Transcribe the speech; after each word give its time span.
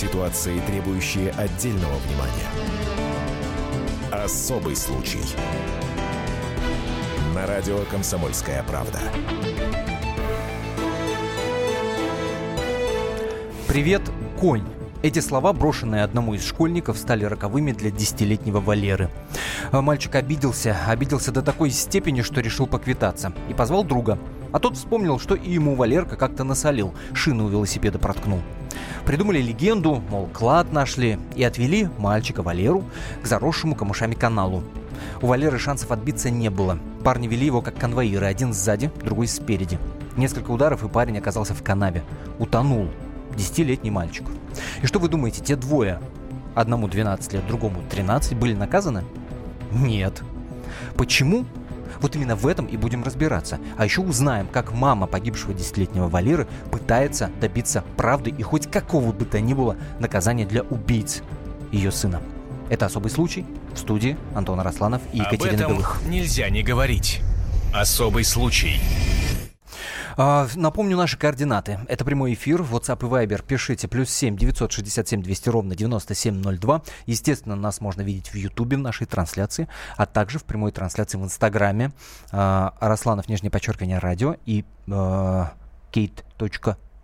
Ситуации, 0.00 0.58
требующие 0.60 1.30
отдельного 1.32 1.92
внимания. 1.98 2.48
Особый 4.10 4.74
случай. 4.74 5.20
На 7.34 7.46
радио 7.46 7.80
«Комсомольская 7.90 8.62
правда». 8.62 8.98
Привет, 13.68 14.00
конь. 14.40 14.64
Эти 15.02 15.18
слова, 15.18 15.52
брошенные 15.52 16.02
одному 16.02 16.32
из 16.32 16.46
школьников, 16.46 16.96
стали 16.96 17.24
роковыми 17.26 17.72
для 17.72 17.90
десятилетнего 17.90 18.60
Валеры. 18.60 19.10
А 19.70 19.82
Мальчик 19.82 20.14
обиделся, 20.14 20.78
обиделся 20.88 21.30
до 21.30 21.42
такой 21.42 21.68
степени, 21.68 22.22
что 22.22 22.40
решил 22.40 22.66
поквитаться. 22.66 23.34
И 23.50 23.52
позвал 23.52 23.84
друга. 23.84 24.18
А 24.50 24.60
тот 24.60 24.78
вспомнил, 24.78 25.18
что 25.18 25.34
и 25.34 25.50
ему 25.50 25.74
Валерка 25.74 26.16
как-то 26.16 26.42
насолил, 26.42 26.94
шину 27.12 27.44
у 27.44 27.48
велосипеда 27.48 27.98
проткнул. 27.98 28.40
Придумали 29.04 29.40
легенду, 29.40 30.02
мол, 30.10 30.28
клад 30.32 30.72
нашли, 30.72 31.18
и 31.34 31.42
отвели 31.42 31.88
мальчика 31.98 32.42
Валеру 32.42 32.84
к 33.22 33.26
заросшему 33.26 33.74
камышами 33.74 34.14
каналу. 34.14 34.62
У 35.22 35.26
Валеры 35.26 35.58
шансов 35.58 35.90
отбиться 35.90 36.30
не 36.30 36.50
было. 36.50 36.78
Парни 37.04 37.26
вели 37.26 37.46
его 37.46 37.62
как 37.62 37.76
конвоиры, 37.76 38.26
один 38.26 38.52
сзади, 38.52 38.90
другой 39.02 39.26
спереди. 39.26 39.78
Несколько 40.16 40.50
ударов, 40.50 40.84
и 40.84 40.88
парень 40.88 41.18
оказался 41.18 41.54
в 41.54 41.62
канаве. 41.62 42.02
Утонул. 42.38 42.88
Десятилетний 43.36 43.90
мальчик. 43.90 44.26
И 44.82 44.86
что 44.86 44.98
вы 44.98 45.08
думаете, 45.08 45.42
те 45.42 45.56
двое, 45.56 46.00
одному 46.54 46.88
12 46.88 47.32
лет, 47.32 47.46
другому 47.46 47.82
13, 47.90 48.36
были 48.36 48.54
наказаны? 48.54 49.04
Нет. 49.72 50.22
Почему? 50.96 51.44
Вот 52.00 52.16
именно 52.16 52.36
в 52.36 52.46
этом 52.46 52.66
и 52.66 52.76
будем 52.76 53.04
разбираться. 53.04 53.58
А 53.76 53.84
еще 53.84 54.00
узнаем, 54.00 54.46
как 54.46 54.72
мама 54.72 55.06
погибшего 55.06 55.52
десятилетнего 55.54 56.08
Валеры 56.08 56.46
пытается 56.70 57.30
добиться 57.40 57.84
правды 57.96 58.30
и 58.30 58.42
хоть 58.42 58.70
какого 58.70 59.12
бы 59.12 59.24
то 59.24 59.40
ни 59.40 59.54
было 59.54 59.76
наказания 59.98 60.46
для 60.46 60.62
убийц 60.62 61.22
ее 61.72 61.90
сына. 61.92 62.20
Это 62.68 62.86
особый 62.86 63.10
случай. 63.10 63.44
В 63.74 63.78
студии 63.78 64.16
Антон 64.34 64.60
Росланов 64.60 65.02
и 65.12 65.18
Екатерина 65.18 65.48
Об 65.48 65.60
этом 65.60 65.72
Белых. 65.74 66.00
нельзя 66.06 66.48
не 66.50 66.62
говорить. 66.62 67.20
Особый 67.72 68.24
случай. 68.24 68.80
А, 70.16 70.48
напомню 70.54 70.96
наши 70.96 71.16
координаты. 71.16 71.80
Это 71.88 72.04
прямой 72.04 72.34
эфир. 72.34 72.60
WhatsApp 72.62 73.06
и 73.06 73.26
Viber 73.26 73.44
пишите. 73.44 73.88
Плюс 73.88 74.10
7 74.10 74.36
967 74.36 75.22
200 75.22 75.48
ровно 75.48 75.74
9702. 75.74 76.82
Естественно, 77.06 77.56
нас 77.56 77.80
можно 77.80 78.02
видеть 78.02 78.32
в 78.32 78.34
Ютубе 78.34 78.76
в 78.76 78.80
нашей 78.80 79.06
трансляции, 79.06 79.68
а 79.96 80.06
также 80.06 80.38
в 80.38 80.44
прямой 80.44 80.72
трансляции 80.72 81.18
в 81.18 81.24
Инстаграме. 81.24 81.92
А, 82.32 82.74
Росланов, 82.80 83.28
нижнее 83.28 83.50
подчеркивание, 83.50 83.98
радио 83.98 84.36
и 84.46 84.64
а, 84.90 85.52
Кейт. 85.90 86.24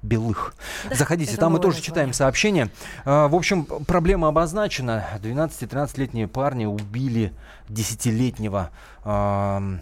Белых. 0.03 0.55
Заходите, 0.91 1.33
это 1.33 1.41
там 1.41 1.53
мы 1.53 1.59
тоже 1.59 1.81
читаем 1.83 2.13
сообщения. 2.13 2.71
А, 3.05 3.29
В 3.29 3.35
общем, 3.35 3.65
проблема 3.65 4.29
обозначена. 4.29 5.05
12-13-летние 5.21 6.29
парни 6.29 6.65
убили 6.65 7.33
10-летнего 7.69 8.71
ам, 9.05 9.81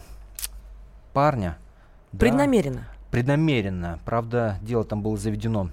парня. 1.13 1.59
Да. 2.81 2.94
Преднамеренно. 3.15 4.01
Правда, 4.05 4.59
дело 4.63 4.85
там 4.85 5.03
было 5.03 5.17
заведено 5.17 5.71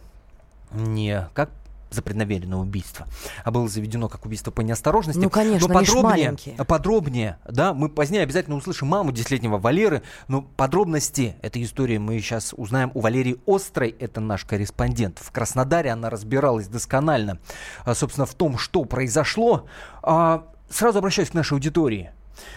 не 0.73 1.27
как 1.33 1.49
за 1.89 2.01
преднамеренное 2.01 2.57
убийство, 2.57 3.05
а 3.43 3.51
было 3.51 3.67
заведено 3.67 4.07
как 4.07 4.25
убийство 4.25 4.49
по 4.49 4.61
неосторожности. 4.61 5.19
Ну, 5.19 5.29
конечно, 5.29 5.67
но 5.67 5.73
подробнее, 5.73 6.03
маленькие. 6.03 6.55
подробнее, 6.55 7.37
да, 7.49 7.73
мы 7.73 7.89
позднее 7.89 8.23
обязательно 8.23 8.55
услышим 8.55 8.87
маму 8.87 9.11
десятилетнего 9.11 9.57
Валеры, 9.57 10.01
но 10.29 10.41
подробности 10.41 11.35
этой 11.41 11.63
истории 11.63 11.97
мы 11.97 12.17
сейчас 12.19 12.53
узнаем 12.55 12.91
у 12.93 13.01
Валерии 13.01 13.41
Острой, 13.45 13.89
это 13.99 14.21
наш 14.21 14.45
корреспондент. 14.45 15.19
В 15.19 15.31
Краснодаре 15.31 15.91
она 15.91 16.09
разбиралась 16.09 16.69
досконально, 16.69 17.39
а, 17.83 17.93
собственно, 17.93 18.25
в 18.25 18.35
том, 18.35 18.57
что 18.57 18.85
произошло. 18.85 19.65
А, 20.01 20.45
Сразу 20.71 20.99
обращаюсь 20.99 21.29
к 21.29 21.33
нашей 21.33 21.53
аудитории. 21.53 22.11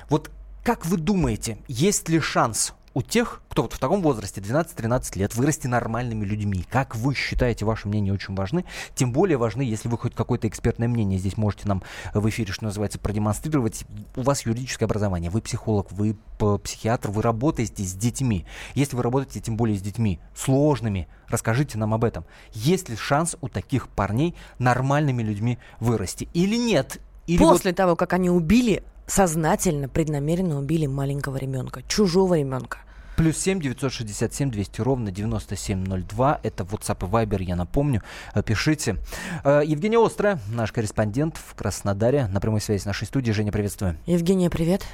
Вот 0.09 0.31
как 0.63 0.87
вы 0.87 0.97
думаете, 0.97 1.59
есть 1.67 2.09
ли 2.09 2.21
шанс 2.21 2.73
у 2.95 3.03
тех, 3.03 3.43
кто 3.49 3.63
вот 3.63 3.73
в 3.73 3.79
таком 3.79 4.03
возрасте, 4.03 4.41
12-13 4.41 5.19
лет, 5.19 5.35
вырасти 5.35 5.67
нормальными 5.67 6.25
людьми? 6.25 6.65
Как 6.71 6.95
вы 6.95 7.15
считаете, 7.15 7.65
ваше 7.65 7.89
мнение 7.89 8.15
очень 8.15 8.35
важны? 8.35 8.65
Тем 8.95 9.13
более 9.13 9.37
важны, 9.37 9.63
если 9.63 9.89
вы 9.89 9.99
хоть 9.99 10.15
какое-то 10.15 10.47
экспертное 10.49 10.87
мнение 10.89 11.19
здесь 11.19 11.37
можете 11.37 11.67
нам 11.67 11.83
в 12.15 12.29
эфире, 12.29 12.53
что 12.53 12.65
называется, 12.65 12.99
продемонстрировать. 13.01 13.85
У 14.15 14.23
вас 14.23 14.47
юридическое 14.47 14.87
образование, 14.87 15.31
вы 15.31 15.41
психолог, 15.41 15.91
вы 15.91 16.17
психиатр, 16.63 17.11
вы 17.11 17.23
работаете 17.23 17.83
с 17.83 17.95
детьми. 17.95 18.47
Если 18.75 18.95
вы 18.97 19.03
работаете 19.03 19.41
тем 19.41 19.57
более 19.57 19.77
с 19.77 19.83
детьми 19.83 20.21
сложными, 20.37 21.09
расскажите 21.29 21.79
нам 21.79 21.95
об 21.95 22.05
этом. 22.05 22.25
Есть 22.53 22.89
ли 22.89 22.97
шанс 22.97 23.37
у 23.41 23.49
таких 23.49 23.89
парней 23.89 24.37
нормальными 24.59 25.23
людьми 25.23 25.59
вырасти? 25.81 26.29
Или 26.33 26.57
нет? 26.57 27.01
Или 27.27 27.39
вот- 27.39 27.55
После 27.55 27.73
того, 27.73 27.97
как 27.97 28.13
они 28.13 28.31
убили, 28.31 28.85
сознательно, 29.07 29.89
преднамеренно 29.89 30.59
убили 30.59 30.87
маленького 30.87 31.37
ребенка, 31.37 31.83
чужого 31.89 32.39
ребенка. 32.39 32.79
Плюс 33.17 33.39
7 33.39 33.61
967 33.61 34.51
200 34.51 34.81
ровно 34.81 35.11
9702. 35.11 36.41
Это 36.43 36.65
WhatsApp 36.65 37.07
и 37.07 37.11
Viber, 37.11 37.43
я 37.43 37.57
напомню. 37.57 38.03
Э, 38.35 38.43
Пишите. 38.43 38.97
Э, 39.45 39.63
Евгения 39.65 40.05
Острая, 40.05 40.41
наш 40.49 40.73
корреспондент 40.73 41.37
в 41.37 41.55
Краснодаре, 41.55 42.27
на 42.27 42.41
прямой 42.41 42.61
связи 42.61 42.83
с 42.83 42.87
нашей 42.87 43.07
студией. 43.07 43.35
Женя, 43.35 43.53
приветствую. 43.53 43.97
Евгения, 44.07 44.51
привет. 44.51 44.85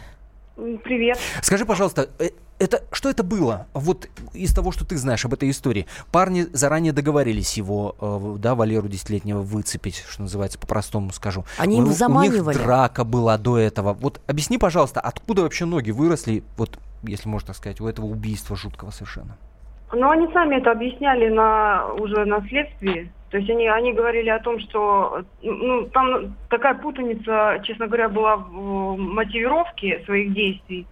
Привет. 0.56 1.19
Скажи, 1.42 1.64
пожалуйста, 1.64 2.10
э, 2.19 2.30
это 2.60 2.82
что 2.93 3.09
это 3.09 3.22
было? 3.25 3.66
Вот 3.75 4.09
из 4.34 4.54
того, 4.54 4.71
что 4.71 4.84
ты 4.84 4.97
знаешь 4.97 5.25
об 5.25 5.32
этой 5.34 5.50
истории. 5.50 5.87
Парни 6.12 6.43
заранее 6.53 6.93
договорились 6.93 7.56
его, 7.56 7.97
э, 8.00 8.37
да, 8.38 8.54
Валеру 8.54 8.87
десятилетнего 8.88 9.41
выцепить, 9.41 10.04
что 10.09 10.22
называется, 10.22 10.59
по-простому 10.59 11.10
скажу. 11.10 11.44
Они 11.59 11.78
им 11.78 11.84
У- 11.84 11.88
У 11.88 11.93
заманивали. 11.93 12.54
них 12.54 12.62
драка 12.65 13.04
была 13.04 13.38
до 13.38 13.59
этого. 13.59 13.94
Вот 13.94 14.21
объясни, 14.26 14.59
пожалуйста, 14.59 15.00
откуда 15.00 15.43
вообще 15.43 15.65
ноги 15.65 15.91
выросли, 15.91 16.44
вот, 16.56 16.78
если 17.03 17.28
можно 17.28 17.48
так 17.48 17.56
сказать, 17.56 17.81
у 17.81 17.88
этого 17.88 18.06
убийства 18.06 18.56
жуткого 18.56 18.91
совершенно? 18.91 19.37
Ну, 19.92 20.09
они 20.09 20.32
сами 20.32 20.56
это 20.56 20.71
объясняли 20.71 21.28
на 21.31 21.87
уже 21.94 22.25
на 22.25 22.47
следствии. 22.47 23.10
То 23.31 23.38
есть 23.38 23.48
они, 23.48 23.69
они 23.69 23.92
говорили 23.92 24.28
о 24.28 24.41
том, 24.41 24.59
что 24.60 25.22
ну, 25.42 25.84
там 25.87 26.37
такая 26.48 26.75
путаница, 26.75 27.60
честно 27.65 27.87
говоря, 27.87 28.09
была 28.09 28.37
в 28.37 28.97
мотивировке 28.97 30.03
своих 30.04 30.34
действий. 30.34 30.87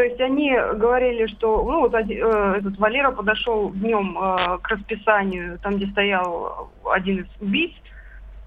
То 0.00 0.04
есть 0.04 0.18
они 0.18 0.50
говорили, 0.76 1.26
что 1.26 1.62
ну, 1.62 1.80
вот 1.80 1.92
э, 1.92 2.54
этот 2.56 2.78
Валера 2.78 3.10
подошел 3.10 3.68
днем 3.68 4.16
э, 4.18 4.56
к 4.62 4.68
расписанию, 4.68 5.58
там, 5.58 5.76
где 5.76 5.88
стоял 5.88 6.70
один 6.90 7.18
из 7.18 7.26
убийц, 7.38 7.72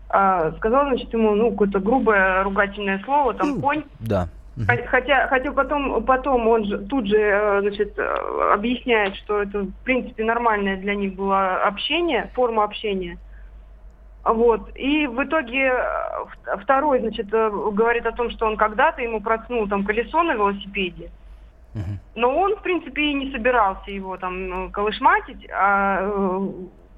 а, 0.09 0.51
сказал, 0.53 0.87
значит, 0.87 1.13
ему 1.13 1.35
ну, 1.35 1.51
какое-то 1.51 1.79
грубое 1.79 2.41
ругательное 2.41 2.99
слово, 3.05 3.35
там, 3.35 3.61
конь. 3.61 3.83
Да. 3.99 4.29
Хотя, 4.87 5.27
хотя 5.27 5.51
потом, 5.51 6.03
потом 6.05 6.47
он 6.47 6.65
же 6.65 6.79
тут 6.79 7.05
же 7.05 7.19
э, 7.19 7.61
значит, 7.61 7.99
э, 7.99 8.51
объясняет, 8.51 9.15
что 9.17 9.43
это 9.43 9.59
в 9.59 9.73
принципе 9.83 10.23
нормальное 10.23 10.77
для 10.77 10.95
них 10.95 11.13
было 11.13 11.57
общение, 11.57 12.31
форма 12.33 12.63
общения. 12.63 13.19
Вот. 14.23 14.75
И 14.75 15.05
в 15.05 15.23
итоге 15.23 15.67
э, 15.67 16.55
второй, 16.63 16.99
значит, 17.01 17.31
э, 17.31 17.51
говорит 17.73 18.07
о 18.07 18.11
том, 18.11 18.31
что 18.31 18.47
он 18.47 18.57
когда-то 18.57 19.03
ему 19.03 19.21
проткнул 19.21 19.67
там 19.67 19.83
колесо 19.83 20.23
на 20.23 20.33
велосипеде. 20.33 21.11
Но 22.15 22.35
он, 22.37 22.55
в 22.55 22.61
принципе, 22.61 23.01
и 23.11 23.13
не 23.13 23.31
собирался 23.31 23.89
его 23.91 24.17
там 24.17 24.67
э, 24.67 24.69
колышматить, 24.71 25.47
а 25.51 25.99
э, 26.01 26.49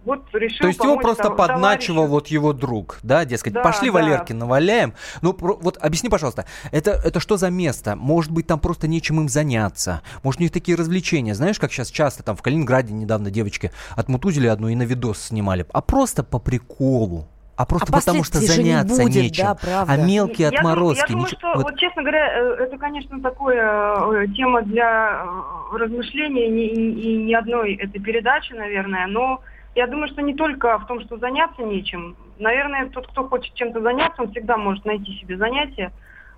вот 0.05 0.25
решил 0.33 0.59
То 0.59 0.67
есть 0.67 0.83
его 0.83 0.97
просто 0.97 1.23
тов- 1.29 1.35
подначивал 1.35 2.03
товарищу. 2.03 2.11
вот 2.11 2.27
его 2.27 2.53
друг, 2.53 2.99
да, 3.01 3.25
дескать, 3.25 3.53
Да, 3.53 3.63
пошли 3.63 3.87
да. 3.87 3.93
Валерки 3.93 4.33
наваляем. 4.33 4.93
Ну, 5.21 5.33
про- 5.33 5.55
вот 5.55 5.77
объясни, 5.81 6.09
пожалуйста, 6.09 6.45
это, 6.71 6.91
это 6.91 7.19
что 7.19 7.37
за 7.37 7.49
место? 7.49 7.95
Может 7.95 8.31
быть, 8.31 8.45
там 8.45 8.59
просто 8.59 8.87
нечем 8.87 9.19
им 9.19 9.29
заняться? 9.29 10.01
Может, 10.21 10.41
у 10.41 10.43
них 10.43 10.51
такие 10.51 10.77
развлечения? 10.77 11.33
Знаешь, 11.33 11.57
как 11.59 11.71
сейчас 11.71 11.89
часто 11.89 12.21
там 12.21 12.35
в 12.35 12.41
Калининграде 12.43 12.93
недавно 12.93 13.31
девочки 13.31 13.71
отмутузили 13.95 14.45
одну 14.47 14.67
и 14.67 14.75
на 14.75 14.83
видос 14.83 15.19
снимали. 15.19 15.65
А 15.73 15.81
просто 15.81 16.23
по 16.23 16.37
приколу. 16.37 17.27
А 17.57 17.65
просто 17.65 17.87
А 17.93 17.95
потому 17.99 18.23
что 18.23 18.39
же 18.39 18.41
не 18.41 18.47
заняться 18.71 19.01
будет, 19.01 19.15
нечем. 19.15 19.45
да, 19.45 19.55
правда. 19.55 19.93
а 19.93 19.97
мелкие 19.97 20.49
Я 20.51 20.57
отморозки. 20.59 21.01
Я 21.01 21.07
думаю, 21.07 21.25
ничего- 21.25 21.39
что, 21.39 21.53
вот- 21.55 21.63
вот, 21.71 21.79
честно 21.79 22.01
говоря, 22.01 22.27
э, 22.37 22.55
это, 22.59 22.77
конечно, 22.77 23.21
такое 23.21 24.23
э, 24.23 24.27
тема 24.35 24.61
для 24.63 25.25
э, 25.73 25.77
размышления 25.77 26.49
ни- 26.49 26.67
и, 26.67 26.91
и 27.13 27.23
ни 27.23 27.33
одной 27.33 27.75
этой 27.75 28.01
передачи, 28.01 28.51
наверное, 28.53 29.07
но 29.07 29.41
я 29.73 29.87
думаю, 29.87 30.09
что 30.09 30.21
не 30.21 30.33
только 30.33 30.77
в 30.79 30.87
том, 30.87 30.99
что 31.01 31.17
заняться 31.17 31.61
нечем. 31.63 32.15
Наверное, 32.39 32.89
тот, 32.89 33.07
кто 33.07 33.27
хочет 33.27 33.53
чем-то 33.53 33.81
заняться, 33.81 34.21
он 34.21 34.31
всегда 34.31 34.57
может 34.57 34.83
найти 34.85 35.13
себе 35.19 35.37
занятие. 35.37 35.91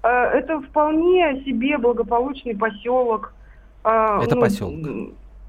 Это 0.03 0.61
вполне 0.61 1.43
себе 1.43 1.77
благополучный 1.79 2.55
поселок. 2.55 3.33
Это 3.83 4.35
ну, 4.35 4.41
поселок. 4.41 4.87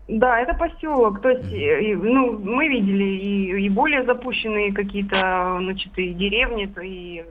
Да, 0.08 0.40
это 0.40 0.54
поселок. 0.54 1.20
То 1.20 1.28
есть, 1.28 1.52
э, 1.52 1.94
ну, 1.94 2.38
мы 2.38 2.66
видели 2.68 3.04
и, 3.04 3.66
и 3.66 3.68
более 3.68 4.04
запущенные 4.04 4.72
какие-то, 4.72 5.58
значит, 5.60 5.92
и 5.98 6.14
деревни, 6.14 6.66
и 6.82 7.24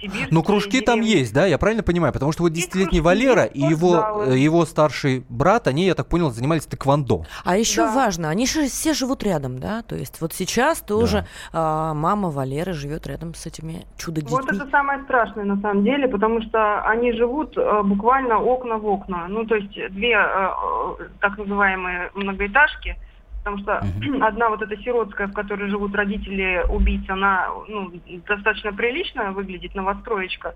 сибирские. 0.00 0.28
Ну, 0.30 0.42
кружки 0.42 0.80
там 0.80 1.00
деревни. 1.00 1.18
есть, 1.20 1.34
да, 1.34 1.46
я 1.46 1.58
правильно 1.58 1.82
понимаю? 1.82 2.12
Потому 2.12 2.32
что 2.32 2.42
вот 2.42 2.52
десятилетний 2.52 3.00
Валера 3.00 3.44
и 3.44 3.60
его, 3.60 4.24
э, 4.26 4.36
его 4.38 4.64
старший 4.64 5.24
брат, 5.28 5.66
они, 5.66 5.86
я 5.86 5.94
так 5.94 6.06
понял, 6.08 6.30
занимались 6.30 6.66
тэквондо. 6.66 7.24
А 7.44 7.56
еще 7.56 7.82
Да. 7.86 7.94
важно, 7.94 8.28
они 8.28 8.46
же 8.46 8.66
все 8.66 8.94
живут 8.94 9.22
рядом, 9.22 9.58
да? 9.58 9.82
То 9.82 9.96
есть 9.96 10.20
вот 10.20 10.32
сейчас 10.32 10.80
тоже 10.80 11.26
а, 11.52 11.94
мама 11.94 12.30
Валеры 12.30 12.72
живет 12.72 13.06
рядом 13.06 13.34
с 13.34 13.46
этими 13.46 13.86
чудо-детьми. 13.96 14.36
Вот 14.36 14.52
это 14.52 14.68
самое 14.70 15.02
страшное 15.04 15.44
на 15.44 15.60
самом 15.60 15.84
деле, 15.84 16.08
потому 16.08 16.42
что 16.42 16.80
они 16.82 17.12
живут 17.12 17.56
э, 17.56 17.82
буквально 17.82 18.38
окна 18.38 18.78
в 18.78 18.86
окна. 18.86 19.26
Ну, 19.28 19.44
то 19.46 19.54
есть 19.56 19.72
две 19.92 20.12
э, 20.14 20.18
э, 20.18 21.04
так 21.20 21.38
называемые 21.38 22.10
многоэтажки, 22.14 22.96
потому 23.42 23.58
что 23.58 23.78
одна 24.26 24.48
вот 24.48 24.62
эта 24.62 24.76
сиротская, 24.76 25.26
в 25.26 25.32
которой 25.32 25.68
живут 25.68 25.94
родители 25.94 26.64
убийц, 26.68 27.02
она 27.08 27.48
ну, 27.68 27.92
достаточно 28.26 28.72
прилично 28.72 29.32
выглядит, 29.32 29.74
новостроечка. 29.74 30.54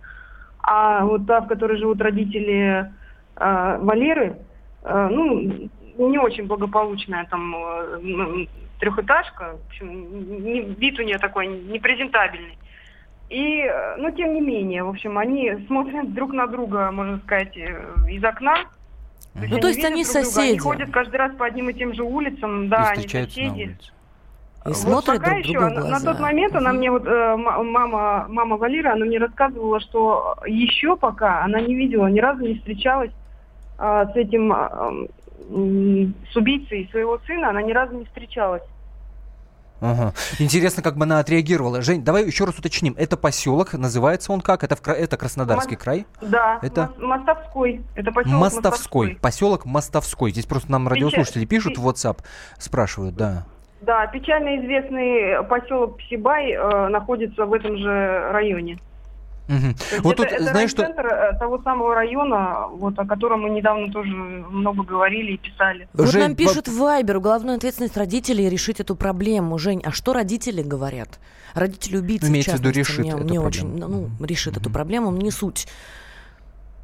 А 0.62 1.04
вот 1.04 1.26
та, 1.26 1.40
в 1.40 1.48
которой 1.48 1.78
живут 1.78 2.00
родители 2.00 2.90
э, 3.36 3.78
Валеры, 3.80 4.38
э, 4.82 5.08
ну, 5.10 5.68
не 5.98 6.18
очень 6.18 6.46
благополучная 6.46 7.26
там 7.26 7.54
э, 7.54 8.46
трехэтажка. 8.80 9.56
В 9.62 9.66
общем, 9.66 10.44
не- 10.44 10.74
вид 10.74 10.98
у 10.98 11.02
нее 11.02 11.18
такой 11.18 11.48
непрезентабельный. 11.48 12.58
И, 13.28 13.64
ну, 13.98 14.10
тем 14.10 14.34
не 14.34 14.40
менее, 14.40 14.84
в 14.84 14.90
общем, 14.90 15.18
они 15.18 15.52
смотрят 15.66 16.12
друг 16.12 16.32
на 16.32 16.46
друга, 16.46 16.90
можно 16.90 17.18
сказать, 17.18 17.56
э, 17.56 17.94
из 18.08 18.24
окна. 18.24 18.56
Ну, 19.34 19.58
то 19.58 19.68
есть 19.68 19.78
видят 19.78 19.92
они 19.92 20.04
друг 20.04 20.12
друга, 20.14 20.24
соседи. 20.26 20.50
Они 20.50 20.58
ходят 20.58 20.90
каждый 20.90 21.16
раз 21.16 21.32
по 21.36 21.44
одним 21.46 21.68
и 21.70 21.74
тем 21.74 21.92
же 21.94 22.02
улицам, 22.02 22.64
и 22.64 22.68
да, 22.68 22.88
они 22.88 22.96
встречаются 22.98 23.40
на 23.40 23.46
соседи. 23.48 23.62
улице. 23.64 23.90
И 24.64 24.68
Вот 24.68 24.76
смотрят 24.76 25.18
пока 25.18 25.30
друг 25.32 25.38
еще, 25.44 25.52
другу 25.58 25.66
в 25.66 25.68
на, 25.74 25.80
на 25.80 25.88
глаза. 25.88 26.12
тот 26.12 26.20
момент 26.20 26.56
она 26.56 26.72
мне 26.72 26.90
вот, 26.90 27.06
э, 27.06 27.36
мама, 27.36 28.26
мама 28.28 28.56
Валера, 28.56 28.92
она 28.92 29.04
мне 29.04 29.18
рассказывала, 29.18 29.80
что 29.80 30.36
еще 30.46 30.96
пока 30.96 31.42
она 31.44 31.60
не 31.60 31.74
видела, 31.74 32.06
ни 32.06 32.20
разу 32.20 32.42
не 32.46 32.54
встречалась 32.54 33.10
а, 33.76 34.06
с 34.06 34.16
этим, 34.16 34.52
а, 34.52 34.90
м, 35.50 36.14
с 36.32 36.36
убийцей 36.36 36.88
своего 36.90 37.18
сына, 37.26 37.50
она 37.50 37.60
ни 37.60 37.72
разу 37.72 37.94
не 37.98 38.04
встречалась. 38.06 38.62
Ага. 39.80 40.14
Интересно, 40.38 40.82
как 40.82 40.96
бы 40.96 41.04
она 41.04 41.18
отреагировала. 41.18 41.82
Жень, 41.82 42.02
давай 42.04 42.24
еще 42.24 42.44
раз 42.44 42.58
уточним. 42.58 42.94
Это 42.96 43.16
поселок, 43.16 43.74
называется 43.74 44.32
он 44.32 44.40
как? 44.40 44.64
Это, 44.64 44.76
в, 44.76 44.80
Кра- 44.82 44.94
это 44.94 45.16
Краснодарский 45.16 45.76
Мос- 45.76 45.82
край? 45.82 46.06
Да, 46.22 46.58
Это- 46.62 46.90
Мос- 46.98 47.06
Мостовской. 47.18 47.82
Это 47.94 48.12
поселок 48.12 48.40
Мостовской. 48.40 49.18
Поселок 49.20 49.64
Мостовской. 49.66 50.30
Здесь 50.30 50.46
просто 50.46 50.70
нам 50.72 50.88
радиослушатели 50.88 51.44
пишут 51.44 51.76
в 51.76 51.86
WhatsApp, 51.88 52.18
спрашивают, 52.58 53.14
да. 53.16 53.44
Да, 53.82 54.06
печально 54.06 54.56
известный 54.64 55.44
поселок 55.46 55.98
Псибай 55.98 56.52
э, 56.52 56.88
находится 56.88 57.44
в 57.44 57.52
этом 57.52 57.76
же 57.76 58.30
районе. 58.32 58.78
Есть 59.48 60.00
Вот 60.02 60.14
это, 60.18 60.22
тут, 60.22 60.32
это 60.32 60.44
знаешь, 60.44 60.70
что... 60.70 60.82
э, 60.84 61.38
того 61.38 61.60
самого 61.62 61.94
района, 61.94 62.66
вот, 62.70 62.98
о 62.98 63.06
котором 63.06 63.42
мы 63.42 63.50
недавно 63.50 63.92
тоже 63.92 64.10
много 64.10 64.82
говорили 64.82 65.32
и 65.32 65.36
писали. 65.36 65.88
Вот 65.92 66.08
Жень, 66.08 66.22
нам 66.22 66.36
пишут 66.36 66.66
в 66.68 66.78
Вайбер, 66.78 67.18
уголовная 67.18 67.56
ответственность 67.56 67.96
родителей 67.96 68.48
решить 68.48 68.80
эту 68.80 68.96
проблему. 68.96 69.58
Жень, 69.58 69.82
а 69.84 69.90
что 69.92 70.12
родители 70.14 70.62
говорят? 70.62 71.20
Родители 71.54 71.98
убийцы, 71.98 72.30
имеется 72.30 72.52
в 72.52 72.54
в 72.56 72.60
виду, 72.60 72.70
решит 72.70 72.98
мне, 73.00 73.10
эту 73.10 73.18
мне 73.18 73.40
проблему. 73.40 73.46
очень, 73.46 73.78
ну, 73.78 74.08
решит 74.24 74.56
эту 74.56 74.70
Мгм. 74.70 74.72
проблему, 74.72 75.10
не 75.12 75.30
суть. 75.30 75.66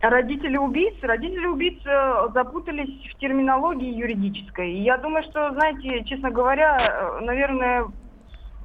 Родители 0.02 0.56
убийц, 0.56 0.94
родители 1.02 1.46
убийц 1.46 1.78
э, 1.84 2.28
запутались 2.32 3.10
в 3.12 3.18
терминологии 3.18 3.94
юридической. 3.94 4.72
И 4.72 4.82
я 4.82 4.96
думаю, 4.96 5.22
что, 5.24 5.50
знаете, 5.52 6.04
честно 6.04 6.30
говоря, 6.30 7.18
э, 7.20 7.24
наверное, 7.24 7.84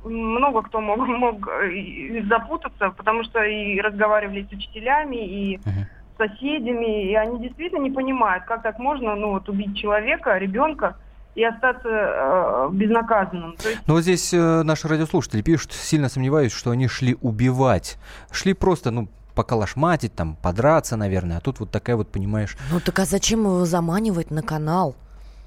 много 0.05 0.61
кто 0.61 0.81
мог, 0.81 0.97
мог 1.07 1.47
э, 1.47 2.23
запутаться, 2.29 2.89
потому 2.91 3.23
что 3.23 3.43
и 3.43 3.79
разговаривали 3.81 4.47
с 4.49 4.53
учителями, 4.53 5.17
и 5.17 5.59
с 5.59 6.17
соседями, 6.17 7.11
и 7.11 7.15
они 7.15 7.39
действительно 7.39 7.81
не 7.81 7.91
понимают, 7.91 8.45
как 8.45 8.63
так 8.63 8.79
можно, 8.79 9.15
ну 9.15 9.31
вот 9.31 9.49
убить 9.49 9.77
человека, 9.77 10.37
ребенка 10.37 10.95
и 11.35 11.43
остаться 11.43 11.89
э, 11.89 12.69
безнаказанным. 12.71 13.55
То 13.57 13.69
есть 13.69 13.81
Ну 13.87 13.93
вот 13.95 14.01
здесь 14.01 14.33
э, 14.33 14.63
наши 14.63 14.87
радиослушатели 14.87 15.41
пишут, 15.41 15.73
сильно 15.73 16.07
сомневаюсь, 16.07 16.53
что 16.53 16.71
они 16.71 16.87
шли 16.87 17.17
убивать. 17.21 17.97
Шли 18.31 18.53
просто, 18.53 18.91
ну, 18.91 19.09
поколошматить, 19.35 20.15
там, 20.15 20.37
подраться, 20.41 20.95
наверное. 20.95 21.37
А 21.37 21.41
тут 21.41 21.59
вот 21.59 21.69
такая 21.71 21.97
вот, 21.97 22.07
понимаешь... 22.07 22.57
Ну 22.71 22.79
так 22.79 22.97
а 22.99 23.05
зачем 23.05 23.41
его 23.41 23.65
заманивать 23.65 24.31
на 24.31 24.41
канал? 24.41 24.95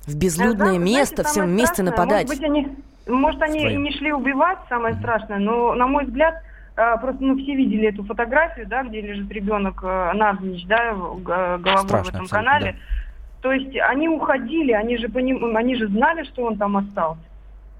В 0.06 0.14
безлюдное 0.14 0.75
Да, 0.75 0.78
место, 0.78 1.22
знаете, 1.22 1.31
всем 1.31 1.46
вместе 1.46 1.75
страшное, 1.75 1.90
нападать. 1.90 2.28
Может 2.28 2.43
быть, 2.43 2.50
они, 2.50 2.76
может, 3.08 3.43
они 3.43 3.72
и 3.72 3.76
не 3.76 3.90
шли 3.93 4.12
убивать, 4.12 4.58
самое 4.69 4.94
страшное, 4.96 5.38
но, 5.38 5.75
на 5.75 5.87
мой 5.87 6.05
взгляд, 6.05 6.43
э, 6.76 6.96
просто 7.00 7.22
ну, 7.25 7.37
все 7.37 7.55
видели 7.55 7.88
эту 7.88 8.05
фотографию, 8.05 8.66
да, 8.66 8.82
где 8.82 9.00
лежит 9.00 9.31
ребенок 9.31 9.81
э, 9.82 10.12
навзничь, 10.14 10.66
да, 10.66 10.93
головой 10.94 11.58
Страшно 11.88 12.05
в 12.05 12.08
этом 12.14 12.26
канале. 12.28 12.76
То 13.43 13.52
есть 13.52 13.76
они 13.88 14.08
уходили, 14.08 14.72
они 14.72 14.96
же, 14.99 15.06
поним- 15.08 15.56
они 15.56 15.76
же 15.76 15.87
знали, 15.88 16.25
что 16.25 16.44
он 16.44 16.58
там 16.58 16.76
остался. 16.76 17.20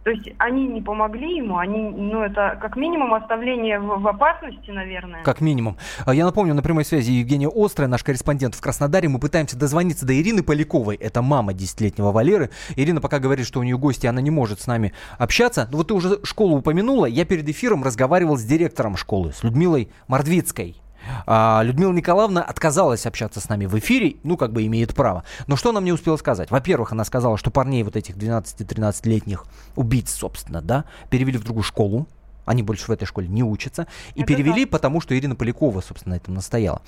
То 0.05 0.11
есть 0.11 0.31
они 0.39 0.67
не 0.67 0.81
помогли 0.81 1.37
ему, 1.37 1.59
они, 1.59 1.91
ну, 1.91 2.23
это 2.23 2.59
как 2.61 2.77
минимум 2.77 3.15
оставление 3.15 3.79
в, 3.79 4.01
в 4.01 4.09
опасности, 4.09 4.71
наверное. 4.71 5.23
Как 5.23 5.41
минимум. 5.41 5.77
А 6.07 6.15
Я 6.15 6.25
напомню, 6.25 6.55
на 6.55 6.63
прямой 6.63 6.85
связи 6.85 7.13
Евгения 7.13 7.49
Острая, 7.49 7.89
наш 7.89 8.05
корреспондент 8.05 8.55
в 8.55 8.61
Краснодаре. 8.61 9.09
Мы 9.09 9.19
пытаемся 9.19 9.59
дозвониться 9.59 10.07
до 10.07 10.19
Ирины 10.19 10.43
Поляковой. 10.43 10.97
Это 10.97 11.21
мама 11.21 11.53
десятилетнего 11.53 12.13
Валеры. 12.13 12.51
Ирина 12.77 13.01
пока 13.01 13.19
говорит, 13.19 13.47
что 13.47 13.61
у 13.61 13.63
нее 13.63 13.77
гости, 13.77 14.07
она 14.07 14.21
не 14.21 14.31
может 14.31 14.61
с 14.61 14.67
нами 14.67 14.93
общаться. 15.19 15.69
Но 15.71 15.79
вот 15.79 15.89
ты 15.89 15.95
уже 15.95 16.21
школу 16.25 16.59
упомянула. 16.59 17.07
Я 17.07 17.25
перед 17.25 17.49
эфиром 17.49 17.85
разговаривал 17.85 18.37
с 18.37 18.45
директором 18.45 18.97
школы, 18.97 19.33
с 19.33 19.43
Людмилой 19.43 19.91
Мордвицкой. 20.07 20.81
А, 21.27 21.63
Людмила 21.63 21.93
Николаевна 21.93 22.43
отказалась 22.43 23.07
общаться 23.07 23.41
с 23.41 23.49
нами 23.49 23.67
в 23.67 23.79
эфире, 23.79 24.17
ну, 24.23 24.37
как 24.37 24.53
бы 24.53 24.67
имеет 24.67 24.95
право. 24.95 25.25
Но 25.47 25.57
что 25.57 25.71
она 25.71 25.81
мне 25.81 25.93
успела 25.93 26.17
сказать? 26.17 26.51
Во-первых, 26.51 26.93
она 26.93 27.05
сказала, 27.05 27.37
что 27.39 27.51
парней 27.51 27.83
вот 27.83 27.97
этих 27.97 28.17
12-13-летних 28.17 29.45
убийц, 29.77 30.11
собственно, 30.11 30.63
да, 30.63 30.85
перевели 31.11 31.39
в 31.39 31.45
другую 31.45 31.65
школу, 31.65 32.07
они 32.49 32.63
больше 32.63 32.87
в 32.87 32.91
этой 32.91 33.05
школе 33.05 33.29
не 33.29 33.43
учатся. 33.43 33.87
И 34.15 34.23
Это 34.23 34.29
перевели, 34.33 34.65
так. 34.65 34.73
потому 34.73 35.01
что 35.01 35.17
Ирина 35.17 35.37
Полякова, 35.37 35.83
собственно, 35.83 36.15
на 36.15 36.17
этом 36.17 36.35
настояла. 36.35 36.81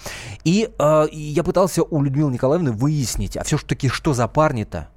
И, 0.43 0.71
э, 0.79 1.07
я 1.13 1.45
пытался 1.45 1.83
у 1.83 2.03
Людмилы 2.03 2.33
Николаевны 2.33 2.73
выяснить, 2.73 3.37
а 3.37 3.45
все-таки 3.45 3.89
что 3.89 4.15
за 4.15 4.27
парни-то? 4.27 4.89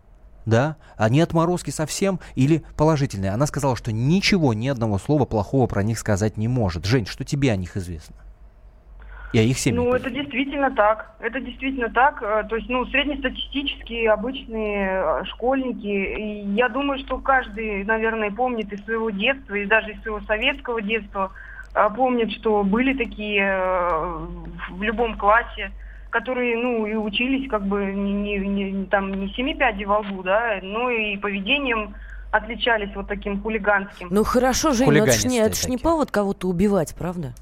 Да? 0.46 0.78
Они 0.98 1.22
отморозки 1.22 1.70
совсем 1.70 2.20
или 2.36 2.64
положительные? 2.75 3.31
Она 3.31 3.46
сказала, 3.46 3.75
что 3.75 3.92
ничего, 3.92 4.54
ни 4.54 4.68
одного 4.68 5.00
слова 5.00 5.25
плохого 5.25 5.68
про 5.68 5.84
них 5.84 6.00
сказать 6.00 6.38
не 6.38 6.48
может. 6.48 6.86
Жень, 6.86 7.06
что 7.06 7.24
тебе 7.25 7.52
о 7.52 7.56
них 7.56 7.75
известно? 7.78 8.16
И 9.33 9.39
о 9.39 9.41
их 9.41 9.57
семьях? 9.57 9.83
Ну, 9.83 9.94
это 9.94 10.09
действительно 10.12 10.69
так. 10.71 11.12
Это 11.19 11.39
действительно 11.39 11.89
так. 11.89 12.21
Э, 12.21 12.44
То 12.47 12.56
есть, 12.56 12.69
ну, 12.69 12.85
среднестатистические, 12.85 14.12
обычные 14.12 15.01
э, 15.21 15.25
школьники. 15.25 15.88
И 15.88 16.45
я 16.53 16.69
думаю, 16.69 17.00
что 17.00 17.18
каждый, 17.18 17.83
наверное, 17.83 18.30
помнит 18.31 18.71
из 18.71 18.83
своего 18.85 19.09
детства, 19.09 19.56
и 19.56 19.65
даже 19.65 19.91
из 19.94 20.01
своего 20.03 20.21
советского 20.21 20.81
детства, 20.81 21.31
э, 21.74 21.89
помнит, 21.96 22.31
что 22.31 22.63
были 22.63 22.93
такие 22.96 23.58
в 24.69 24.81
любом 24.84 25.17
классе, 25.17 25.72
которые, 26.12 26.55
ну, 26.58 26.86
и 26.86 26.93
учились 26.93 27.50
как 27.50 27.65
бы 27.65 27.86
не, 27.86 28.38
не, 28.38 28.72
не- 28.72 28.86
там 28.86 29.12
не 29.12 29.29
семи 29.29 29.55
пядей 29.55 29.86
во 29.86 30.00
лбу, 30.00 30.22
да, 30.22 30.60
но 30.62 30.91
и 30.91 31.17
поведением 31.17 31.96
отличались 32.31 32.96
вот 32.96 33.08
таким 33.08 33.41
хулиганским. 33.41 34.10
Ну 34.12 34.24
хорошо, 34.24 34.74
Жень, 34.74 34.91
ну 34.91 35.03
это 35.03 35.12
ж 35.12 35.25
не, 35.25 35.39
это 35.39 35.55
ж 35.55 35.67
не 35.67 35.77
повод 35.77 36.12
кого-то 36.12 36.48
убивать, 36.48 36.93
правда? 36.96 37.34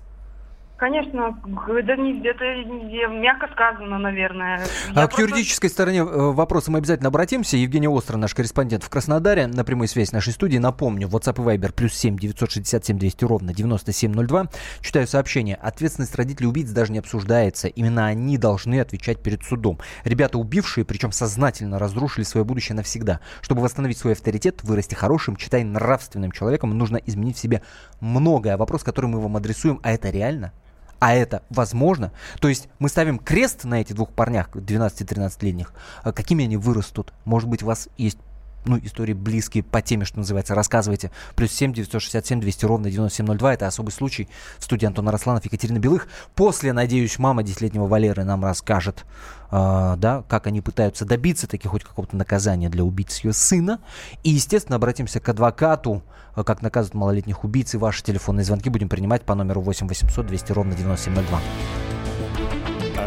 Конечно, 0.81 1.37
это, 1.77 1.95
не, 1.95 2.27
это 2.27 2.43
не- 2.43 3.21
мягко 3.21 3.47
сказано, 3.53 3.99
наверное. 3.99 4.65
А 4.95 5.01
Я 5.01 5.05
к 5.05 5.11
просто- 5.11 5.21
юридической 5.21 5.69
стороне 5.69 5.99
э, 5.99 6.03
вопроса 6.03 6.71
мы 6.71 6.79
обязательно 6.79 7.09
обратимся. 7.09 7.55
Евгений 7.55 7.87
Остро, 7.87 8.17
наш 8.17 8.33
корреспондент 8.33 8.83
в 8.83 8.89
Краснодаре, 8.89 9.45
на 9.45 9.63
прямой 9.63 9.87
связи 9.87 10.11
нашей 10.11 10.33
студии. 10.33 10.57
Напомню, 10.57 11.07
WhatsApp 11.07 11.35
и 11.39 11.55
Viber 11.55 11.71
плюс 11.71 11.93
7 11.93 12.17
967 12.17 12.97
200 12.97 13.25
ровно 13.25 13.53
9702. 13.53 14.47
Читаю 14.81 15.05
сообщение. 15.05 15.55
Ответственность 15.55 16.15
родителей 16.15 16.47
убийц 16.47 16.71
даже 16.71 16.91
не 16.91 16.97
обсуждается. 16.97 17.67
Именно 17.67 18.07
они 18.07 18.39
должны 18.39 18.79
отвечать 18.79 19.21
перед 19.21 19.43
судом. 19.43 19.77
Ребята, 20.03 20.39
убившие, 20.39 20.83
причем 20.83 21.11
сознательно 21.11 21.77
разрушили 21.77 22.23
свое 22.23 22.43
будущее 22.43 22.75
навсегда. 22.75 23.19
Чтобы 23.41 23.61
восстановить 23.61 23.99
свой 23.99 24.13
авторитет, 24.13 24.63
вырасти 24.63 24.95
хорошим, 24.95 25.35
читай 25.35 25.63
нравственным 25.63 26.31
человеком, 26.31 26.75
нужно 26.75 26.97
изменить 26.97 27.37
в 27.37 27.39
себе 27.39 27.61
многое. 27.99 28.57
Вопрос, 28.57 28.81
который 28.83 29.05
мы 29.11 29.21
вам 29.21 29.37
адресуем, 29.37 29.79
а 29.83 29.91
это 29.91 30.09
реально? 30.09 30.53
А 31.01 31.15
это 31.15 31.41
возможно? 31.49 32.11
То 32.39 32.47
есть 32.47 32.69
мы 32.77 32.87
ставим 32.87 33.17
крест 33.17 33.63
на 33.63 33.81
этих 33.81 33.95
двух 33.95 34.11
парнях, 34.11 34.49
12-13-летних. 34.53 35.73
А 36.03 36.11
Какими 36.11 36.45
они 36.45 36.57
вырастут? 36.57 37.11
Может 37.25 37.49
быть, 37.49 37.63
у 37.63 37.65
вас 37.65 37.89
есть 37.97 38.19
ну, 38.65 38.77
истории 38.79 39.13
близкие 39.13 39.63
по 39.63 39.81
теме, 39.81 40.05
что 40.05 40.19
называется, 40.19 40.55
рассказывайте. 40.55 41.11
Плюс 41.35 41.51
7 41.51 41.73
967 41.73 42.39
200 42.39 42.65
ровно 42.65 42.91
9702. 42.91 43.53
Это 43.53 43.67
особый 43.67 43.91
случай. 43.91 44.27
В 44.59 44.63
студии 44.63 44.85
Антон 44.85 45.07
Арасланов, 45.09 45.45
Екатерина 45.45 45.79
Белых. 45.79 46.07
После, 46.35 46.73
надеюсь, 46.73 47.17
мама 47.19 47.43
десятилетнего 47.43 47.87
Валеры 47.87 48.23
нам 48.23 48.43
расскажет, 48.43 49.05
э, 49.51 49.95
да, 49.97 50.23
как 50.27 50.47
они 50.47 50.61
пытаются 50.61 51.05
добиться 51.05 51.47
таки 51.47 51.67
хоть 51.67 51.83
какого-то 51.83 52.15
наказания 52.15 52.69
для 52.69 52.83
убийц 52.83 53.23
ее 53.23 53.33
сына. 53.33 53.79
И, 54.23 54.29
естественно, 54.29 54.75
обратимся 54.75 55.19
к 55.19 55.29
адвокату, 55.29 56.03
э, 56.35 56.43
как 56.43 56.61
наказывают 56.61 56.95
малолетних 56.95 57.43
убийц. 57.43 57.73
И 57.73 57.77
ваши 57.77 58.03
телефонные 58.03 58.45
звонки 58.45 58.69
будем 58.69 58.89
принимать 58.89 59.23
по 59.23 59.35
номеру 59.35 59.61
8 59.61 59.87
800 59.87 60.27
200 60.27 60.51
ровно 60.51 60.75
9702. 60.75 61.39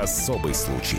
Особый 0.02 0.54
случай. 0.54 0.98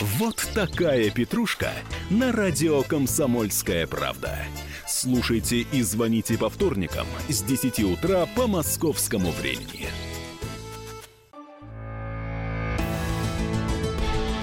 Вот 0.00 0.46
такая 0.54 1.10
петрушка 1.10 1.70
на 2.10 2.30
радио 2.30 2.82
«Комсомольская 2.82 3.86
правда». 3.86 4.40
Слушайте 4.86 5.60
и 5.60 5.80
звоните 5.80 6.36
по 6.36 6.50
вторникам 6.50 7.06
с 7.30 7.42
10 7.42 7.80
утра 7.80 8.26
по 8.36 8.46
московскому 8.46 9.30
времени. 9.30 9.88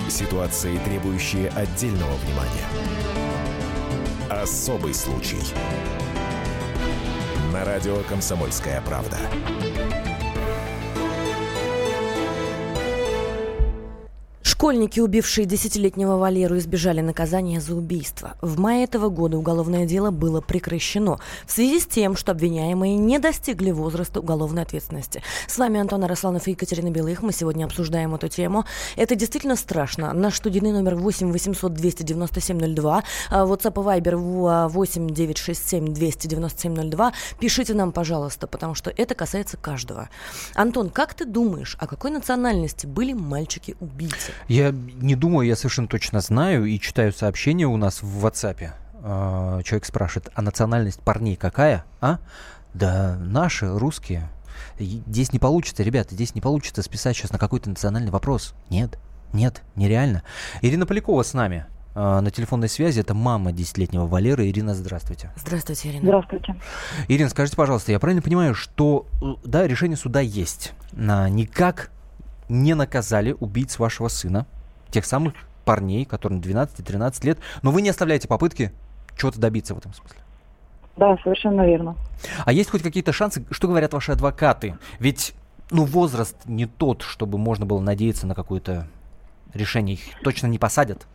Ситуации, 0.10 0.76
требующие 0.86 1.50
отдельного 1.50 2.16
внимания. 2.16 2.68
Особый 4.32 4.96
случай. 4.96 5.42
На 7.52 7.64
радио 7.64 7.98
«Комсомольская 8.10 8.82
правда». 8.82 9.20
Школьники, 14.64 15.02
убившие 15.02 15.44
десятилетнего 15.46 16.16
Валеру, 16.16 16.58
избежали 16.58 17.02
наказания 17.02 17.60
за 17.60 17.76
убийство. 17.76 18.38
В 18.40 18.58
мае 18.62 18.86
этого 18.86 19.10
года 19.10 19.38
уголовное 19.38 19.86
дело 19.86 20.10
было 20.10 20.40
прекращено 20.40 21.20
в 21.46 21.52
связи 21.52 21.82
с 21.82 21.86
тем, 21.86 22.16
что 22.16 22.32
обвиняемые 22.32 22.96
не 22.96 23.20
достигли 23.20 23.72
возраста 23.72 24.22
уголовной 24.22 24.62
ответственности. 24.62 25.22
С 25.50 25.58
вами 25.58 25.82
Антон 25.82 26.06
Арасланов 26.06 26.48
и 26.48 26.52
Екатерина 26.52 26.92
Белых. 26.92 27.22
Мы 27.22 27.34
сегодня 27.34 27.66
обсуждаем 27.66 28.16
эту 28.16 28.30
тему. 28.30 28.64
Это 28.96 29.16
действительно 29.16 29.58
страшно. 29.58 30.14
Наш 30.14 30.38
студийный 30.38 30.72
номер 30.72 30.96
8 30.96 31.34
800 31.34 31.74
297 31.74 32.74
02. 32.74 33.04
WhatsApp 33.32 33.98
и 33.98 34.00
Viber 34.00 34.70
8 34.70 35.10
967 35.10 35.94
297 35.94 36.90
02. 36.90 37.14
Пишите 37.38 37.74
нам, 37.74 37.92
пожалуйста, 37.92 38.48
потому 38.48 38.76
что 38.76 38.94
это 38.96 39.14
касается 39.14 39.58
каждого. 39.58 40.08
Антон, 40.56 40.90
как 40.90 41.16
ты 41.16 41.26
думаешь, 41.26 41.76
о 41.82 41.86
какой 41.86 42.12
национальности 42.12 42.86
были 42.86 43.12
мальчики-убийцы? 43.12 44.32
Я 44.54 44.70
не 44.72 45.16
думаю, 45.16 45.48
я 45.48 45.56
совершенно 45.56 45.88
точно 45.88 46.22
знаю 46.22 46.66
и 46.66 46.78
читаю 46.78 47.12
сообщения 47.12 47.66
у 47.66 47.76
нас 47.76 48.04
в 48.04 48.24
WhatsApp. 48.24 48.70
А, 49.02 49.64
человек 49.64 49.84
спрашивает, 49.84 50.32
а 50.36 50.44
национальность 50.44 51.00
парней 51.00 51.36
какая, 51.36 51.86
а? 52.02 52.20
Да 52.76 53.18
наши, 53.20 53.68
русские. 53.68 54.30
Здесь 54.78 55.34
не 55.34 55.40
получится, 55.40 55.82
ребята, 55.82 56.14
здесь 56.14 56.36
не 56.36 56.42
получится 56.42 56.84
списать 56.84 57.18
сейчас 57.18 57.32
на 57.32 57.40
какой-то 57.40 57.68
национальный 57.68 58.12
вопрос. 58.12 58.54
Нет, 58.70 59.00
нет, 59.34 59.64
нереально. 59.76 60.22
Ирина 60.62 60.86
Полякова 60.86 61.24
с 61.24 61.34
нами 61.34 61.66
а, 61.96 62.22
на 62.22 62.30
телефонной 62.30 62.70
связи. 62.70 63.00
Это 63.00 63.16
мама 63.16 63.54
десятилетнего 63.54 64.06
Валеры. 64.06 64.48
Ирина, 64.48 64.76
здравствуйте. 64.76 65.32
Здравствуйте, 65.36 65.90
Ирина. 65.90 66.04
Здравствуйте. 66.04 66.56
Ирина, 67.08 67.30
скажите, 67.30 67.58
пожалуйста, 67.58 67.92
я 67.92 68.00
правильно 68.00 68.22
понимаю, 68.22 68.54
что 68.54 69.08
э, 69.20 69.26
да, 69.46 69.66
решение 69.66 69.98
суда 69.98 70.20
есть. 70.20 70.74
Никак 70.92 71.90
не 72.50 72.74
наказали 72.74 73.36
убийц 73.40 73.80
вашего 73.80 74.08
сына, 74.08 74.46
тех 74.90 75.06
самых 75.06 75.34
парней, 75.66 76.06
которым 76.06 76.40
12-13 76.40 77.26
лет, 77.26 77.40
но 77.62 77.72
вы 77.72 77.82
не 77.82 77.90
оставляете 77.90 78.28
попытки 78.28 78.72
чего-то 79.18 79.40
добиться 79.40 79.76
в 79.76 79.78
этом 79.78 79.94
смысле. 79.94 80.20
Да, 80.96 81.18
совершенно 81.24 81.66
верно. 81.66 81.96
А 82.46 82.52
есть 82.52 82.70
хоть 82.70 82.84
какие-то 82.84 83.12
шансы, 83.12 83.44
что 83.50 83.68
говорят 83.68 83.94
ваши 83.94 84.12
адвокаты? 84.12 84.78
Ведь, 85.00 85.34
ну, 85.72 85.86
возраст 85.86 86.38
не 86.46 86.66
тот, 86.66 87.02
чтобы 87.02 87.38
можно 87.38 87.66
было 87.66 87.80
надеяться 87.80 88.28
на 88.28 88.36
какое-то 88.36 88.88
решение. 89.54 89.96
Их 89.96 90.02
точно 90.24 90.48
не 90.48 90.60
посадят. 90.60 91.08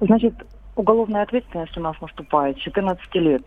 Значит, 0.00 0.34
уголовная 0.76 1.22
ответственность 1.22 1.76
у 1.76 1.80
нас 1.80 1.98
наступает 2.00 2.58
с 2.58 2.60
14 2.60 3.14
лет. 3.14 3.44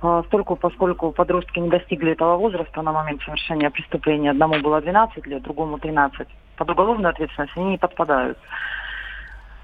Постольку, 0.00 0.56
поскольку 0.56 1.12
подростки 1.12 1.60
не 1.60 1.68
достигли 1.68 2.12
этого 2.12 2.36
возраста 2.36 2.82
на 2.82 2.92
момент 2.92 3.22
совершения 3.22 3.70
преступления, 3.70 4.30
одному 4.30 4.60
было 4.60 4.80
12 4.80 5.26
лет, 5.26 5.42
другому 5.42 5.78
13, 5.78 6.26
под 6.56 6.70
уголовную 6.70 7.10
ответственность 7.10 7.56
они 7.56 7.70
не 7.70 7.78
подпадают. 7.78 8.38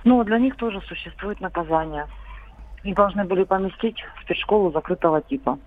Но 0.05 0.23
для 0.23 0.39
них 0.39 0.57
тоже 0.57 0.81
существует 0.83 1.41
наказание. 1.41 2.07
Их 2.85 2.95
должны 2.95 3.25
были 3.25 3.45
поместить 3.45 4.05
в 4.17 4.23
спецшколу 4.23 4.71
закрытого 4.71 5.21
типа. 5.21 5.59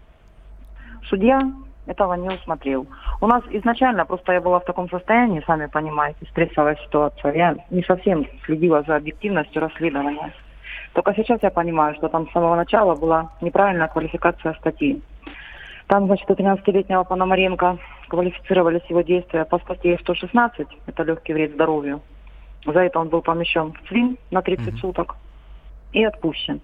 Судья 1.10 1.42
этого 1.88 2.13
не 2.13 2.30
усмотрел. 2.30 2.88
У 3.22 3.27
нас 3.27 3.44
изначально, 3.50 4.06
просто 4.06 4.34
я 4.34 4.42
была 4.42 4.60
в 4.60 4.66
таком 4.66 4.89
состоянии, 4.89 5.44
сами 5.46 5.66
понимаете, 5.66 6.25
стрессовая 6.30 6.75
ситуация. 6.75 7.34
Я 7.34 7.56
не 7.70 7.84
совсем 7.84 8.25
следила 8.46 8.84
за 8.84 8.98
объективностью 8.98 9.62
расследования. 9.62 10.34
Только 10.94 11.13
сейчас 11.13 11.44
я 11.44 11.51
понимаю, 11.51 11.96
что 11.96 12.08
там 12.08 12.27
с 12.27 12.32
самого 12.32 12.56
начала 12.56 12.96
была 12.96 13.32
неправильная 13.41 13.88
квалификация 13.88 14.53
статьи. 14.53 15.01
Там, 15.88 16.08
значит, 16.08 16.29
у 16.29 16.34
13-летнего 16.34 17.03
Пономаренко 17.03 17.77
квалифицировались 18.10 18.86
его 18.89 19.01
действия 19.01 19.46
по 19.46 19.60
статье 19.60 19.98
116, 20.00 20.67
это 20.86 21.03
легкий 21.03 21.34
вред 21.34 21.53
здоровью. 21.53 22.01
За 22.65 22.79
это 22.82 23.00
он 23.00 23.10
был 23.10 23.22
помещен 23.22 23.72
в 23.72 23.88
ЦВИН 23.88 24.17
на 24.32 24.41
30 24.41 24.67
mm-hmm. 24.67 24.77
суток 24.77 25.15
и 25.94 26.03
отпущен. 26.03 26.62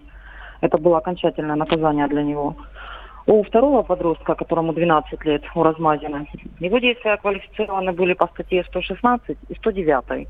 Это 0.61 0.77
было 0.77 0.97
окончательное 0.97 1.55
наказание 1.55 2.07
для 2.07 2.23
него. 2.23 2.55
У 3.25 3.41
второго 3.43 3.83
подростка, 3.83 4.35
которому 4.35 4.73
12 4.73 5.23
лет, 5.25 5.43
у 5.55 5.63
Размазина, 5.63 6.25
его 6.59 6.79
действия 6.79 7.15
квалифицированы 7.17 7.93
были 7.93 8.13
по 8.13 8.27
статье 8.27 8.65
116 8.65 9.37
и 9.47 9.55
109. 9.55 10.27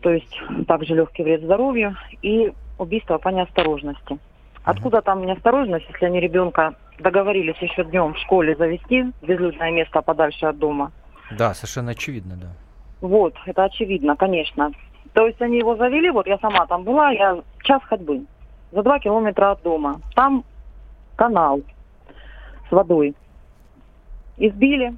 То 0.00 0.10
есть 0.10 0.40
также 0.68 0.94
легкий 0.94 1.24
вред 1.24 1.42
здоровью 1.42 1.96
и 2.22 2.52
убийство 2.78 3.18
по 3.18 3.28
неосторожности. 3.28 4.18
Откуда 4.64 5.00
там 5.00 5.24
неосторожность, 5.24 5.86
если 5.92 6.06
они 6.06 6.20
ребенка 6.20 6.74
договорились 6.98 7.56
еще 7.58 7.84
днем 7.84 8.14
в 8.14 8.18
школе 8.18 8.56
завести 8.56 9.04
в 9.22 9.26
безлюдное 9.26 9.70
место 9.70 10.02
подальше 10.02 10.46
от 10.46 10.58
дома? 10.58 10.92
Да, 11.30 11.54
совершенно 11.54 11.92
очевидно, 11.92 12.36
да. 12.36 12.48
Вот, 13.00 13.34
это 13.46 13.64
очевидно, 13.64 14.16
конечно. 14.16 14.72
То 15.12 15.26
есть 15.26 15.40
они 15.40 15.58
его 15.58 15.76
завели, 15.76 16.10
вот 16.10 16.26
я 16.26 16.38
сама 16.38 16.66
там 16.66 16.84
была, 16.84 17.10
я 17.10 17.42
час 17.62 17.82
ходьбы, 17.84 18.22
за 18.72 18.82
два 18.82 18.98
километра 18.98 19.52
от 19.52 19.62
дома. 19.62 20.00
Там 20.14 20.44
канал 21.16 21.60
с 22.68 22.72
водой. 22.72 23.14
Избили, 24.36 24.94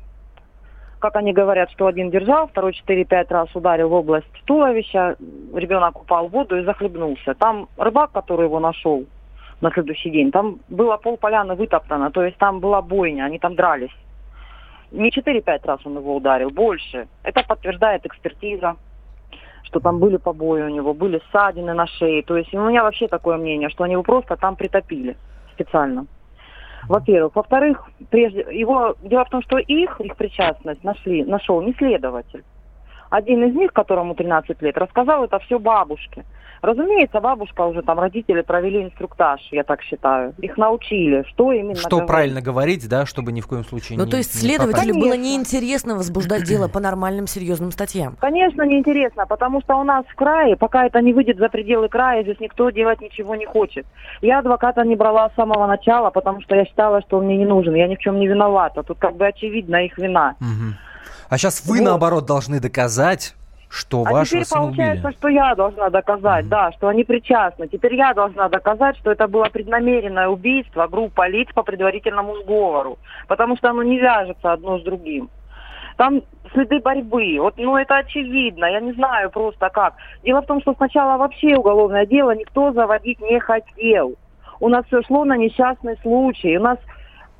как 0.98 1.16
они 1.16 1.32
говорят, 1.32 1.70
что 1.70 1.86
один 1.86 2.10
держал, 2.10 2.48
второй 2.48 2.72
4-5 2.86 3.26
раз 3.30 3.48
ударил 3.54 3.88
в 3.88 3.92
область 3.92 4.26
туловища, 4.44 5.16
ребенок 5.54 6.00
упал 6.00 6.28
в 6.28 6.32
воду 6.32 6.58
и 6.58 6.64
захлебнулся. 6.64 7.34
Там 7.34 7.68
рыбак, 7.76 8.12
который 8.12 8.46
его 8.46 8.60
нашел 8.60 9.04
на 9.60 9.70
следующий 9.70 10.10
день, 10.10 10.30
там 10.30 10.60
было 10.68 10.96
пол 10.96 11.16
поляны 11.16 11.54
вытоптано, 11.54 12.10
то 12.10 12.22
есть 12.22 12.36
там 12.38 12.60
была 12.60 12.82
бойня, 12.82 13.24
они 13.24 13.38
там 13.38 13.54
дрались. 13.54 13.96
Не 14.90 15.10
4-5 15.10 15.60
раз 15.64 15.80
он 15.84 15.96
его 15.96 16.16
ударил, 16.16 16.50
больше. 16.50 17.08
Это 17.22 17.42
подтверждает 17.42 18.06
экспертиза, 18.06 18.76
что 19.64 19.80
там 19.80 19.98
были 19.98 20.16
побои 20.16 20.62
у 20.62 20.68
него, 20.68 20.94
были 20.94 21.20
ссадины 21.30 21.74
на 21.74 21.86
шее. 21.86 22.22
То 22.22 22.36
есть 22.36 22.54
у 22.54 22.68
меня 22.68 22.82
вообще 22.82 23.08
такое 23.08 23.36
мнение, 23.36 23.68
что 23.68 23.84
они 23.84 23.92
его 23.92 24.02
просто 24.02 24.36
там 24.36 24.56
притопили 24.56 25.16
специально 25.52 26.06
во-первых. 26.86 27.34
Во-вторых, 27.34 27.88
прежде 28.10 28.46
его 28.52 28.94
дело 29.02 29.24
в 29.24 29.30
том, 29.30 29.42
что 29.42 29.58
их, 29.58 30.00
их 30.00 30.16
причастность 30.16 30.84
нашли, 30.84 31.24
нашел 31.24 31.60
не 31.62 31.72
следователь. 31.74 32.44
Один 33.10 33.44
из 33.44 33.54
них, 33.54 33.72
которому 33.72 34.14
13 34.14 34.60
лет, 34.62 34.76
рассказал 34.76 35.24
это 35.24 35.38
все 35.40 35.58
бабушке. 35.58 36.24
Разумеется, 36.60 37.20
бабушка 37.20 37.62
уже 37.62 37.82
там, 37.82 38.00
родители 38.00 38.42
провели 38.42 38.82
инструктаж, 38.82 39.40
я 39.52 39.62
так 39.62 39.82
считаю. 39.82 40.34
Их 40.38 40.56
научили, 40.56 41.24
что 41.28 41.52
именно 41.52 41.76
Что 41.76 41.90
говорить. 41.90 42.08
правильно 42.08 42.40
говорить, 42.40 42.88
да, 42.88 43.06
чтобы 43.06 43.32
ни 43.32 43.40
в 43.40 43.46
коем 43.46 43.64
случае 43.64 43.96
Ну, 43.98 44.04
не 44.04 44.10
то 44.10 44.16
есть 44.16 44.34
не 44.34 44.40
следователю 44.40 44.94
было 44.94 45.16
неинтересно 45.16 45.94
возбуждать 45.94 46.44
дело 46.44 46.68
по 46.68 46.80
нормальным 46.80 47.26
серьезным 47.26 47.70
статьям. 47.70 48.16
Конечно, 48.20 48.62
неинтересно, 48.62 49.26
потому 49.26 49.60
что 49.60 49.76
у 49.76 49.84
нас 49.84 50.04
в 50.06 50.14
крае, 50.14 50.56
пока 50.56 50.86
это 50.86 51.00
не 51.00 51.12
выйдет 51.12 51.38
за 51.38 51.48
пределы 51.48 51.88
края, 51.88 52.22
здесь 52.22 52.40
никто 52.40 52.70
делать 52.70 53.00
ничего 53.00 53.36
не 53.36 53.46
хочет. 53.46 53.86
Я 54.20 54.40
адвоката 54.40 54.82
не 54.84 54.96
брала 54.96 55.30
с 55.30 55.34
самого 55.34 55.66
начала, 55.66 56.10
потому 56.10 56.40
что 56.40 56.56
я 56.56 56.64
считала, 56.64 57.00
что 57.02 57.18
он 57.18 57.26
мне 57.26 57.36
не 57.36 57.46
нужен. 57.46 57.74
Я 57.74 57.86
ни 57.86 57.94
в 57.94 57.98
чем 57.98 58.18
не 58.18 58.26
виновата. 58.26 58.82
Тут 58.82 58.98
как 58.98 59.16
бы 59.16 59.26
очевидно 59.26 59.84
их 59.84 59.96
вина. 59.96 60.34
Мгм. 60.40 60.74
А 61.28 61.36
сейчас 61.38 61.64
вы, 61.66 61.78
Вот. 61.78 61.84
наоборот, 61.84 62.26
должны 62.26 62.60
доказать, 62.60 63.34
что 63.68 64.02
А 64.06 64.12
вашего 64.12 64.42
теперь 64.44 64.58
получается, 64.58 65.06
убили. 65.08 65.18
что 65.18 65.28
я 65.28 65.54
должна 65.54 65.90
доказать, 65.90 66.44
Мгм. 66.44 66.50
да, 66.50 66.72
что 66.72 66.88
они 66.88 67.04
причастны. 67.04 67.68
Теперь 67.68 67.94
я 67.96 68.14
должна 68.14 68.48
доказать, 68.48 68.96
что 68.96 69.12
это 69.12 69.28
было 69.28 69.44
преднамеренное 69.44 70.28
убийство 70.28 70.86
группа 70.86 71.28
лиц 71.28 71.48
по 71.54 71.62
предварительному 71.62 72.36
сговору. 72.42 72.98
Потому 73.26 73.56
что 73.58 73.68
оно 73.70 73.82
не 73.82 73.98
вяжется 73.98 74.52
одно 74.52 74.78
с 74.78 74.82
другим. 74.82 75.28
Там 75.98 76.22
следы 76.52 76.78
борьбы. 76.80 77.36
Вот, 77.40 77.54
ну, 77.58 77.76
это 77.76 77.96
очевидно. 77.96 78.64
Я 78.66 78.80
не 78.80 78.92
знаю 78.92 79.30
просто 79.30 79.68
как. 79.68 79.94
Дело 80.24 80.40
в 80.40 80.46
том, 80.46 80.62
что 80.62 80.72
сначала 80.74 81.18
вообще 81.18 81.56
уголовное 81.56 82.06
дело 82.06 82.34
никто 82.34 82.72
заводить 82.72 83.20
не 83.20 83.38
хотел. 83.40 84.14
У 84.60 84.68
нас 84.68 84.86
все 84.86 85.02
шло 85.02 85.24
на 85.24 85.36
несчастный 85.36 85.98
случай. 86.02 86.56
У 86.56 86.62
нас 86.62 86.78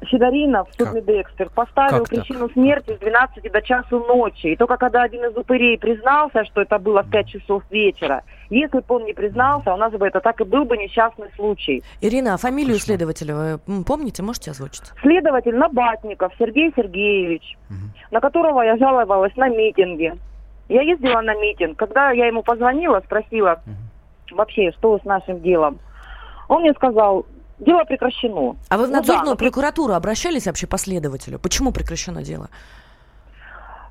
Федоринов, 0.02 0.68
Как? 0.76 0.88
судмедэксперт, 0.88 1.52
поставил 1.52 1.98
Как 2.04 2.08
так? 2.08 2.24
причину 2.24 2.48
смерти 2.50 2.94
с 2.94 2.98
12 3.00 3.50
до 3.52 3.62
часу 3.62 3.98
ночи. 3.98 4.46
И 4.48 4.56
только 4.56 4.76
когда 4.76 5.02
один 5.02 5.24
из 5.24 5.36
упырей 5.36 5.76
признался, 5.76 6.44
что 6.44 6.62
это 6.62 6.78
было 6.78 7.02
в 7.02 7.10
5 7.10 7.26
часов 7.28 7.62
вечера, 7.70 8.22
если 8.48 8.78
бы 8.78 8.94
он 8.94 9.04
не 9.04 9.12
признался, 9.12 9.74
у 9.74 9.76
нас 9.76 9.92
бы 9.92 10.06
это 10.06 10.20
так 10.20 10.40
и 10.40 10.44
был 10.44 10.64
бы 10.64 10.76
несчастный 10.76 11.28
случай. 11.34 11.82
Ирина, 12.00 12.34
а 12.34 12.36
фамилию 12.36 12.74
Хорошо. 12.74 12.86
следователя 12.86 13.34
вы 13.34 13.84
помните, 13.84 14.22
можете 14.22 14.52
озвучить? 14.52 14.84
Следователь 15.02 15.56
Набатников 15.56 16.32
Сергей 16.38 16.72
Сергеевич, 16.76 17.56
Мгм. 17.68 17.90
на 18.12 18.20
которого 18.20 18.62
я 18.62 18.76
жаловалась 18.76 19.34
на 19.36 19.48
митинге. 19.48 20.16
Я 20.68 20.82
ездила 20.82 21.20
на 21.22 21.34
митинг. 21.34 21.76
Когда 21.76 22.12
я 22.12 22.26
ему 22.26 22.42
позвонила, 22.42 23.00
спросила 23.04 23.60
вообще, 24.30 24.70
что 24.72 24.98
с 24.98 25.04
нашим 25.04 25.40
делом, 25.40 25.78
он 26.48 26.60
мне 26.62 26.72
сказал, 26.74 27.26
дело 27.58 27.84
прекращено. 27.84 28.56
А 28.68 28.76
вы 28.76 28.86
в 28.86 28.88
Ну 28.88 28.92
да, 28.92 28.98
надзорную 28.98 29.36
прокуратуру 29.36 29.94
обращались 29.94 30.46
вообще 30.46 30.66
по 30.66 30.78
следователю? 30.78 31.38
Почему 31.38 31.72
прекращено 31.72 32.22
дело? 32.22 32.48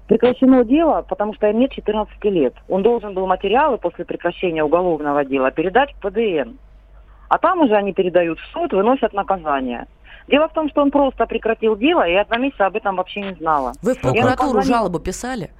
Прекращено 0.07 0.63
дело, 0.63 1.01
потому 1.01 1.33
что 1.33 1.47
им 1.49 1.59
нет 1.59 1.71
14 1.71 2.23
лет. 2.25 2.53
Он 2.69 2.81
должен 2.81 3.13
был 3.13 3.27
материалы 3.27 3.77
после 3.77 4.05
прекращения 4.05 4.63
уголовного 4.63 5.25
дела 5.25 5.51
передать 5.51 5.93
в 5.93 5.99
ПДН. 5.99 6.57
А 7.27 7.37
там 7.37 7.59
уже 7.59 7.75
они 7.75 7.91
передают 7.91 8.39
в 8.39 8.45
суд, 8.53 8.71
выносят 8.71 9.11
наказание. 9.13 9.85
Дело 10.29 10.47
в 10.47 10.53
том, 10.53 10.69
что 10.69 10.81
он 10.81 10.91
просто 10.91 11.25
прекратил 11.25 11.75
дело, 11.75 12.07
и 12.07 12.13
я 12.13 12.23
два 12.25 12.37
месяца 12.37 12.65
об 12.65 12.75
этом 12.75 12.95
вообще 12.95 13.21
не 13.21 13.33
знала. 13.35 13.73
Вы 13.81 13.95
в 13.95 14.01
прокуратуру 14.01 14.35
позвонила. 14.35 14.63
жалобу 14.63 14.99
писали? 14.99 15.51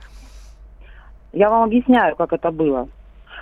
Я 1.34 1.50
вам 1.50 1.64
объясняю, 1.64 2.16
как 2.16 2.32
это 2.32 2.52
было. 2.52 2.88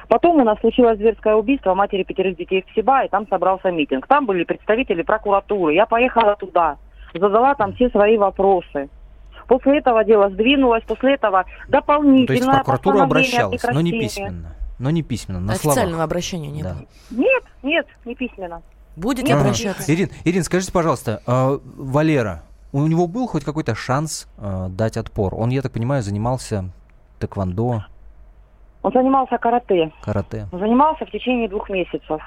Потом 0.08 0.40
у 0.40 0.44
нас 0.44 0.60
случилось 0.60 0.98
зверское 0.98 1.36
убийство 1.36 1.74
матери 1.74 2.04
пятерых 2.04 2.38
детей 2.38 2.62
в 2.62 2.72
Ксиба, 2.72 3.06
и 3.06 3.10
там 3.10 3.28
собрался 3.28 3.72
митинг. 3.72 4.08
Там 4.08 4.26
были 4.26 4.44
представители 4.44 5.02
прокуратуры. 5.02 5.74
Я 5.74 5.86
поехала 5.86 6.36
туда, 6.36 6.78
задала 7.14 7.56
там 7.56 7.74
все 7.74 7.90
свои 7.90 8.18
вопросы. 8.18 8.90
После 9.48 9.78
этого 9.78 10.04
дело 10.04 10.30
сдвинулось, 10.30 10.84
после 10.84 11.16
этого 11.16 11.46
Ну, 11.68 12.26
То 12.26 12.34
есть 12.34 12.48
о 12.48 13.04
обращалась, 13.04 13.64
но 13.72 13.82
не 13.82 13.92
письменно. 13.92 14.56
Но 14.78 14.90
не 14.90 15.04
письменно, 15.04 15.40
на 15.40 15.54
Официального 15.54 15.88
словах. 15.90 16.04
обращения 16.06 16.50
не 16.50 16.62
Да. 16.62 16.74
было. 16.74 16.86
Нет, 17.12 17.44
нет, 17.64 17.88
не 18.04 18.14
письменно. 18.14 18.62
Будете 18.98 19.34
Ага. 19.34 19.44
обращаться? 19.44 19.94
Ирин, 19.94 20.10
Ирин, 20.26 20.44
скажите, 20.44 20.72
пожалуйста, 20.74 21.22
а, 21.26 21.60
Валера, 21.64 22.44
у 22.74 22.86
него 22.88 23.08
был 23.08 23.28
хоть 23.28 23.46
какой-то 23.46 23.74
шанс 23.74 24.28
а, 24.38 24.68
дать 24.68 24.98
отпор? 24.98 25.34
Он, 25.36 25.50
я 25.50 25.62
так 25.62 25.72
понимаю, 25.72 26.04
занимался 26.04 26.72
тэквондо, 27.20 27.86
Он 28.86 28.92
занимался 28.92 29.40
карате. 29.40 29.92
карате. 30.04 30.48
Он 30.52 30.60
занимался 30.60 31.08
в 31.08 31.10
течение 31.10 31.50
двух 31.50 31.72
месяцев. 31.72 32.22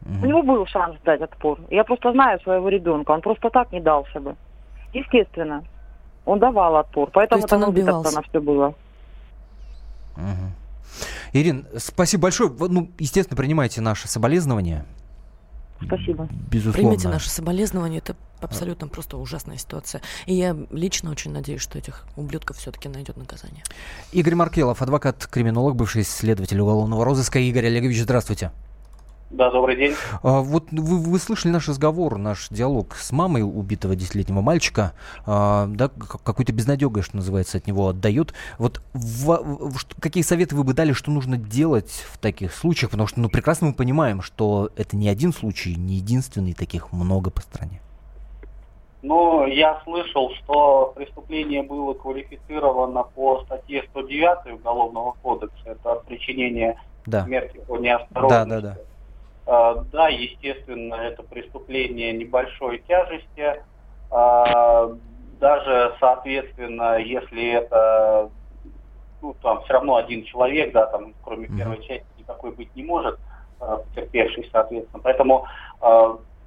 Мгм. 0.00 0.20
У 0.24 0.26
него 0.26 0.42
был 0.42 0.66
шанс 0.66 0.96
дать 1.04 1.20
отпор. 1.20 1.60
Я 1.70 1.84
просто 1.84 2.10
знаю 2.10 2.40
своего 2.40 2.68
ребенка. 2.68 3.12
Он 3.12 3.20
просто 3.20 3.48
так 3.50 3.70
не 3.70 3.80
дался 3.80 4.18
бы. 4.18 4.34
Естественно. 4.92 5.62
Он 6.24 6.40
давал 6.40 6.74
отпор. 6.74 7.08
Поэтому 7.12 7.46
там 7.46 7.62
убивался. 7.62 8.16
на 8.16 8.22
все 8.22 8.40
было. 8.40 8.74
Мгм. 10.16 10.50
Ирин, 11.32 11.66
спасибо 11.76 12.24
большое. 12.24 12.50
Вы, 12.50 12.68
Ну, 12.68 12.90
естественно, 12.98 13.36
принимайте 13.36 13.80
наши 13.80 14.08
соболезнования. 14.08 14.84
Спасибо. 15.86 16.28
Безусловно. 16.50 16.90
Примите 16.90 17.08
наши 17.08 17.30
соболезнования, 17.30 17.98
это 17.98 18.16
абсолютно 18.40 18.88
просто 18.88 19.16
ужасная 19.16 19.56
ситуация. 19.56 20.02
И 20.26 20.34
я 20.34 20.56
лично 20.70 21.10
очень 21.10 21.32
надеюсь, 21.32 21.60
что 21.60 21.78
этих 21.78 22.06
ублюдков 22.16 22.56
все-таки 22.56 22.88
найдет 22.88 23.16
наказание. 23.16 23.62
Игорь 24.12 24.34
Маркелов, 24.34 24.82
адвокат-криминолог, 24.82 25.76
бывший 25.76 26.04
следователь 26.04 26.60
уголовного 26.60 27.04
розыска. 27.04 27.38
Игорь 27.38 27.66
Олегович, 27.66 28.02
здравствуйте. 28.02 28.50
Да, 29.32 29.50
добрый 29.50 29.76
день. 29.76 29.94
А, 30.22 30.40
Вот 30.42 30.64
вы, 30.72 30.98
вы 30.98 31.18
слышали 31.18 31.52
наш 31.52 31.66
разговор, 31.66 32.18
наш 32.18 32.48
диалог 32.50 32.94
с 32.94 33.12
мамой 33.12 33.42
убитого 33.42 33.96
десятилетнего 33.96 34.42
мальчика, 34.42 34.92
а, 35.24 35.66
да, 35.68 35.88
какой-то 35.88 36.52
безнадегой, 36.52 37.02
что 37.02 37.16
называется, 37.16 37.56
от 37.56 37.66
него 37.66 37.88
отдают. 37.88 38.34
Вот 38.58 38.82
в- 38.92 39.70
в- 39.70 40.00
какие 40.00 40.22
советы 40.22 40.54
вы 40.54 40.64
бы 40.64 40.74
дали, 40.74 40.92
что 40.92 41.10
нужно 41.10 41.38
делать 41.38 42.04
в 42.12 42.18
таких 42.18 42.52
случаях? 42.52 42.90
Потому 42.90 43.06
что, 43.06 43.20
ну, 43.20 43.30
прекрасно 43.30 43.68
мы 43.68 43.72
понимаем, 43.74 44.20
что 44.20 44.68
это 44.76 44.96
не 44.96 45.08
один 45.08 45.32
случай, 45.32 45.74
не 45.76 45.94
единственный, 45.94 46.52
таких 46.52 46.92
много 46.92 47.30
по 47.30 47.40
стране. 47.40 47.80
Ну, 49.00 49.46
я 49.46 49.80
слышал, 49.84 50.30
что 50.34 50.92
преступление 50.94 51.62
было 51.62 51.94
квалифицировано 51.94 53.02
по 53.02 53.42
статье 53.46 53.82
109 53.90 54.52
Уголовного 54.60 55.14
кодекса. 55.22 55.56
Это 55.64 56.02
причинение 56.06 56.76
Да. 57.06 57.24
смерти 57.24 57.58
по 57.66 57.78
Да, 57.78 57.82
неосторожности. 57.82 58.48
да, 58.50 58.60
да. 58.60 58.76
А, 58.78 58.78
да, 59.46 60.08
естественно, 60.08 60.94
это 60.94 61.22
преступление 61.22 62.12
небольшой 62.12 62.82
тяжести. 62.86 63.62
А, 64.10 64.90
даже, 65.40 65.94
соответственно, 65.98 66.98
если 66.98 67.52
это, 67.52 68.30
ну, 69.20 69.34
там 69.42 69.62
все 69.62 69.72
равно 69.72 69.96
один 69.96 70.24
человек, 70.24 70.72
да, 70.72 70.86
там, 70.86 71.14
кроме 71.24 71.48
первой 71.48 71.78
части, 71.78 72.06
никакой 72.18 72.52
быть 72.52 72.74
не 72.76 72.84
может, 72.84 73.18
а, 73.58 73.78
потерпевший, 73.78 74.48
соответственно. 74.52 75.02
Поэтому 75.02 75.46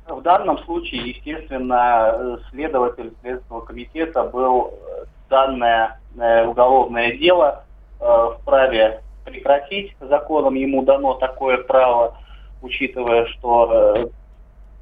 в 0.07 0.21
данном 0.21 0.59
случае, 0.59 1.09
естественно, 1.09 2.11
э, 2.13 2.37
следователь 2.51 3.13
Следственного 3.21 3.65
комитета 3.65 4.23
был 4.23 4.71
э, 4.71 5.05
данное 5.29 5.99
э, 6.17 6.45
уголовное 6.45 7.17
дело 7.17 7.63
э, 7.99 8.27
вправе 8.39 9.01
прекратить. 9.23 9.95
Законом 9.99 10.53
ему 10.53 10.83
дано 10.83 11.15
такое 11.15 11.57
право, 11.57 12.17
учитывая, 12.65 13.25
что 13.27 13.93
э, 13.95 14.07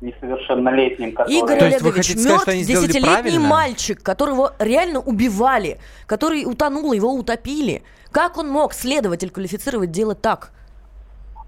несовершеннолетним, 0.01 1.11
которые... 1.13 1.39
Игорь 1.39 1.59
То 1.59 1.65
есть 1.65 1.81
вы 1.81 1.87
Олегович, 1.89 2.07
хотите 2.07 2.23
сказать, 2.23 2.41
что 2.41 2.51
они 2.51 2.63
сделали 2.63 2.87
десятилетний 2.87 3.13
правильно? 3.13 3.47
мальчик, 3.47 4.01
которого 4.03 4.53
реально 4.59 4.99
убивали, 4.99 5.77
который 6.07 6.45
утонул, 6.45 6.93
его 6.93 7.13
утопили. 7.13 7.83
Как 8.11 8.37
он 8.37 8.49
мог, 8.49 8.73
следователь, 8.73 9.29
квалифицировать 9.29 9.91
дело 9.91 10.15
так? 10.15 10.51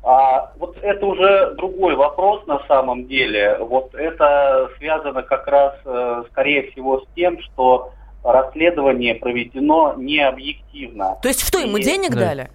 А, 0.03 0.51
вот 0.59 0.77
это 0.81 1.05
уже 1.05 1.55
другой 1.55 1.95
вопрос 1.95 2.45
на 2.45 2.59
самом 2.67 3.07
деле. 3.07 3.57
Вот 3.59 3.95
это 3.95 4.69
связано 4.77 5.23
как 5.23 5.47
раз, 5.47 5.73
э, 5.83 6.23
скорее 6.31 6.71
всего, 6.71 6.99
с 7.01 7.05
тем, 7.15 7.41
что 7.41 7.91
расследование 8.23 9.15
проведено 9.15 9.93
не 9.97 10.19
объективно. 10.19 11.17
То 11.21 11.27
есть 11.27 11.41
что, 11.47 11.59
ему 11.59 11.77
И- 11.77 11.83
денег 11.83 12.11
Да. 12.11 12.19
дали? 12.19 12.49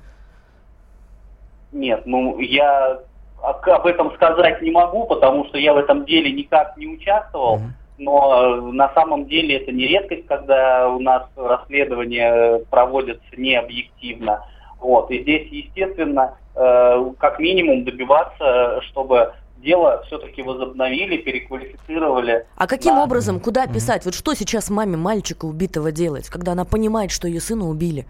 Нет, 1.73 2.03
ну 2.07 2.39
я 2.41 3.01
об 3.43 3.87
этом 3.87 4.15
сказать 4.15 4.63
не 4.63 4.71
могу, 4.71 5.07
потому 5.07 5.45
что 5.47 5.59
я 5.59 5.73
в 5.75 5.79
этом 5.79 6.05
деле 6.05 6.33
никак 6.33 6.77
не 6.77 6.87
участвовал. 6.87 7.57
Мгм. 7.59 7.75
Но 7.99 8.43
э, 8.43 8.61
на 8.73 8.93
самом 8.95 9.27
деле 9.27 9.57
это 9.57 9.73
не 9.73 9.87
редкость, 9.87 10.27
когда 10.27 10.89
у 10.89 11.01
нас 11.01 11.25
расследования 11.37 12.61
проводятся 12.71 13.27
не 13.37 13.55
объективно. 13.55 14.45
Вот. 14.81 15.11
И 15.11 15.21
здесь, 15.23 15.49
естественно, 15.51 16.35
э, 16.55 17.05
как 17.19 17.39
минимум 17.39 17.85
добиваться, 17.85 18.81
чтобы 18.89 19.33
дело 19.59 20.03
все-таки 20.07 20.41
возобновили, 20.43 21.19
переквалифицировали. 21.19 22.47
А 22.57 22.67
каким 22.67 22.95
Да. 22.95 23.05
образом, 23.05 23.41
куда 23.41 23.67
писать? 23.67 24.05
Вот 24.07 24.15
что 24.15 24.35
сейчас 24.35 24.71
маме 24.71 24.97
мальчика 24.97 25.45
убитого 25.45 25.93
делать, 25.93 26.29
когда 26.31 26.53
она 26.53 26.65
понимает, 26.65 27.11
что 27.11 27.29
ее 27.29 27.41
сына 27.41 27.69
убили? 27.69 28.07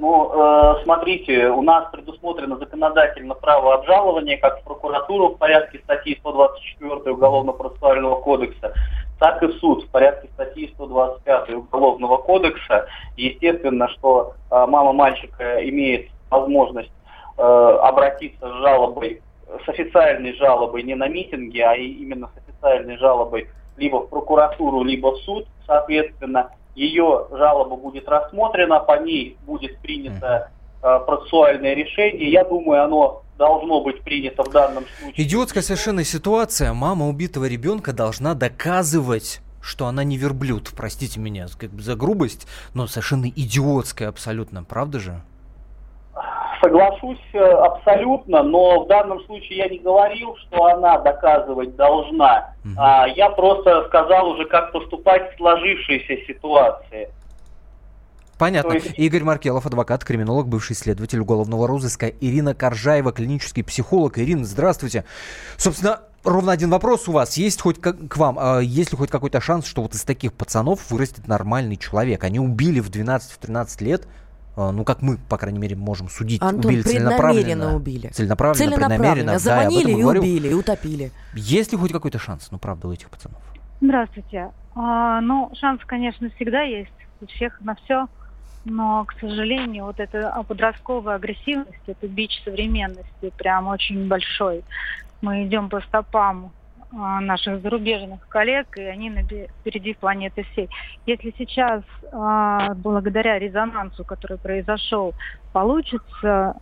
Ну, 0.00 0.30
э, 0.32 0.82
смотрите, 0.84 1.48
у 1.48 1.60
нас 1.62 1.90
предусмотрено 1.90 2.56
законодательно 2.56 3.34
право 3.34 3.74
обжалования 3.74 4.38
как 4.38 4.60
в 4.60 4.64
прокуратуру 4.64 5.30
в 5.30 5.38
порядке 5.38 5.80
статьи 5.80 6.16
124 6.20 7.10
Уголовно-процессуального 7.10 8.20
кодекса, 8.20 8.74
так 9.18 9.42
и 9.42 9.46
в 9.46 9.54
суд 9.54 9.82
в 9.82 9.88
порядке 9.90 10.28
статьи 10.34 10.70
125 10.74 11.50
Уголовного 11.50 12.18
кодекса. 12.18 12.86
Естественно, 13.16 13.88
что 13.88 14.34
э, 14.52 14.66
мама 14.68 14.92
мальчика 14.92 15.68
имеет 15.68 16.10
возможность 16.30 16.92
э, 17.36 17.42
обратиться 17.42 18.48
с 18.48 18.52
жалобой, 18.62 19.20
с 19.64 19.68
официальной 19.68 20.32
жалобой 20.34 20.84
не 20.84 20.94
на 20.94 21.08
митинге, 21.08 21.64
а 21.64 21.74
именно 21.74 22.28
с 22.28 22.38
официальной 22.38 22.98
жалобой 22.98 23.48
либо 23.76 23.96
в 23.96 24.08
прокуратуру, 24.10 24.84
либо 24.84 25.10
в 25.12 25.18
суд, 25.22 25.48
соответственно, 25.66 26.50
ее 26.78 27.26
жалоба 27.30 27.76
будет 27.76 28.08
рассмотрена, 28.08 28.78
по 28.80 29.02
ней 29.02 29.36
будет 29.46 29.78
принято 29.78 30.50
э, 30.82 30.98
процессуальное 31.06 31.74
решение. 31.74 32.30
Я 32.30 32.44
думаю, 32.44 32.84
оно 32.84 33.22
должно 33.36 33.82
быть 33.82 34.00
принято 34.02 34.44
в 34.44 34.50
данном 34.50 34.84
случае. 34.98 35.26
Идиотская 35.26 35.62
совершенно 35.62 36.04
ситуация. 36.04 36.72
Мама 36.72 37.08
убитого 37.08 37.46
ребенка 37.46 37.92
должна 37.92 38.34
доказывать 38.34 39.40
что 39.60 39.86
она 39.86 40.02
не 40.02 40.16
верблюд, 40.16 40.70
простите 40.74 41.20
меня 41.20 41.46
как 41.58 41.70
бы 41.70 41.82
за 41.82 41.94
грубость, 41.94 42.46
но 42.74 42.86
совершенно 42.86 43.28
идиотская 43.28 44.08
абсолютно, 44.08 44.64
правда 44.64 44.98
же? 44.98 45.20
Соглашусь 46.60 47.18
э, 47.32 47.38
абсолютно, 47.38 48.42
но 48.42 48.84
в 48.84 48.88
данном 48.88 49.24
случае 49.24 49.58
я 49.58 49.68
не 49.68 49.78
говорил, 49.78 50.36
что 50.36 50.66
она 50.66 50.98
доказывать 50.98 51.76
должна. 51.76 52.54
А 52.76 53.06
я 53.08 53.30
просто 53.30 53.86
сказал 53.86 54.30
уже, 54.30 54.44
как 54.46 54.72
поступать 54.72 55.32
в 55.32 55.36
сложившейся 55.36 56.16
ситуации. 56.26 57.08
Понятно. 58.38 58.74
есть... 58.74 58.94
Игорь 58.96 59.24
Маркелов, 59.24 59.66
адвокат, 59.66 60.04
криминолог, 60.04 60.46
бывший 60.46 60.76
следователь 60.76 61.18
уголовного 61.18 61.66
розыска. 61.66 62.06
Ирина 62.06 62.54
Коржаева, 62.54 63.12
клинический 63.12 63.64
психолог. 63.64 64.18
Ирина, 64.18 64.44
здравствуйте. 64.44 65.04
Собственно, 65.56 66.00
ровно 66.24 66.52
один 66.52 66.70
вопрос 66.70 67.08
у 67.08 67.12
вас. 67.12 67.36
Есть 67.36 67.60
хоть 67.60 67.80
к, 67.80 67.92
к 67.92 68.16
вам, 68.16 68.38
э, 68.38 68.64
есть 68.64 68.92
ли 68.92 68.98
хоть 68.98 69.10
какой-то 69.10 69.40
шанс, 69.40 69.66
что 69.66 69.82
вот 69.82 69.94
из 69.94 70.04
таких 70.04 70.32
пацанов 70.32 70.90
вырастет 70.90 71.26
нормальный 71.26 71.76
человек? 71.76 72.24
Они 72.24 72.38
убили 72.38 72.80
в 72.80 72.90
12-13 72.90 73.84
лет 73.84 74.06
ну, 74.58 74.84
как 74.84 75.02
мы, 75.02 75.18
по 75.28 75.38
крайней 75.38 75.58
мере, 75.58 75.76
можем 75.76 76.08
судить, 76.08 76.42
Антон, 76.42 76.72
убили 76.72 76.82
целенаправленно. 76.82 77.76
убили. 77.76 78.08
Целенаправленно, 78.08 78.54
целенаправленно 78.54 78.98
преднамеренно. 78.98 79.38
Заманили 79.38 79.92
да, 79.92 79.98
и 79.98 80.02
говорю. 80.02 80.20
убили, 80.20 80.48
и 80.48 80.54
утопили. 80.54 81.12
Есть 81.34 81.72
ли 81.72 81.78
хоть 81.78 81.92
какой-то 81.92 82.18
шанс, 82.18 82.48
ну, 82.50 82.58
правда, 82.58 82.88
у 82.88 82.92
этих 82.92 83.08
пацанов? 83.10 83.40
Здравствуйте. 83.80 84.50
А, 84.74 85.20
ну, 85.20 85.50
шанс, 85.54 85.80
конечно, 85.84 86.30
всегда 86.30 86.62
есть. 86.62 86.90
У 87.20 87.26
всех 87.26 87.60
на 87.60 87.74
все. 87.76 88.06
Но, 88.64 89.04
к 89.04 89.14
сожалению, 89.20 89.84
вот 89.84 90.00
эта 90.00 90.44
подростковая 90.46 91.16
агрессивность, 91.16 91.78
это 91.86 92.06
бич 92.06 92.42
современности, 92.44 93.32
прям 93.36 93.68
очень 93.68 94.08
большой. 94.08 94.64
Мы 95.20 95.46
идем 95.46 95.68
по 95.68 95.80
стопам 95.80 96.46
а, 96.46 96.57
наших 96.90 97.60
зарубежных 97.60 98.26
коллег, 98.28 98.78
и 98.78 98.82
они 98.82 99.10
впереди 99.60 99.94
планеты 99.94 100.44
всей. 100.52 100.70
Если 101.06 101.34
сейчас, 101.36 101.82
а, 102.12 102.74
благодаря 102.74 103.38
резонансу, 103.38 104.04
который 104.04 104.38
произошел, 104.38 105.14
получится 105.52 106.56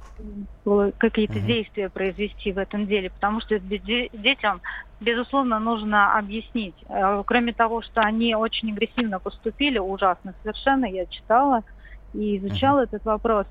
какие-то 0.99 1.35
mm-hmm. 1.35 1.47
действия 1.47 1.89
произвести 1.89 2.53
в 2.53 2.59
этом 2.59 2.87
деле, 2.87 3.11
потому 3.11 3.41
что 3.41 3.59
детям, 3.61 4.61
безусловно, 5.01 5.61
нужно 5.61 6.19
объяснить. 6.19 6.75
А, 6.89 7.23
кроме 7.23 7.53
того, 7.53 7.83
что 7.83 8.01
они 8.01 8.35
очень 8.35 8.73
агрессивно 8.73 9.21
поступили, 9.21 9.79
ужасно 9.79 10.35
совершенно, 10.43 10.87
я 10.87 11.07
читала 11.07 11.63
и 12.15 12.39
изучала 12.39 12.81
mm-hmm. 12.81 12.85
этот 12.85 13.05
вопрос 13.05 13.47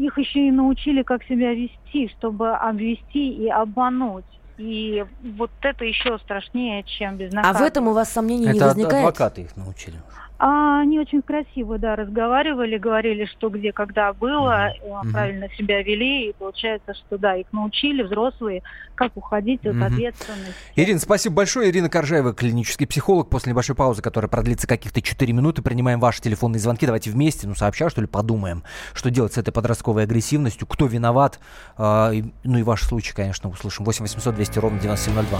их 0.00 0.18
еще 0.18 0.48
и 0.48 0.50
научили, 0.50 1.02
как 1.02 1.22
себя 1.24 1.52
вести, 1.52 2.08
чтобы 2.18 2.50
обвести 2.50 3.32
и 3.32 3.48
обмануть. 3.48 4.24
И 4.58 5.04
вот 5.38 5.50
это 5.62 5.84
еще 5.84 6.18
страшнее, 6.18 6.82
чем 6.82 7.16
безнаказанность. 7.16 7.60
А 7.60 7.64
в 7.64 7.66
этом 7.66 7.88
у 7.88 7.92
вас 7.92 8.10
сомнений 8.10 8.46
это 8.46 8.54
не 8.54 8.60
возникает? 8.60 8.92
Это 8.92 8.98
адвокаты 8.98 9.40
их 9.42 9.56
научили. 9.56 9.96
А, 10.42 10.80
они 10.80 10.98
очень 10.98 11.20
красиво, 11.20 11.76
да, 11.76 11.96
разговаривали, 11.96 12.78
говорили, 12.78 13.26
что 13.26 13.50
где, 13.50 13.72
когда 13.72 14.14
было, 14.14 14.72
mm-hmm. 14.72 15.12
правильно 15.12 15.48
себя 15.50 15.82
вели, 15.82 16.30
и 16.30 16.32
получается, 16.32 16.94
что 16.94 17.18
да, 17.18 17.36
их 17.36 17.46
научили 17.52 18.02
взрослые, 18.02 18.62
как 18.94 19.18
уходить 19.18 19.66
от 19.66 19.76
mm-hmm. 19.76 19.84
ответственности. 19.84 20.54
Ирина, 20.76 20.98
спасибо 20.98 21.34
большое. 21.34 21.68
Ирина 21.68 21.90
Коржаева, 21.90 22.32
клинический 22.32 22.86
психолог. 22.86 23.28
После 23.28 23.52
небольшой 23.52 23.76
паузы, 23.76 24.00
которая 24.00 24.30
продлится 24.30 24.66
каких-то 24.66 25.02
4 25.02 25.30
минуты, 25.30 25.60
принимаем 25.60 26.00
ваши 26.00 26.22
телефонные 26.22 26.58
звонки. 26.58 26.86
Давайте 26.86 27.10
вместе, 27.10 27.46
ну, 27.46 27.54
сообща, 27.54 27.90
что 27.90 28.00
ли, 28.00 28.06
подумаем, 28.06 28.62
что 28.94 29.10
делать 29.10 29.34
с 29.34 29.38
этой 29.38 29.52
подростковой 29.52 30.04
агрессивностью, 30.04 30.66
кто 30.66 30.86
виноват. 30.86 31.38
Э, 31.76 32.14
и, 32.14 32.24
ну 32.44 32.56
и 32.56 32.62
ваш 32.62 32.84
случай, 32.84 33.12
конечно, 33.14 33.50
услышим. 33.50 33.84
8 33.84 34.04
800 34.04 34.34
200 34.34 34.58
ровно 34.58 34.80
9702. 34.80 35.38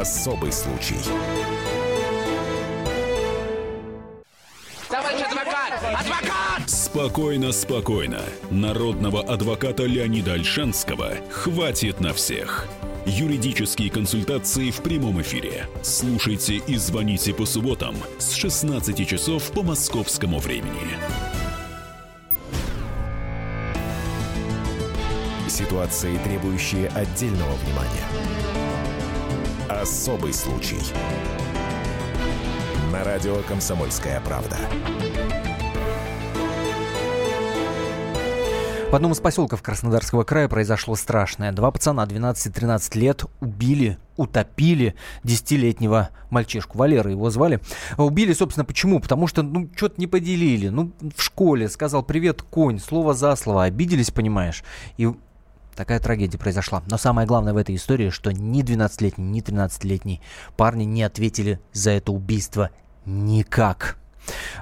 Особый 0.00 0.50
случай. 0.50 0.96
Спокойно, 6.66 7.52
спокойно. 7.52 8.20
Народного 8.50 9.22
адвоката 9.22 9.84
Леонида 9.84 10.34
Альшанского 10.34 11.12
хватит 11.30 12.00
на 12.00 12.12
всех. 12.12 12.66
Юридические 13.06 13.90
консультации 13.90 14.70
в 14.70 14.82
прямом 14.82 15.20
эфире. 15.22 15.66
Слушайте 15.82 16.56
и 16.56 16.76
звоните 16.76 17.32
по 17.32 17.46
субботам 17.46 17.94
с 18.18 18.32
16 18.34 19.08
часов 19.08 19.50
по 19.52 19.62
московскому 19.62 20.38
времени. 20.40 20.98
Ситуации, 25.48 26.18
требующие 26.18 26.88
отдельного 26.88 27.54
внимания. 27.64 28.04
Особый 29.68 30.32
случай. 30.32 30.80
На 32.92 33.04
радио 33.04 33.42
«Комсомольская 33.48 34.20
правда». 34.20 34.58
В 38.90 38.94
одном 38.94 39.12
из 39.12 39.20
поселков 39.20 39.60
Краснодарского 39.60 40.24
края 40.24 40.48
произошло 40.48 40.96
страшное. 40.96 41.52
Два 41.52 41.70
пацана 41.70 42.06
12-13 42.06 42.98
лет 42.98 43.24
убили, 43.40 43.98
утопили 44.16 44.94
десятилетнего 45.22 46.08
мальчишку. 46.30 46.78
Валера 46.78 47.10
его 47.10 47.28
звали. 47.28 47.60
Убили, 47.98 48.32
собственно, 48.32 48.64
почему? 48.64 48.98
Потому 49.00 49.26
что, 49.26 49.42
ну, 49.42 49.68
что-то 49.76 50.00
не 50.00 50.06
поделили. 50.06 50.68
Ну, 50.68 50.92
в 51.14 51.22
школе 51.22 51.68
сказал 51.68 52.02
«Привет, 52.02 52.40
конь», 52.40 52.78
слово 52.78 53.12
за 53.12 53.36
слово. 53.36 53.64
Обиделись, 53.64 54.10
понимаешь? 54.10 54.64
И 54.96 55.12
такая 55.76 56.00
трагедия 56.00 56.38
произошла. 56.38 56.82
Но 56.86 56.96
самое 56.96 57.28
главное 57.28 57.52
в 57.52 57.58
этой 57.58 57.74
истории, 57.74 58.08
что 58.08 58.32
ни 58.32 58.64
12-летний, 58.64 59.24
ни 59.24 59.42
13-летний 59.42 60.22
парни 60.56 60.84
не 60.84 61.02
ответили 61.02 61.60
за 61.74 61.90
это 61.90 62.10
убийство 62.10 62.70
никак. 63.04 63.97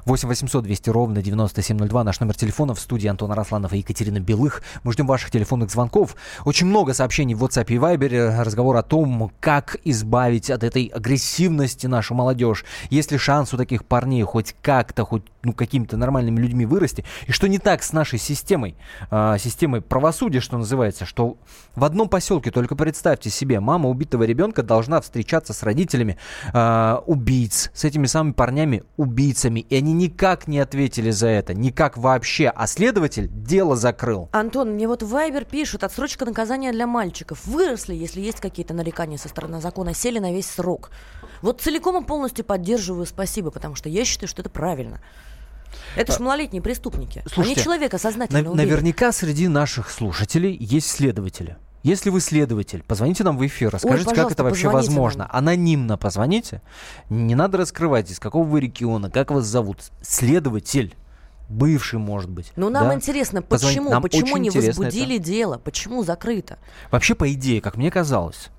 8 0.05 0.29
800 0.29 0.65
200 0.65 0.91
ровно 0.91 1.23
9702. 1.23 2.05
Наш 2.05 2.21
номер 2.21 2.35
телефона 2.35 2.75
в 2.75 2.81
студии 2.81 3.09
Антона 3.09 3.35
Росланов 3.35 3.73
и 3.73 3.79
Екатерина 3.79 4.21
Белых. 4.21 4.63
Мы 4.83 4.93
ждем 4.93 5.07
ваших 5.07 5.31
телефонных 5.31 5.71
звонков. 5.71 6.17
Очень 6.45 6.67
много 6.67 6.95
сообщений 6.95 7.35
в 7.35 7.45
WhatsApp 7.45 7.67
и 7.69 7.77
Viber. 7.77 8.43
Разговор 8.43 8.77
о 8.77 8.83
том, 8.83 9.33
как 9.41 9.77
избавить 9.85 10.51
от 10.51 10.63
этой 10.63 10.87
агрессивности 10.87 11.87
нашу 11.87 12.15
молодежь. 12.15 12.65
Есть 12.91 13.13
ли 13.13 13.19
шанс 13.19 13.53
у 13.55 13.57
таких 13.57 13.85
парней 13.85 14.23
хоть 14.23 14.55
как-то, 14.63 15.05
хоть 15.05 15.23
ну, 15.43 15.53
какими-то 15.53 15.97
нормальными 15.97 16.41
людьми 16.41 16.67
вырасти? 16.67 17.05
И 17.27 17.33
что 17.33 17.49
не 17.49 17.59
так 17.59 17.83
с 17.83 17.93
нашей 17.93 18.19
системой, 18.19 18.77
э, 19.11 19.37
системой 19.39 19.81
правосудия, 19.81 20.41
что 20.41 20.59
называется, 20.59 21.05
что 21.05 21.37
в 21.75 21.85
одном 21.85 22.09
поселке, 22.09 22.51
только 22.51 22.77
представьте 22.77 23.31
себе, 23.31 23.61
мама 23.61 23.89
убитого 23.89 24.25
ребенка 24.25 24.63
должна 24.63 25.01
встречаться 25.01 25.53
с 25.53 25.63
родителями 25.63 26.17
э, 26.53 26.99
убийц, 27.07 27.71
с 27.75 27.85
этими 27.85 28.07
самыми 28.07 28.33
парнями 28.33 28.83
убийцами 29.57 29.61
и 29.61 29.77
они 29.77 29.93
никак 29.93 30.47
не 30.49 30.59
ответили 30.59 31.11
за 31.11 31.29
это, 31.29 31.55
никак 31.55 31.97
вообще, 31.97 32.49
а 32.49 32.67
следователь 32.67 33.29
дело 33.31 33.77
закрыл. 33.77 34.29
Антон, 34.33 34.71
мне 34.75 34.87
вот 34.87 35.03
Вайбер 35.03 35.45
пишут, 35.45 35.85
отсрочка 35.85 36.25
наказания 36.25 36.73
для 36.73 36.87
мальчиков. 36.87 37.45
Выросли, 37.47 37.95
если 37.95 38.21
есть 38.21 38.41
какие-то 38.41 38.75
нарекания 38.75 39.19
со 39.19 39.29
стороны 39.29 39.61
закона, 39.61 39.95
сели 39.95 40.19
на 40.19 40.33
весь 40.33 40.47
срок. 40.47 40.91
Вот 41.43 41.61
целиком 41.61 42.03
и 42.03 42.07
полностью 42.07 42.45
поддерживаю, 42.45 43.07
спасибо, 43.07 43.51
потому 43.51 43.75
что 43.75 43.89
я 43.89 44.05
считаю, 44.05 44.29
что 44.29 44.43
это 44.43 44.51
правильно. 44.51 45.01
Это 45.95 46.13
ж 46.13 46.17
а, 46.19 46.23
малолетние 46.23 46.63
преступники. 46.63 47.23
Слушайте, 47.27 47.61
Они 47.61 47.65
человека 47.65 47.99
сознательно 47.99 48.43
на- 48.43 48.55
Наверняка 48.55 49.13
среди 49.13 49.49
наших 49.49 49.91
слушателей 49.91 50.57
есть 50.59 50.91
следователи. 50.91 51.57
Если 51.87 52.11
вы 52.11 52.21
следователь, 52.21 52.83
позвоните 52.83 53.23
нам 53.23 53.39
в 53.39 53.47
эфир, 53.47 53.71
расскажите, 53.71 54.11
Ой, 54.11 54.17
как 54.17 54.33
это 54.33 54.43
вообще 54.43 54.69
возможно. 54.69 55.21
Нам. 55.21 55.31
Анонимно 55.33 55.97
позвоните. 55.97 56.61
Не 57.11 57.37
надо 57.37 57.59
раскрывать, 57.59 58.11
из 58.11 58.19
какого 58.19 58.43
вы 58.43 58.59
региона, 58.59 59.09
как 59.09 59.31
вас 59.31 59.45
зовут. 59.45 59.79
Следователь 60.03 60.97
бывший, 61.49 62.01
может 62.01 62.29
быть. 62.29 62.53
Ну, 62.57 62.71
нам 62.71 62.89
да? 62.89 62.95
интересно, 62.95 63.41
почему? 63.41 63.91
Нам 63.91 64.03
почему 64.03 64.37
не 64.37 64.51
возбудили 64.51 65.15
это. 65.15 65.25
дело? 65.25 65.59
Почему 65.59 66.03
закрыто? 66.03 66.59
Вообще, 66.91 67.15
по 67.15 67.33
идее, 67.33 67.61
как 67.61 67.77
мне 67.77 67.93
казалось, 67.93 68.51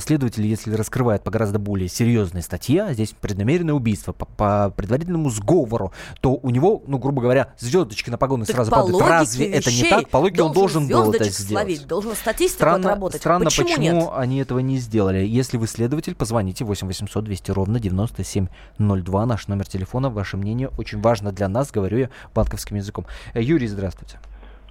следователь, 0.00 0.46
если 0.46 0.72
раскрывает 0.74 1.22
по 1.22 1.30
гораздо 1.30 1.58
более 1.58 1.88
серьезной 1.88 2.42
статье, 2.42 2.84
а 2.84 2.94
здесь 2.94 3.14
преднамеренное 3.20 3.74
убийство 3.74 4.12
по, 4.12 4.24
по 4.24 4.70
предварительному 4.76 5.30
сговору, 5.30 5.92
то 6.20 6.34
у 6.34 6.50
него, 6.50 6.82
ну, 6.86 6.98
грубо 6.98 7.22
говоря, 7.22 7.52
звездочки 7.58 8.10
на 8.10 8.18
погоны 8.18 8.44
Так 8.44 8.56
сразу 8.56 8.70
падают. 8.70 9.00
Разве 9.00 9.50
это 9.50 9.72
не 9.72 9.90
так? 9.90 10.08
По 10.08 10.18
логике 10.18 10.42
он 10.42 10.52
должен 10.52 10.86
был 10.86 11.12
это 11.12 11.24
сделать. 11.24 11.66
словить, 11.66 11.86
должен 11.86 12.14
статистику 12.14 12.58
Странно, 12.58 12.90
отработать. 12.90 13.20
странно 13.20 13.44
почему, 13.46 13.68
почему 13.68 13.82
нет? 13.82 14.08
они 14.14 14.38
этого 14.38 14.58
не 14.60 14.78
сделали. 14.78 15.26
Если 15.26 15.56
вы 15.56 15.66
следователь, 15.66 16.14
позвоните 16.14 16.64
8 16.64 16.86
800 16.86 17.24
200 17.24 17.50
ровно 17.50 17.80
9702, 17.80 19.26
наш 19.26 19.48
номер 19.48 19.66
телефона. 19.66 20.10
Ваше 20.10 20.36
мнение 20.36 20.70
очень 20.78 21.00
важно 21.00 21.32
для 21.32 21.48
нас, 21.48 21.70
говорю 21.70 21.98
я 21.98 22.10
банковским 22.34 22.76
языком. 22.76 23.06
Э, 23.34 23.42
Юрий, 23.42 23.66
здравствуйте. 23.66 24.18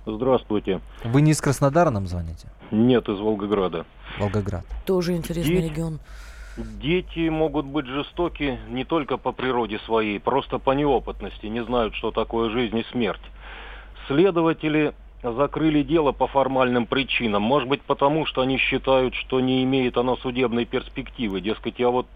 Здравствуйте. 0.05 0.81
Вы 1.03 1.21
не 1.21 1.31
из 1.31 1.41
Краснодара 1.41 1.89
нам 1.89 2.07
звоните? 2.07 2.47
Нет, 2.71 3.09
из 3.09 3.19
Волгограда. 3.19 3.85
Волгоград. 4.19 4.65
Тоже 4.85 5.13
интересный 5.15 5.55
Дети- 5.55 5.71
регион. 5.71 5.99
Дети 6.57 7.27
могут 7.27 7.65
быть 7.65 7.85
жестоки 7.85 8.59
не 8.69 8.85
только 8.85 9.17
по 9.17 9.33
природе 9.33 9.77
своей, 9.79 10.19
просто 10.19 10.57
по 10.57 10.71
неопытности, 10.71 11.47
не 11.47 11.61
знают, 11.65 11.95
что 11.95 12.11
такое 12.11 12.49
жизнь 12.49 12.77
и 12.77 12.85
смерть. 12.91 13.21
Следователи 14.07 14.93
закрыли 15.21 15.83
дело 15.83 16.11
по 16.13 16.27
формальным 16.27 16.85
причинам. 16.85 17.41
Может 17.41 17.67
быть, 17.67 17.81
потому 17.81 18.25
что 18.25 18.41
они 18.41 18.57
считают, 18.57 19.15
что 19.15 19.41
не 19.41 19.63
имеет 19.63 19.97
оно 19.97 20.15
судебной 20.17 20.65
перспективы. 20.65 21.41
Дескать, 21.41 21.79
я 21.79 21.89
вот 21.89 22.07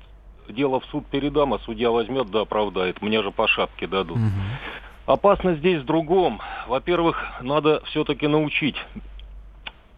дело 0.48 0.80
в 0.80 0.86
суд 0.86 1.06
передам, 1.08 1.54
а 1.54 1.60
судья 1.60 1.92
возьмет 1.92 2.30
да 2.32 2.42
оправдает. 2.42 3.02
Мне 3.02 3.22
же 3.22 3.32
по 3.32 3.48
шапке 3.48 3.88
дадут. 3.88 4.20
Опасность 5.10 5.58
здесь 5.58 5.82
в 5.82 5.86
другом. 5.86 6.40
Во-первых, 6.68 7.18
надо 7.42 7.82
все-таки 7.86 8.28
научить 8.28 8.76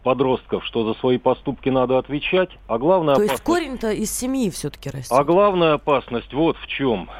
подростков, 0.02 0.64
что 0.64 0.90
за 0.90 0.98
свои 1.00 1.18
поступки 1.18 1.68
надо 1.68 1.98
отвечать. 1.98 2.48
А 2.66 2.78
главная 2.78 3.16
То 3.16 3.20
есть 3.20 3.34
опасность... 3.34 3.44
корень-то 3.44 3.90
из 3.92 4.10
семьи 4.10 4.48
все-таки 4.48 4.88
растет. 4.88 5.12
А 5.12 5.22
главная 5.22 5.74
опасность 5.74 6.32
вот 6.32 6.56
в 6.56 6.66
чем. 6.66 7.10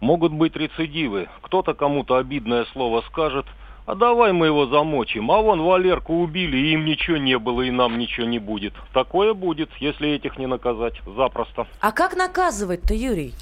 Могут 0.00 0.32
быть 0.32 0.56
рецидивы. 0.56 1.28
Кто-то 1.42 1.74
кому-то 1.74 2.16
обидное 2.16 2.64
слово 2.72 3.02
скажет, 3.02 3.46
а 3.86 3.94
давай 3.94 4.32
мы 4.32 4.46
его 4.46 4.66
замочим. 4.66 5.30
А 5.30 5.40
вон 5.42 5.62
Валерку 5.62 6.14
убили, 6.14 6.56
и 6.56 6.72
им 6.72 6.86
ничего 6.86 7.18
не 7.18 7.38
было, 7.38 7.62
и 7.62 7.70
нам 7.70 7.98
ничего 7.98 8.26
не 8.26 8.40
будет. 8.40 8.74
Такое 8.92 9.32
будет, 9.32 9.70
если 9.78 10.10
этих 10.10 10.38
не 10.38 10.48
наказать. 10.48 11.00
Запросто. 11.06 11.68
А 11.78 11.92
как 11.92 12.16
наказывать-то, 12.16 12.94
Юрий? 12.94 13.32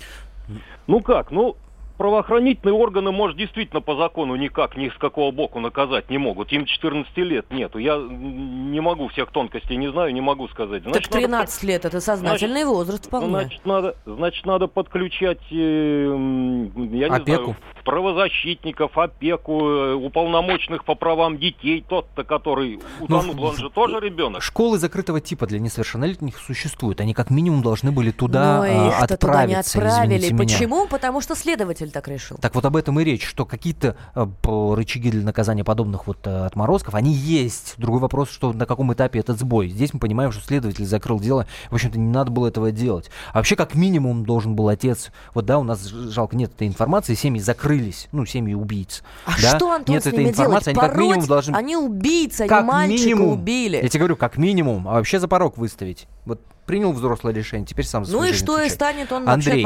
Ну 0.87 1.01
как, 1.01 1.31
ну, 1.31 1.57
правоохранительные 2.03 2.75
органы, 2.75 3.13
может, 3.13 3.37
действительно 3.37 3.81
по 3.81 3.95
закону 3.95 4.35
никак, 4.35 4.77
ни 4.77 4.89
с 4.89 4.95
какого 4.95 5.31
боку 5.31 5.61
наказать 5.61 6.11
не 6.11 6.19
могут. 6.19 6.51
Им 6.51 6.65
14 6.65 7.17
лет 7.19 7.49
нету. 7.53 7.79
Я 7.79 7.97
не 7.97 8.81
могу 8.81 9.07
всех 9.07 9.31
тонкостей, 9.31 9.77
не 9.77 9.89
знаю, 9.93 10.13
не 10.13 10.21
могу 10.21 10.49
сказать. 10.49 10.83
так 10.83 10.95
надо 10.95 11.09
13 11.11 11.63
лет 11.63 11.85
это 11.85 12.01
сознательный 12.01 12.65
возраст 12.65 13.07
вполне. 13.07 13.29
Значит, 13.29 13.65
надо, 13.65 13.95
значит, 14.05 14.45
надо 14.47 14.67
подключать, 14.67 15.39
э, 15.53 15.55
я 15.55 17.09
не 17.09 17.15
Опеку? 17.15 17.43
знаю, 17.45 17.57
правозащитников, 17.85 18.99
опеку, 18.99 19.61
э, 19.65 19.95
уполномоченных 19.95 20.85
по 20.85 20.97
правам 20.97 21.39
детей. 21.39 21.85
Тот-то, 21.89 22.25
который 22.25 22.81
Ну, 22.99 23.05
утонул, 23.05 23.45
он 23.45 23.57
же 23.57 23.71
тоже 23.71 24.01
ребенок. 24.01 24.43
Школы 24.43 24.79
закрытого 24.79 25.21
типа 25.21 25.47
для 25.47 25.61
несовершеннолетних 25.61 26.37
существуют. 26.39 27.01
Они 27.01 27.15
как 27.15 27.31
минимум 27.31 27.63
должны 27.63 27.93
были 27.93 28.11
туда 28.11 28.59
Но 28.59 28.67
э, 28.67 28.89
их-то 28.89 29.17
туда 29.17 29.47
не 29.47 29.55
отправиться, 29.55 29.79
отправили. 29.79 30.17
извините 30.17 30.35
меня. 30.35 30.45
Почему? 30.45 30.89
Потому 30.89 31.21
что 31.21 31.37
следователь 31.37 31.92
так 31.93 32.09
решил. 32.09 32.37
Так 32.39 32.55
вот 32.55 32.65
об 32.65 32.77
этом 32.77 32.99
и 33.01 33.05
речь, 33.05 33.25
что 33.27 33.47
какие-то 33.47 33.97
э, 34.15 34.27
рычаги 34.75 35.11
для 35.11 35.23
наказания 35.23 35.65
подобных 35.65 36.07
вот 36.07 36.27
э, 36.27 36.47
отморозков, 36.47 36.95
они 36.95 37.13
есть. 37.13 37.75
Другой 37.77 38.01
вопрос, 38.01 38.31
что 38.31 38.53
на 38.53 38.67
каком 38.67 38.93
этапе 38.93 39.21
этот 39.21 39.39
сбой. 39.39 39.69
Здесь 39.69 39.95
мы 39.95 40.01
понимаем, 40.01 40.33
что 40.33 40.43
следователь 40.43 40.85
закрыл 40.85 41.21
дело. 41.21 41.47
В 41.71 41.75
общем-то, 41.75 41.99
не 41.99 42.11
надо 42.11 42.31
было 42.31 42.49
этого 42.49 42.73
делать. 42.73 43.11
А 43.33 43.39
вообще, 43.39 43.57
как 43.57 43.75
минимум, 43.75 44.25
должен 44.25 44.57
был 44.57 44.69
отец... 44.69 45.11
Вот 45.35 45.47
да, 45.47 45.59
у 45.59 45.65
нас 45.65 45.85
жалко 45.87 46.37
нет 46.37 46.53
этой 46.53 46.67
информации, 46.67 47.15
семьи 47.15 47.41
закрылись. 47.41 48.09
Ну, 48.13 48.27
семьи 48.27 48.55
убийц. 48.55 49.03
А 49.25 49.33
да? 49.41 49.57
что, 49.57 49.73
Антон, 49.73 49.95
нет 49.95 50.05
с 50.05 50.07
этой 50.07 50.29
информации, 50.29 50.71
они 50.71 50.81
как 50.81 50.97
минимум 50.97 51.15
Пороть? 51.15 51.29
должны... 51.29 51.55
Они 51.55 51.77
убийцы, 51.77 52.43
они 52.43 52.49
как 52.49 52.67
мальчика 52.67 53.05
минимум, 53.05 53.33
убили. 53.33 53.77
Я 53.77 53.89
тебе 53.89 54.01
говорю, 54.01 54.17
как 54.17 54.37
минимум, 54.37 54.89
а 54.89 54.95
вообще 54.95 55.21
за 55.21 55.29
порог 55.29 55.59
выставить. 55.59 56.07
Вот 56.25 56.41
принял 56.67 56.93
взрослое 56.93 57.33
решение, 57.33 57.67
теперь 57.67 57.87
сам 57.87 58.05
за 58.05 58.13
Ну 58.13 58.25
и 58.25 58.33
что, 58.33 58.61
и 58.61 58.69
станет 58.69 59.13
он 59.13 59.25
вообще 59.25 59.51
Андрей. 59.51 59.65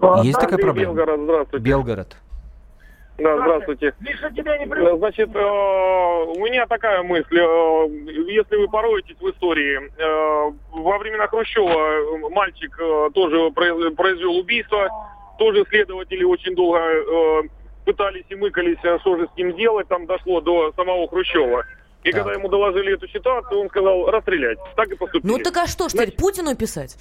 Поростком? 0.00 0.26
Есть 0.26 0.40
такая 0.40 0.58
проблема? 0.58 0.94
Белгород, 0.94 1.20
здравствуйте. 1.20 1.64
Белгород. 1.64 2.16
Да, 3.18 3.36
здравствуйте. 3.36 3.94
Э, 4.00 4.96
Значит, 4.96 5.28
э, 5.34 5.38
у 5.38 6.44
меня 6.44 6.66
такая 6.66 7.02
мысль. 7.02 7.38
э, 7.38 7.88
Если 8.32 8.56
вы 8.56 8.66
пороетесь 8.68 9.16
в 9.20 9.28
истории, 9.30 9.78
э, 9.78 10.52
во 10.72 10.98
времена 10.98 11.26
Хрущева 11.26 11.70
э, 11.70 12.28
мальчик 12.30 12.74
э, 12.80 13.10
тоже 13.12 13.36
произ- 13.50 13.94
произвел 13.94 14.36
убийство. 14.38 14.88
Тоже 15.38 15.64
следователи 15.68 16.24
очень 16.24 16.54
долго 16.54 16.78
э, 16.78 17.42
пытались 17.84 18.24
и 18.30 18.34
мыкались, 18.36 18.78
а 18.84 18.98
что 19.00 19.16
же 19.18 19.28
с 19.32 19.36
ним 19.36 19.54
делать. 19.54 19.86
Там 19.88 20.06
дошло 20.06 20.40
до 20.40 20.72
самого 20.72 21.06
Хрущева. 21.08 21.64
И 22.04 22.12
когда 22.12 22.32
ему 22.32 22.48
доложили 22.48 22.94
эту 22.94 23.06
ситуацию, 23.08 23.60
он 23.60 23.68
сказал 23.68 24.10
расстрелять. 24.10 24.56
Так 24.76 24.88
и 24.90 24.96
поступили. 24.96 25.30
Ну 25.30 25.38
так 25.38 25.54
а 25.58 25.66
что 25.66 25.90
ж 25.90 25.92
теперь, 25.92 26.12
Путину 26.12 26.56
писать? 26.56 26.96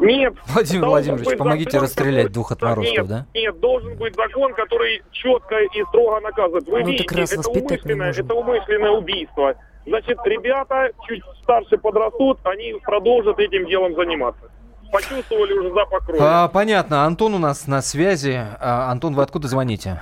Нет. 0.00 0.34
Владимир 0.46 0.86
Владимирович, 0.86 1.38
помогите 1.38 1.70
закон, 1.72 1.84
расстрелять 1.84 2.32
двух 2.32 2.52
отморозков, 2.52 2.96
нет, 2.96 3.06
да? 3.06 3.26
Нет, 3.34 3.60
должен 3.60 3.96
быть 3.96 4.14
закон, 4.16 4.54
который 4.54 5.02
четко 5.12 5.56
и 5.60 5.84
строго 5.88 6.20
наказывает. 6.20 6.66
Вы 6.66 6.80
Ну, 6.80 6.86
видите, 6.86 7.04
так 7.08 7.18
раз 7.18 7.32
это 7.32 7.48
умышленное, 7.50 8.10
это 8.10 8.34
умышленное 8.34 8.90
убийство. 8.90 9.54
Значит, 9.86 10.18
ребята 10.24 10.90
чуть 11.06 11.22
старше 11.42 11.76
подрастут, 11.78 12.38
они 12.44 12.74
продолжат 12.82 13.38
этим 13.38 13.66
делом 13.66 13.94
заниматься. 13.94 14.50
Почувствовали 14.92 15.52
уже 15.52 15.72
запах 15.74 16.06
крови. 16.06 16.20
А, 16.22 16.48
понятно. 16.48 17.04
Антон 17.04 17.34
у 17.34 17.38
нас 17.38 17.66
на 17.66 17.82
связи. 17.82 18.40
А, 18.60 18.90
Антон, 18.90 19.14
вы 19.14 19.22
откуда 19.22 19.48
звоните? 19.48 20.00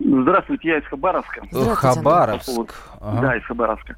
Здравствуйте, 0.00 0.68
я 0.68 0.78
из 0.78 0.84
Хабаровска. 0.86 1.42
Хабаровск. 1.74 2.74
Ага. 3.00 3.20
Да, 3.20 3.36
из 3.36 3.44
Хабаровска. 3.44 3.96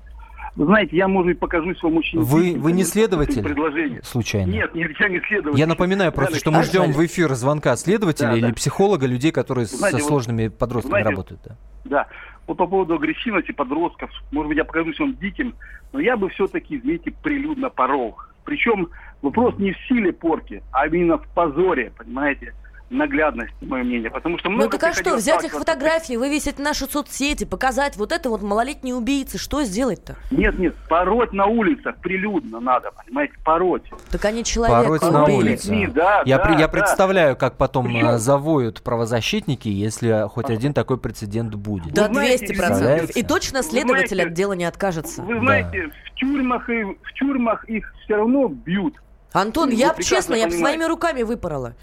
Вы 0.57 0.67
знаете, 0.67 0.97
я, 0.97 1.09
может 1.09 1.33
быть, 1.33 1.39
покажусь 1.41 1.83
вам 1.83 1.97
очень... 1.97 2.21
Вы, 2.21 2.55
вы 2.57 2.73
не 2.73 2.85
следователь? 2.85 3.43
Предложение. 3.43 4.01
Случайно? 4.05 4.51
Нет, 4.51 4.73
нет, 4.75 4.93
я 5.01 5.09
не 5.09 5.21
следователь. 5.21 5.59
Я 5.59 5.67
напоминаю 5.67 6.13
просто, 6.13 6.35
Реально, 6.35 6.41
что 6.41 6.51
мы 6.53 6.63
ждем 6.63 6.93
в 6.93 7.05
эфир 7.05 7.35
звонка 7.35 7.75
следователя 7.77 8.29
Да, 8.29 8.37
или 8.37 8.47
да. 8.49 8.55
психолога, 8.55 9.07
людей, 9.07 9.33
которые 9.33 9.67
Знаете, 9.67 9.99
со 9.99 10.03
вот- 10.05 10.09
сложными 10.09 10.49
подростками 10.49 10.91
знаете, 10.93 11.09
работают. 11.11 11.41
Да. 11.45 11.57
Да. 11.85 12.07
Вот 12.47 12.57
по 12.57 12.67
поводу 12.67 12.95
агрессивности 12.95 13.53
подростков, 13.53 14.11
может 14.31 14.49
быть, 14.49 14.59
я 14.59 14.65
покажусь 14.65 14.99
вам 15.01 15.15
диким, 15.17 15.55
но 15.93 15.99
я 15.99 16.17
бы 16.17 16.29
все-таки, 16.29 16.79
знаете, 16.79 17.11
прилюдно 17.23 17.71
порол. 17.71 18.17
Причем 18.45 18.91
вопрос 19.23 19.55
не 19.59 19.73
в 19.73 19.77
силе 19.89 20.13
порки, 20.13 20.63
а 20.71 20.87
именно 20.87 21.19
в 21.19 21.27
позоре, 21.35 21.91
понимаете, 21.97 22.53
наглядности, 22.91 23.55
мое 23.63 23.83
мнение. 23.83 24.11
Потому 24.11 24.39
что 24.39 24.49
Ну 24.51 24.57
много 24.57 24.79
так 24.79 24.91
а 24.91 24.95
что, 24.95 25.17
взять 25.17 25.45
их 25.45 25.53
фотографии, 25.53 26.17
вывесить 26.17 26.57
в 26.57 26.61
наши 26.61 26.87
соцсети, 26.87 27.45
показать, 27.45 27.97
вот 27.97 28.13
это 28.13 28.29
вот 28.31 28.43
малолетние 28.43 28.95
убийцы, 28.95 29.39
что 29.39 29.63
сделать-то? 29.65 30.17
Нет, 30.31 30.59
нет, 30.59 30.75
пороть 30.89 31.33
на 31.33 31.47
улицах 31.47 31.97
прилюдно 31.97 32.61
надо, 32.61 32.91
понимаете, 32.93 33.35
пороть. 33.45 33.83
Так 34.11 34.25
они 34.27 34.45
человека 34.45 34.83
Пороть 34.83 35.03
на 35.03 35.25
улице. 35.25 35.91
да, 35.95 36.23
я, 36.25 36.39
да, 36.39 36.45
при- 36.45 36.53
я 36.53 36.59
да. 36.59 36.69
представляю, 36.69 37.37
как 37.37 37.57
потом 37.57 37.87
Причем- 37.87 38.07
э, 38.09 38.19
завоют 38.19 38.83
правозащитники, 38.83 39.69
если 39.69 40.29
хоть 40.29 40.51
один 40.51 40.73
такой 40.75 40.99
прецедент 40.99 41.55
будет. 41.55 41.93
Да, 41.95 42.09
Вы 42.09 42.15
знаете, 42.15 42.45
200%. 42.47 42.49
представляете? 42.49 43.13
И 43.21 43.23
точно 43.23 43.63
следователь 43.63 44.09
знаете, 44.09 44.29
от 44.29 44.35
дела 44.35 44.53
не 44.53 44.65
откажется. 44.65 45.23
Вы 45.23 45.39
знаете, 45.41 45.91
в 46.07 46.15
тюрьмах 46.15 46.69
и 46.69 46.85
в 46.85 47.13
тюрьмах 47.15 47.65
их 47.69 47.93
все 48.05 48.17
равно 48.17 48.49
бьют. 48.49 48.95
Антон, 49.33 49.71
Вы 49.71 49.75
я 49.75 49.95
честно, 49.95 50.35
я 50.35 50.45
бы 50.45 50.51
понимаете. 50.53 50.59
своими 50.59 50.85
руками 50.85 51.23
выпорола. 51.23 51.75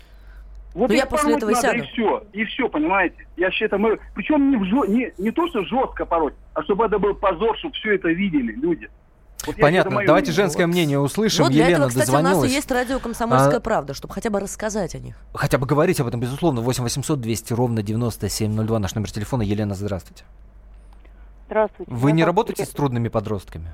Вот 0.73 0.89
Ну, 0.89 0.95
их 0.95 1.01
я 1.01 1.05
после 1.05 1.35
этого 1.35 1.51
надо, 1.51 1.61
сяду. 1.61 1.77
И 1.79 1.81
все, 1.81 2.23
и 2.31 2.45
все, 2.45 2.69
понимаете? 2.69 3.27
Я 3.35 3.51
считаю, 3.51 3.81
мы... 3.81 3.99
Причем 4.15 4.51
не, 4.51 4.57
в 4.57 4.63
жё- 4.63 4.87
не, 4.87 5.11
не 5.17 5.31
то, 5.31 5.47
что 5.47 5.63
жестко 5.65 6.05
пороть, 6.05 6.33
а 6.53 6.63
чтобы 6.63 6.85
это 6.85 6.97
был 6.97 7.13
позор, 7.13 7.57
чтобы 7.57 7.73
все 7.73 7.95
это 7.95 8.07
видели 8.09 8.53
люди. 8.53 8.89
Вот 9.45 9.57
Понятно. 9.57 9.91
Давайте 10.05 10.29
мнение. 10.29 10.33
женское 10.33 10.67
мнение 10.67 10.99
услышим. 10.99 11.43
вот 11.45 11.51
для 11.51 11.65
Елена 11.65 11.85
этого, 11.85 11.89
кстати, 11.89 12.09
у 12.09 12.13
нас 12.13 12.19
и 12.19 12.23
дозвонилась. 12.23 12.51
есть 12.53 12.71
радио 12.71 12.99
«Комсомольская 12.99 13.57
А, 13.57 13.59
правда», 13.59 13.93
чтобы 13.93 14.13
хотя 14.13 14.29
бы 14.29 14.39
рассказать 14.39 14.93
о 14.95 14.99
них. 14.99 15.15
Хотя 15.33 15.57
бы 15.57 15.65
говорить 15.65 15.99
об 15.99 16.07
этом, 16.07 16.19
безусловно. 16.19 16.61
8 16.61 16.83
800 16.83 17.19
200 17.19 17.53
ровно 17.53 17.81
9702 17.81 18.79
наш 18.79 18.95
номер 18.95 19.11
телефона. 19.11 19.41
Елена, 19.41 19.73
здравствуйте. 19.73 20.23
Здравствуйте. 21.47 21.91
Вы 21.91 22.09
Я 22.11 22.15
не 22.15 22.23
работаете 22.23 22.65
с 22.65 22.69
трудными 22.69 23.09
подростками? 23.09 23.73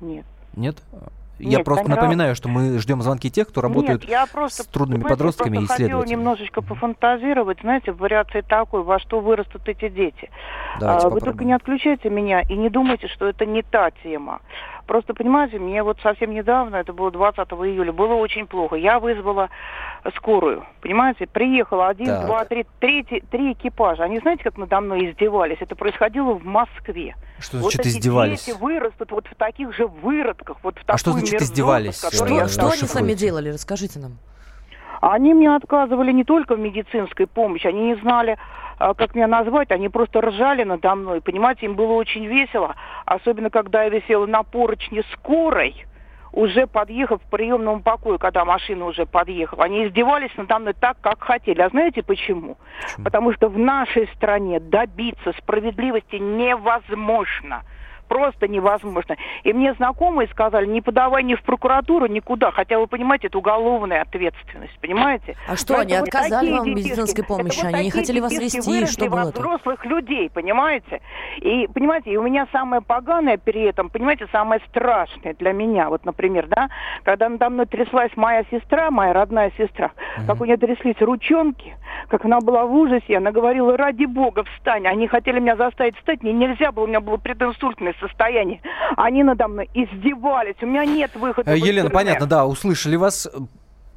Нет. 0.00 0.26
Нет? 0.54 0.76
Я 1.38 1.58
Нет, 1.58 1.64
просто 1.64 1.88
напоминаю, 1.88 2.34
что 2.34 2.48
мы 2.48 2.78
ждем 2.78 3.02
звонки 3.02 3.30
тех, 3.30 3.48
кто 3.48 3.60
работают 3.60 4.02
Нет, 4.02 4.10
я 4.10 4.26
просто, 4.26 4.62
с 4.62 4.66
трудными 4.66 5.02
понимаете, 5.02 5.16
подростками 5.16 5.58
и 5.58 5.66
хотела 5.66 6.04
немножечко 6.04 6.62
пофантазировать, 6.62 7.60
знаете, 7.60 7.92
в 7.92 7.98
вариации 7.98 8.40
такой, 8.40 8.82
во 8.82 8.98
что 8.98 9.20
вырастут 9.20 9.68
эти 9.68 9.88
дети. 9.88 10.30
Давайте 10.80 11.06
А, 11.06 11.10
вы 11.10 11.20
только 11.20 11.44
не 11.44 11.52
отключайте 11.52 12.08
меня 12.08 12.40
и 12.40 12.54
не 12.54 12.70
думайте, 12.70 13.08
что 13.08 13.26
это 13.26 13.44
не 13.44 13.62
та 13.62 13.90
тема. 14.02 14.40
Просто, 14.86 15.14
понимаете, 15.14 15.58
мне 15.58 15.82
вот 15.82 15.98
совсем 16.02 16.32
недавно, 16.32 16.76
это 16.76 16.92
было 16.92 17.10
20 17.10 17.38
июля, 17.38 17.92
было 17.92 18.14
очень 18.14 18.46
плохо. 18.46 18.76
Я 18.76 19.00
вызвала 19.00 19.50
скорую, 20.16 20.64
понимаете? 20.80 21.26
Приехало 21.26 21.88
один, 21.88 22.06
Так. 22.06 22.26
два, 22.26 22.44
три, 22.44 22.66
третий, 22.80 23.20
три 23.30 23.52
экипажа. 23.52 24.04
Они 24.04 24.18
знаете, 24.18 24.44
как 24.44 24.56
надо 24.58 24.80
мной 24.80 25.10
издевались? 25.10 25.58
Это 25.60 25.74
происходило 25.74 26.32
в 26.34 26.44
Москве. 26.44 27.16
Что 27.38 27.56
вот 27.58 27.72
значит 27.72 27.80
эти 27.80 27.88
издевались? 27.88 28.44
дети 28.46 28.56
вырастут 28.58 29.10
вот 29.10 29.26
в 29.26 29.34
таких 29.34 29.74
же 29.74 29.86
выродках, 29.86 30.58
вот 30.62 30.76
в 30.78 30.82
А 30.86 30.96
что 30.98 31.12
значит 31.12 31.40
издевались? 31.42 31.98
Что- 31.98 32.10
Что, 32.48 32.66
они 32.68 32.76
с 32.76 32.94
вами 32.94 33.12
делали? 33.14 33.50
Расскажите 33.50 33.98
нам. 33.98 34.18
они 35.00 35.34
мне 35.34 35.54
отказывали 35.54 36.10
не 36.12 36.24
только 36.24 36.54
в 36.54 36.58
медицинской 36.58 37.26
помощи, 37.26 37.66
они 37.66 37.88
не 37.88 37.94
знали, 37.96 38.38
а, 38.78 38.94
как 38.94 39.14
меня 39.14 39.26
назвать, 39.26 39.70
они 39.70 39.88
просто 39.88 40.20
ржали 40.20 40.64
надо 40.64 40.94
мной. 40.94 41.20
Понимаете, 41.20 41.66
им 41.66 41.74
было 41.74 41.92
очень 41.92 42.26
весело, 42.26 42.74
особенно 43.04 43.50
когда 43.50 43.84
я 43.84 43.90
висела 43.90 44.26
на 44.26 44.42
поручне 44.42 45.02
скорой, 45.12 45.86
уже 46.36 46.66
подъехав 46.66 47.20
к 47.22 47.30
приемному 47.30 47.80
покою, 47.82 48.18
когда 48.18 48.44
машина 48.44 48.84
уже 48.84 49.06
подъехала. 49.06 49.64
Они 49.64 49.86
издевались 49.86 50.30
надо 50.36 50.58
мной 50.58 50.74
так, 50.74 50.98
как 51.00 51.22
хотели. 51.24 51.62
А 51.62 51.70
знаете 51.70 52.02
почему? 52.02 52.58
Потому 53.02 53.32
что 53.32 53.48
в 53.48 53.58
нашей 53.58 54.06
стране 54.14 54.60
добиться 54.60 55.32
справедливости 55.38 56.16
невозможно. 56.16 57.62
Просто 58.08 58.48
невозможно. 58.48 59.16
И 59.44 59.52
мне 59.52 59.74
знакомые 59.74 60.28
сказали, 60.28 60.66
не 60.66 60.80
подавай 60.80 61.22
ни 61.22 61.34
в 61.34 61.42
прокуратуру, 61.42 62.06
никуда. 62.06 62.50
Хотя, 62.50 62.78
вы 62.78 62.86
понимаете, 62.86 63.28
это 63.28 63.38
уголовная 63.38 64.02
ответственность, 64.02 64.78
понимаете? 64.80 65.36
А 65.48 65.56
что, 65.56 65.74
Но 65.74 65.80
они 65.80 65.92
это 65.92 66.00
вот 66.00 66.08
отказали 66.08 66.46
такие 66.46 66.54
вам 66.56 66.62
в 66.62 66.64
детишки. 66.66 66.88
медицинской 66.88 67.24
Это 67.24 67.32
вот 67.32 67.38
помощи? 67.38 67.66
Они 67.66 67.84
не 67.84 67.90
хотели 67.90 68.20
вас 68.20 68.32
вести? 68.32 68.86
Что 68.86 69.04
во 69.06 69.22
было-то? 69.22 69.40
взрослых 69.40 69.84
людей, 69.84 70.30
понимаете? 70.30 71.00
И, 71.38 71.66
понимаете, 71.72 72.12
и 72.12 72.16
у 72.16 72.22
меня 72.22 72.46
самое 72.52 72.82
поганое 72.82 73.38
при 73.38 73.62
этом, 73.62 73.90
понимаете, 73.90 74.26
самое 74.32 74.60
страшное 74.68 75.34
для 75.34 75.52
меня, 75.52 75.88
вот, 75.88 76.04
например, 76.04 76.46
да, 76.46 76.68
когда 77.02 77.28
надо 77.28 77.50
мной 77.50 77.66
тряслась 77.66 78.10
моя 78.16 78.44
сестра, 78.50 78.90
моя 78.90 79.12
родная 79.12 79.52
сестра, 79.58 79.90
как 80.26 80.40
у 80.40 80.44
нее 80.44 80.56
тряслись 80.56 81.00
ручонки, 81.00 81.76
как 82.08 82.24
она 82.24 82.40
была 82.40 82.66
в 82.66 82.74
ужасе, 82.74 83.16
она 83.16 83.32
говорила, 83.32 83.76
ради 83.76 84.04
бога, 84.04 84.44
встань. 84.44 84.86
Они 84.86 85.08
хотели 85.08 85.40
меня 85.40 85.56
заставить 85.56 85.96
встать, 85.96 86.22
мне 86.22 86.32
нельзя 86.32 86.72
было, 86.72 86.84
у 86.84 86.86
меня 86.86 87.00
было 87.00 87.16
прединсультное 87.16 87.94
состояние. 88.00 88.60
Они 88.96 89.22
надо 89.22 89.48
мной 89.48 89.68
издевались, 89.74 90.56
у 90.62 90.66
меня 90.66 90.84
нет 90.84 91.14
выхода. 91.14 91.54
Елена, 91.54 91.90
понятно, 91.90 92.26
да, 92.26 92.46
услышали 92.46 92.96
вас. 92.96 93.28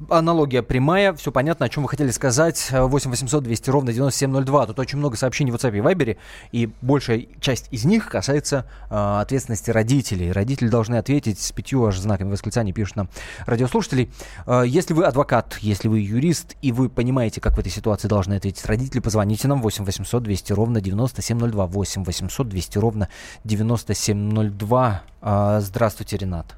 Аналогия 0.08 0.62
прямая, 0.62 1.12
все 1.12 1.30
понятно, 1.30 1.66
о 1.66 1.68
чем 1.68 1.82
вы 1.82 1.90
хотели 1.90 2.10
сказать. 2.10 2.70
8 2.72 3.10
800 3.10 3.42
200 3.44 3.70
ровно 3.70 3.92
9702. 3.92 4.66
Тут 4.68 4.78
очень 4.78 4.98
много 4.98 5.16
сообщений 5.16 5.52
в 5.52 5.56
WhatsApp 5.56 5.76
и 5.76 5.80
Viber, 5.80 6.16
и 6.52 6.70
большая 6.80 7.26
часть 7.40 7.68
из 7.70 7.84
них 7.84 8.08
касается 8.08 8.66
э, 8.88 9.20
ответственности 9.20 9.70
родителей. 9.70 10.32
Родители 10.32 10.68
должны 10.68 10.96
ответить 10.96 11.38
с 11.38 11.52
пятью 11.52 11.84
аж 11.84 11.98
знаками 11.98 12.30
восклицания, 12.30 12.72
пишут 12.72 12.96
нам 12.96 13.08
радиослушателей. 13.44 14.10
Э, 14.46 14.62
если 14.66 14.94
вы 14.94 15.04
адвокат, 15.04 15.58
если 15.60 15.88
вы 15.88 16.00
юрист, 16.00 16.56
и 16.62 16.72
вы 16.72 16.88
понимаете, 16.88 17.42
как 17.42 17.56
в 17.56 17.58
этой 17.58 17.70
ситуации 17.70 18.08
должны 18.08 18.34
ответить 18.34 18.64
родители, 18.64 19.00
позвоните 19.00 19.48
нам 19.48 19.60
8 19.60 19.84
800 19.84 20.22
200 20.22 20.52
ровно 20.54 20.80
9702. 20.80 21.66
8 21.66 22.04
800 22.04 22.48
200 22.48 22.78
ровно 22.78 23.08
9702. 23.44 25.02
Э, 25.20 25.58
здравствуйте, 25.60 26.16
Ренат. 26.16 26.56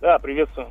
Да, 0.00 0.18
приветствую. 0.18 0.68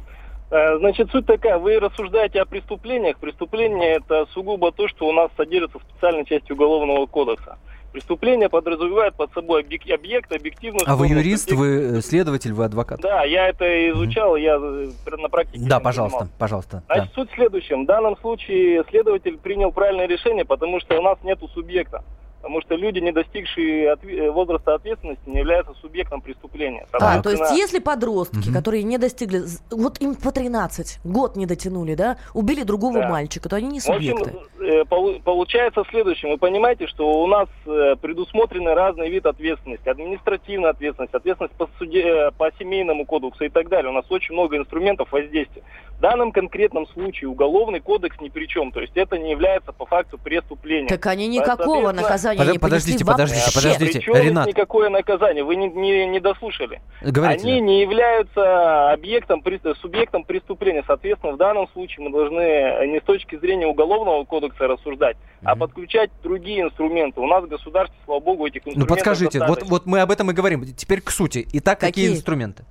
Э, 0.53 0.77
Значит, 0.77 1.09
суть 1.09 1.25
такая, 1.25 1.57
вы 1.57 1.79
рассуждаете 1.79 2.39
о 2.39 2.45
преступлениях. 2.45 3.17
Преступление 3.17 3.95
это 3.95 4.27
сугубо 4.33 4.71
то, 4.71 4.87
что 4.87 5.07
у 5.07 5.11
нас 5.11 5.31
содержится 5.35 5.79
в 5.79 5.81
специальной 5.81 6.25
части 6.25 6.51
Уголовного 6.51 7.07
кодекса. 7.07 7.57
Преступление 7.91 8.49
подразумевает 8.49 9.15
под 9.15 9.31
собой 9.33 9.63
объек- 9.63 9.91
объект, 9.91 10.31
объективную... 10.31 10.83
А 10.87 10.95
вы 10.95 11.07
юрист, 11.07 11.49
субъект- 11.49 11.59
вы 11.91 11.97
э, 11.97 12.01
следователь, 12.01 12.53
вы 12.53 12.65
адвокат? 12.65 12.99
Да, 13.01 13.23
я 13.23 13.47
это 13.49 13.65
изучал, 13.91 14.35
я 14.35 14.55
э, 14.55 14.89
на 15.17 15.29
практике... 15.29 15.59
Да, 15.67 15.79
пожалуйста, 15.79 16.19
занимался. 16.19 16.39
пожалуйста. 16.39 16.83
да. 16.87 16.95
Значит, 16.95 17.13
суть 17.15 17.31
в 17.31 17.35
следующем. 17.35 17.83
В 17.83 17.87
данном 17.87 18.15
случае 18.17 18.83
следователь 18.89 19.37
принял 19.39 19.71
правильное 19.71 20.07
решение, 20.07 20.45
потому 20.45 20.79
что 20.79 20.99
у 20.99 21.01
нас 21.01 21.17
нету 21.23 21.47
субъекта. 21.49 22.03
Потому 22.43 22.62
что 22.62 22.75
люди, 22.75 22.99
не 22.99 23.13
достигшие 23.13 23.95
э, 24.03 24.29
возраста 24.29 24.75
ответственности, 24.75 25.21
не 25.27 25.39
являются 25.39 25.73
субъектом 25.82 26.19
преступления. 26.19 26.86
А, 26.91 27.21
то 27.21 27.29
есть 27.29 27.49
если 27.56 27.79
подростки, 27.79 28.51
которые 28.51 28.84
не 28.84 28.97
достигли, 28.97 29.43
вот 29.71 30.01
им 30.01 30.15
по 30.15 30.29
13, 30.34 30.99
год 31.06 31.38
не 31.38 31.45
дотянули, 31.45 31.95
да, 31.95 32.17
убили 32.34 32.63
другого 32.63 32.99
Да. 32.99 33.10
мальчика, 33.10 33.47
то 33.47 33.56
они 33.56 33.69
не 33.69 33.79
В 33.79 33.88
общем, 33.88 34.17
субъекты. 34.17 34.38
э, 34.60 34.84
полу- 34.84 35.21
получается 35.23 35.84
следующее. 35.89 36.34
Вы 36.34 36.38
понимаете, 36.38 36.86
что 36.88 37.08
у 37.23 37.27
нас 37.27 37.47
э, 37.65 37.95
предусмотрены 38.01 38.73
разные 38.75 39.10
виды 39.10 39.29
ответственности. 39.29 39.88
Административная 39.88 40.71
ответственность, 40.71 41.13
ответственность 41.13 41.56
по, 41.56 41.69
суде, 41.79 42.29
по 42.38 42.51
семейному 42.60 43.06
кодексу 43.06 43.45
и 43.45 43.49
так 43.49 43.69
далее. 43.69 43.89
У 43.89 43.93
нас 43.93 44.06
очень 44.10 44.34
много 44.34 44.58
инструментов 44.58 45.10
воздействия. 45.13 45.63
В 45.97 46.01
данном 46.01 46.34
конкретном 46.34 46.88
случае 46.88 47.29
уголовный 47.29 47.79
кодекс 47.79 48.19
ни 48.19 48.27
при 48.27 48.47
чем. 48.47 48.73
То 48.73 48.82
есть 48.82 48.97
это 48.97 49.17
не 49.17 49.32
является 49.32 49.71
по 49.71 49.86
факту 49.86 50.17
преступлением. 50.17 50.89
Так 50.89 51.06
они 51.06 51.27
никакого 51.27 51.84
соответственно- 51.93 52.10
наказания 52.34 52.50
Подо- 52.50 52.54
не 52.54 52.60
подождите, 52.60 53.06
понесли 53.06 53.06
подождите, 53.06 53.41
вообще. 53.46 53.62
подождите. 53.74 54.00
Причем 54.00 54.15
Ренат. 54.28 54.48
никакое 54.48 54.89
наказание. 54.89 55.43
Вы 55.43 55.56
не, 55.56 55.67
не, 55.67 56.08
не 56.08 56.19
дослушали. 56.19 56.82
Говорите, 57.02 57.43
Они 57.48 57.60
не 57.62 57.82
являются 57.82 58.91
объектом, 58.91 59.43
субъектом 59.82 60.24
преступления. 60.24 60.84
Соответственно, 60.86 61.34
в 61.34 61.38
данном 61.38 61.67
случае 61.69 62.06
мы 62.06 62.12
должны 62.12 62.88
не 62.88 63.00
с 63.00 63.04
точки 63.04 63.38
зрения 63.38 63.67
уголовного 63.67 64.24
кодекса 64.26 64.67
рассуждать, 64.67 65.17
а 65.43 65.56
подключать 65.56 66.10
другие 66.24 66.62
инструменты. 66.63 67.19
У 67.22 67.28
нас 67.28 67.43
в 67.43 67.48
государстве, 67.48 67.98
слава 68.06 68.19
богу, 68.19 68.46
этих 68.46 68.65
Ну 68.65 68.72
инструментов 68.72 68.98
подскажите, 68.98 69.39
вот, 69.39 69.48
достаточно. 69.48 69.69
вот 69.72 69.86
мы 69.86 70.00
об 70.02 70.12
этом 70.12 70.32
и 70.32 70.34
говорим. 70.34 70.65
Теперь 70.76 71.02
к 71.02 71.10
сути. 71.12 71.48
Итак, 71.54 71.80
какие, 71.80 72.06
Какие? 72.06 72.17
инструменты? 72.17 72.63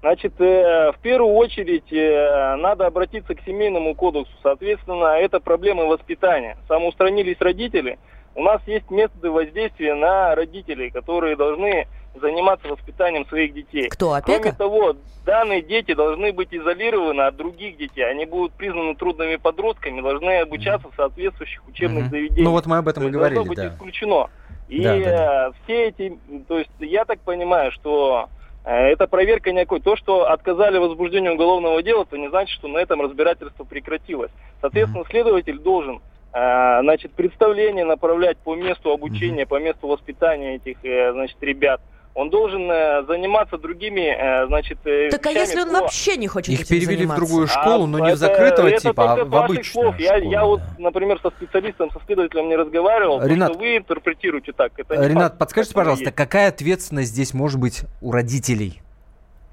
Значит, 0.00 0.38
э, 0.38 0.92
в 0.92 0.98
первую 1.00 1.32
очередь 1.34 1.90
э, 1.90 2.56
надо 2.56 2.86
обратиться 2.86 3.34
к 3.34 3.40
семейному 3.46 3.94
кодексу. 3.94 4.30
Соответственно, 4.42 5.16
это 5.18 5.40
проблемы 5.40 5.86
воспитания. 5.86 6.58
Самоустранились 6.68 7.38
родители. 7.40 7.98
У 8.34 8.42
нас 8.42 8.60
есть 8.66 8.90
методы 8.90 9.30
воздействия 9.30 9.94
на 9.94 10.34
родителей, 10.34 10.90
которые 10.90 11.36
должны 11.36 11.86
заниматься 12.20 12.68
воспитанием 12.68 13.26
своих 13.26 13.54
детей. 13.54 13.88
Кто, 13.88 14.16
Кроме 14.22 14.38
опека? 14.40 14.56
того, 14.56 14.96
данные 15.24 15.62
дети 15.62 15.94
должны 15.94 16.32
быть 16.32 16.48
изолированы 16.54 17.22
от 17.22 17.36
других 17.36 17.76
детей. 17.76 18.02
Они 18.08 18.24
будут 18.24 18.52
признаны 18.52 18.94
трудными 18.94 19.36
подростками, 19.36 20.00
должны 20.00 20.38
обучаться 20.40 20.88
в 20.90 20.94
соответствующих 20.96 21.66
учебных 21.68 22.04
Мгм. 22.04 22.10
заведениях. 22.10 22.44
Ну 22.44 22.50
вот 22.52 22.66
мы 22.66 22.76
об 22.78 22.88
этом 22.88 23.02
То 23.04 23.08
и 23.08 23.12
есть 23.12 23.18
должно 23.18 23.42
говорили, 23.42 23.48
быть 23.48 23.58
да. 23.58 23.68
исключено. 23.74 24.30
И 24.68 24.82
Да, 24.82 24.98
да, 24.98 25.48
э, 25.48 25.52
все 25.64 25.88
эти, 25.88 26.18
то 26.48 26.58
есть 26.58 26.70
я 26.78 27.04
так 27.04 27.18
понимаю, 27.20 27.70
что 27.72 28.28
э, 28.64 28.70
это 28.74 29.06
проверка 29.06 29.52
никакой. 29.52 29.80
То, 29.80 29.94
что 29.96 30.30
отказали 30.30 30.78
в 30.78 30.82
возбуждении 30.82 31.28
уголовного 31.28 31.82
дела, 31.82 32.04
то 32.06 32.16
не 32.16 32.28
значит, 32.30 32.54
что 32.58 32.68
на 32.68 32.78
этом 32.78 33.00
разбирательство 33.02 33.64
прекратилось. 33.64 34.30
Соответственно, 34.60 35.04
следователь 35.10 35.58
должен 35.58 36.00
значит, 36.82 37.12
представление 37.12 37.84
направлять 37.84 38.38
по 38.38 38.54
месту 38.56 38.90
обучения, 38.92 39.46
по 39.46 39.58
месту 39.60 39.86
воспитания 39.88 40.56
этих 40.56 40.76
э, 40.84 41.12
значит, 41.12 41.36
ребят. 41.42 41.80
Он 42.16 42.30
должен 42.30 42.70
э, 42.70 43.02
заниматься 43.08 43.58
другими, 43.58 44.02
э, 44.16 44.46
значит, 44.46 44.78
Так 45.10 45.26
а 45.26 45.30
если 45.32 45.60
он 45.62 45.70
по- 45.72 45.80
вообще 45.80 46.16
не 46.16 46.28
хочет 46.28 46.48
Их 46.54 46.60
этим 46.60 46.68
перевели 46.76 46.94
в 46.94 46.98
заниматься? 47.08 47.26
другую 47.26 47.46
школу, 47.48 47.86
но 47.88 47.98
не 47.98 48.04
в 48.04 48.06
А, 48.06 48.08
это- 48.10 48.16
закрытого 48.18 48.68
это 48.68 48.80
типа, 48.82 49.12
а 49.12 49.16
только 49.16 49.28
в 49.30 49.36
обычную 49.36 49.64
слов. 49.86 49.98
Я, 49.98 50.16
школу, 50.18 50.30
я 50.30 50.38
да. 50.40 50.46
вот, 50.46 50.60
например, 50.78 51.18
со 51.20 51.30
специалистом, 51.30 51.90
со 51.90 52.00
следователем 52.06 52.48
не 52.48 52.54
разговаривал, 52.54 53.20
Ренат- 53.20 53.50
что 53.54 53.58
вы 53.58 53.76
интерпретируете 53.78 54.52
так. 54.52 54.70
Это 54.78 54.94
Ренат, 54.94 55.24
факт, 55.32 55.38
подскажите, 55.38 55.74
пожалуйста, 55.74 56.04
есть. 56.04 56.16
какая 56.16 56.48
ответственность 56.50 57.10
здесь 57.10 57.34
может 57.34 57.58
быть 57.58 57.82
у 58.00 58.12
родителей? 58.12 58.80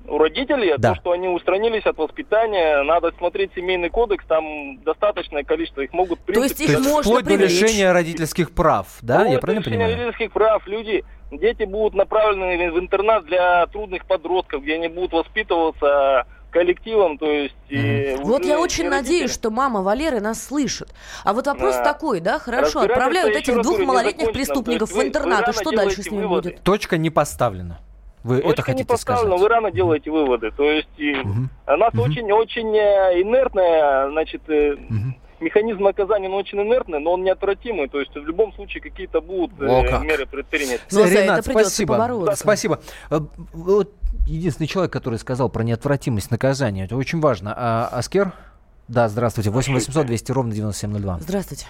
У 0.07 0.17
родителей 0.17 0.73
Да. 0.77 0.89
то, 0.93 0.95
что 0.99 1.11
они 1.11 1.27
устранились 1.27 1.85
от 1.85 1.97
воспитания, 1.97 2.81
надо 2.83 3.11
смотреть 3.17 3.51
семейный 3.55 3.89
кодекс, 3.89 4.25
там 4.27 4.81
достаточное 4.83 5.43
количество, 5.43 5.81
их 5.81 5.93
могут... 5.93 6.19
в 6.19 6.33
То 6.33 6.43
есть 6.43 6.59
их 6.59 6.67
То 6.67 6.73
есть 6.73 6.85
можно 6.89 7.11
вплоть 7.11 7.23
до 7.23 7.29
привлечь. 7.35 7.61
лишения 7.61 7.93
родительских 7.93 8.51
прав, 8.51 8.87
да? 9.01 9.15
Вплоть 9.19 9.29
Я 9.29 9.35
до 9.35 9.41
правильно 9.41 9.63
понимаю? 9.63 9.95
родительских 9.95 10.31
прав. 10.31 10.67
Люди, 10.67 11.05
дети 11.31 11.63
будут 11.63 11.93
направлены 11.93 12.71
в 12.71 12.79
интернат 12.79 13.25
для 13.25 13.65
трудных 13.67 14.05
подростков, 14.05 14.63
где 14.63 14.75
они 14.75 14.87
будут 14.87 15.13
воспитываться 15.13 16.25
коллективом, 16.49 17.17
то 17.17 17.27
есть... 17.31 17.55
э, 17.69 18.17
Вот 18.17 18.43
я 18.43 18.59
очень 18.59 18.83
родители. 18.83 18.87
надеюсь, 18.89 19.33
что 19.33 19.51
мама 19.51 19.81
Валеры 19.81 20.19
нас 20.19 20.43
слышит. 20.43 20.89
А 21.23 21.31
вот 21.31 21.47
вопрос 21.47 21.75
Да. 21.75 21.83
такой, 21.85 22.19
да, 22.19 22.39
хорошо, 22.39 22.81
отправляют 22.81 23.35
этих 23.37 23.61
двух 23.61 23.79
малолетних 23.79 24.33
преступников 24.33 24.91
в 24.91 25.01
интернат, 25.01 25.43
и 25.43 25.45
рано 25.45 25.53
что 25.53 25.71
дальше 25.71 26.03
с 26.03 26.11
ними 26.11 26.23
выводы. 26.23 26.49
будет? 26.49 26.63
Точка 26.63 26.97
не 26.97 27.09
поставлена. 27.09 27.79
Вы 28.23 28.37
это 28.39 28.49
Точка 28.55 28.71
не 28.73 28.83
хотите 28.83 28.97
сказать? 28.97 29.39
вы 29.39 29.47
рано 29.47 29.71
делаете 29.71 30.11
выводы. 30.11 30.51
То 30.51 30.63
есть 30.63 30.89
и 30.97 31.13
Мгм. 31.15 31.49
у 31.67 31.77
нас 31.77 31.93
Мгм. 31.93 32.01
очень-очень 32.03 32.75
э, 32.75 33.21
инертная, 33.21 34.09
значит, 34.11 34.41
Мгм. 34.47 35.15
механизм 35.39 35.81
наказания, 35.83 36.27
он 36.29 36.35
очень 36.35 36.61
инертный, 36.61 36.99
но 36.99 37.13
он 37.13 37.23
неотвратимый. 37.23 37.87
То 37.89 37.99
есть 37.99 38.13
в 38.13 38.25
любом 38.25 38.53
случае 38.53 38.81
какие-то 38.83 39.21
будут 39.21 39.59
э, 39.61 39.65
О, 39.65 39.83
как. 39.89 40.03
меры 40.03 40.25
предприняты. 40.27 40.81
Но 40.91 41.05
за 41.05 41.21
Ренат, 41.23 41.39
это 41.39 41.49
спасибо. 41.51 41.95
побороться. 41.97 42.35
Спасибо. 42.43 42.79
Вот 43.09 43.91
единственный 44.27 44.67
человек, 44.67 44.93
который 44.93 45.17
сказал 45.17 45.49
про 45.49 45.63
неотвратимость 45.63 46.29
наказания, 46.29 46.85
это 46.85 46.95
очень 46.95 47.19
важно. 47.19 47.53
А, 47.57 47.87
Аскер? 47.91 48.33
Да, 48.87 49.07
здравствуйте. 49.09 49.49
8 49.49 49.73
800 49.73 50.05
200 50.05 50.31
ровно 50.31 50.51
9702. 50.53 51.17
Здравствуйте. 51.21 51.65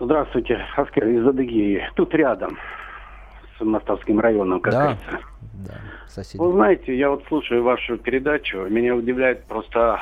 Здравствуйте, 0.00 0.58
Аскер 0.76 1.08
из 1.08 1.26
Адыгеи. 1.26 1.88
Тут 1.96 2.14
рядом, 2.14 2.58
с 3.58 3.64
Мостовским 3.64 4.20
районом, 4.20 4.60
как 4.60 4.72
Да. 4.72 4.80
говорится. 4.82 5.18
Да, 5.66 5.74
соседи. 6.06 6.40
Вы 6.40 6.52
знаете, 6.52 6.96
я 6.96 7.10
вот 7.10 7.24
слушаю 7.28 7.62
вашу 7.64 7.96
передачу, 7.98 8.58
меня 8.68 8.94
удивляет 8.94 9.44
просто 9.44 10.00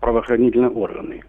правоохранительные 0.00 0.70
органы. 0.70 1.22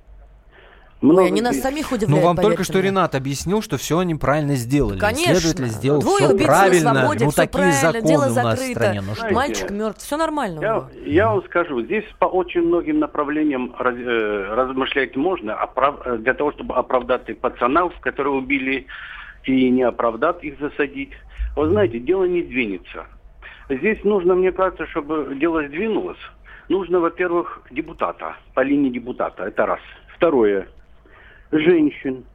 Ой, 1.02 1.28
они 1.28 1.42
нас 1.42 1.58
самих 1.60 1.92
удивляют, 1.92 2.10
Ну, 2.24 2.26
вам 2.28 2.36
только 2.38 2.64
что 2.64 2.74
мне. 2.80 2.84
Ренат 2.88 3.14
объяснил, 3.16 3.62
что 3.62 3.78
все 3.78 4.00
они 4.00 4.16
правильно 4.16 4.56
сделали. 4.56 4.98
Конечно. 4.98 5.36
Следователь 5.36 5.66
сделал 5.68 6.02
Двое 6.02 6.26
все 6.26 6.34
убийц 6.34 6.48
на 6.48 6.56
правильно. 6.56 6.94
свободе, 6.96 7.26
ну, 7.26 7.32
всё 7.32 7.42
такие 7.42 7.52
правильно, 7.52 7.82
законы 7.82 8.08
дело 8.08 8.22
у 8.24 8.26
нас 8.26 8.32
в 8.32 8.60
закрыто. 8.60 8.80
стране. 8.80 9.02
Ну, 9.06 9.16
что 9.16 9.30
Мальчик 9.32 9.70
мертв, 9.72 10.00
все 10.04 10.18
нормально. 10.18 10.60
Я, 10.62 10.90
я 11.06 11.30
вам 11.30 11.44
скажу, 11.46 11.82
здесь 11.84 12.06
по 12.18 12.26
очень 12.26 12.62
многим 12.62 13.00
направлениям 13.00 13.76
раз- 13.78 13.96
э, 13.98 14.54
размышлять 14.56 15.16
можно, 15.16 15.52
оправ- 15.54 16.02
э, 16.06 16.18
для 16.18 16.34
того, 16.34 16.52
чтобы 16.54 16.76
оправдать 16.76 17.30
и 17.30 17.34
пацанов, 17.34 17.94
которые 18.00 18.34
убили, 18.34 18.88
и 19.44 19.70
не 19.70 19.84
оправдать 19.84 20.44
их 20.44 20.60
засадить. 20.60 21.12
Вы 21.56 21.70
знаете, 21.70 22.00
дело 22.00 22.26
не 22.26 22.42
двинется. 22.42 23.06
Здесь 23.70 24.04
нужно, 24.04 24.36
мне 24.36 24.52
кажется, 24.52 24.86
чтобы 24.88 25.36
дело 25.36 25.66
сдвинулось, 25.68 26.20
нужно, 26.70 27.00
во-первых, 27.00 27.62
депутата, 27.72 28.36
по 28.54 28.62
линии 28.62 28.90
депутата, 28.90 29.44
это 29.44 29.66
раз. 29.66 29.80
Второе, 30.16 30.68
женщин 31.52 32.26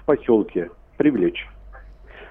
в 0.00 0.04
поселке 0.04 0.70
привлечь. 0.96 1.46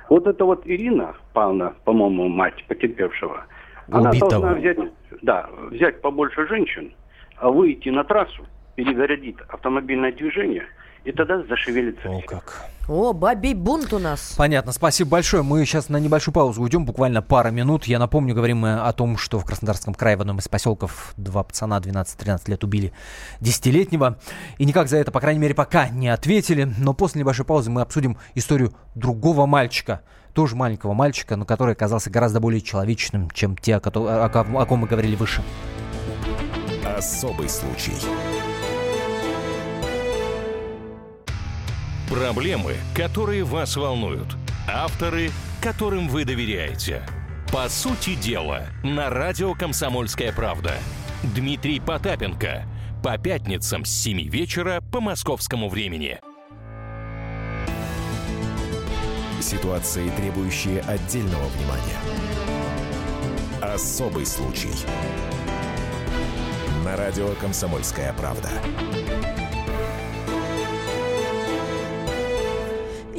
Вот 0.10 0.28
это 0.28 0.44
вот 0.44 0.64
Ирина 0.66 1.16
Павловна, 1.34 1.76
по-моему, 1.86 2.28
мать 2.28 2.66
потерпевшего, 2.68 3.46
она 3.90 4.12
должна 4.12 4.54
взять, 4.54 4.78
да, 5.22 5.50
взять 5.70 6.02
побольше 6.02 6.48
женщин, 6.48 6.94
а 7.38 7.50
выйти 7.50 7.90
на 7.90 8.04
трассу, 8.04 8.46
перегородить 8.76 9.38
автомобильное 9.48 10.12
движение, 10.12 10.66
и 11.04 11.12
тогда 11.12 11.42
зашевелится 11.44 12.10
О, 12.10 12.20
все. 12.20 12.28
как. 12.28 12.66
О, 12.88 13.14
бабий 13.14 13.54
бунт 13.54 13.94
у 13.94 14.00
нас. 14.00 14.34
Понятно, 14.38 14.72
спасибо 14.72 15.12
большое. 15.12 15.44
Мы 15.44 15.66
сейчас 15.66 15.90
на 15.90 15.98
небольшую 15.98 16.34
паузу 16.34 16.62
уйдем, 16.62 16.86
буквально 16.86 17.22
пара 17.22 17.50
минут. 17.50 17.86
Я 17.86 18.00
напомню, 18.00 18.36
говорим 18.36 18.60
мы 18.60 18.80
о 18.80 18.92
том, 18.94 19.18
что 19.18 19.40
в 19.40 19.46
Краснодарском 19.46 19.94
крае 19.94 20.18
в 20.18 20.22
одном 20.22 20.40
из 20.40 20.48
поселков 20.48 21.14
два 21.18 21.44
пацана 21.44 21.80
12-13 21.80 22.42
лет 22.48 22.64
убили 22.64 22.92
десятилетнего. 23.40 24.20
И 24.58 24.66
никак 24.66 24.90
за 24.90 24.98
это, 24.98 25.12
по 25.12 25.20
крайней 25.20 25.40
мере, 25.40 25.56
пока 25.56 25.90
не 25.90 26.10
ответили. 26.10 26.72
Но 26.78 26.94
после 26.94 27.22
небольшой 27.22 27.46
паузы 27.46 27.72
мы 27.72 27.82
обсудим 27.82 28.18
историю 28.36 28.74
другого 28.96 29.46
мальчика. 29.46 30.02
Тоже 30.34 30.56
маленького 30.56 30.94
мальчика, 30.94 31.36
но 31.36 31.46
который 31.46 31.74
оказался 31.74 32.10
гораздо 32.10 32.40
более 32.40 32.62
человечным, 32.62 33.30
чем 33.32 33.58
те, 33.58 33.76
о, 33.76 33.80
о 33.80 34.26
о 34.26 34.66
ком 34.66 34.80
мы 34.80 34.88
говорили 34.88 35.16
выше. 35.16 35.44
Особый 36.86 37.50
случай. 37.50 37.94
Проблемы, 42.12 42.76
которые 42.94 43.46
вас 43.46 43.78
волнуют. 43.78 44.36
Авторы, 44.68 45.32
которым 45.62 46.10
вы 46.10 46.26
доверяете. 46.26 47.04
По 47.54 47.70
сути 47.70 48.16
дела, 48.16 48.68
на 48.84 49.10
радио 49.10 49.54
«Комсомольская 49.54 50.34
правда». 50.34 50.74
Дмитрий 51.24 51.80
Потапенко. 51.80 52.66
По 53.02 53.18
пятницам 53.18 53.86
с 53.86 53.92
7 53.92 54.28
вечера 54.28 54.82
по 54.92 55.00
московскому 55.00 55.70
времени. 55.70 56.20
Ситуации, 59.40 60.10
требующие 60.18 60.82
отдельного 60.82 61.48
внимания. 61.48 61.98
Особый 63.62 64.26
случай. 64.26 64.74
На 66.84 66.98
радио 66.98 67.30
«Комсомольская 67.36 68.12
правда». 68.12 68.50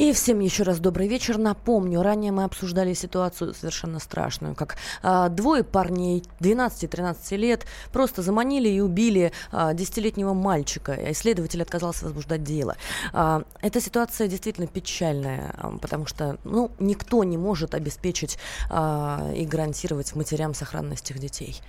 И 0.02 0.12
всем 0.12 0.40
еще 0.40 0.64
раз 0.64 0.80
добрый 0.80 1.06
вечер. 1.06 1.38
Напомню, 1.38 2.02
ранее 2.02 2.32
мы 2.32 2.42
обсуждали 2.42 2.92
ситуацию 2.92 3.54
совершенно 3.54 4.00
страшную, 4.00 4.56
как 4.56 4.74
а, 5.00 5.28
двое 5.28 5.62
парней 5.62 6.24
12-13 6.40 7.36
лет 7.36 7.66
просто 7.92 8.20
заманили 8.20 8.68
и 8.68 8.80
убили 8.80 9.30
а, 9.52 9.72
10-летнего 9.72 10.32
мальчика, 10.32 10.98
исследователь 11.12 11.62
отказался 11.62 12.06
возбуждать 12.06 12.42
дело. 12.42 12.76
А, 13.12 13.44
эта 13.60 13.80
ситуация 13.80 14.26
действительно 14.26 14.66
печальная, 14.66 15.54
а, 15.56 15.78
потому 15.78 16.06
что 16.06 16.36
ну, 16.42 16.72
никто 16.80 17.22
не 17.22 17.38
может 17.38 17.72
обеспечить 17.76 18.38
а, 18.70 19.30
и 19.36 19.46
гарантировать 19.46 20.16
матерям 20.16 20.52
сохранность 20.52 21.12
их 21.12 21.20
детей. 21.20 21.62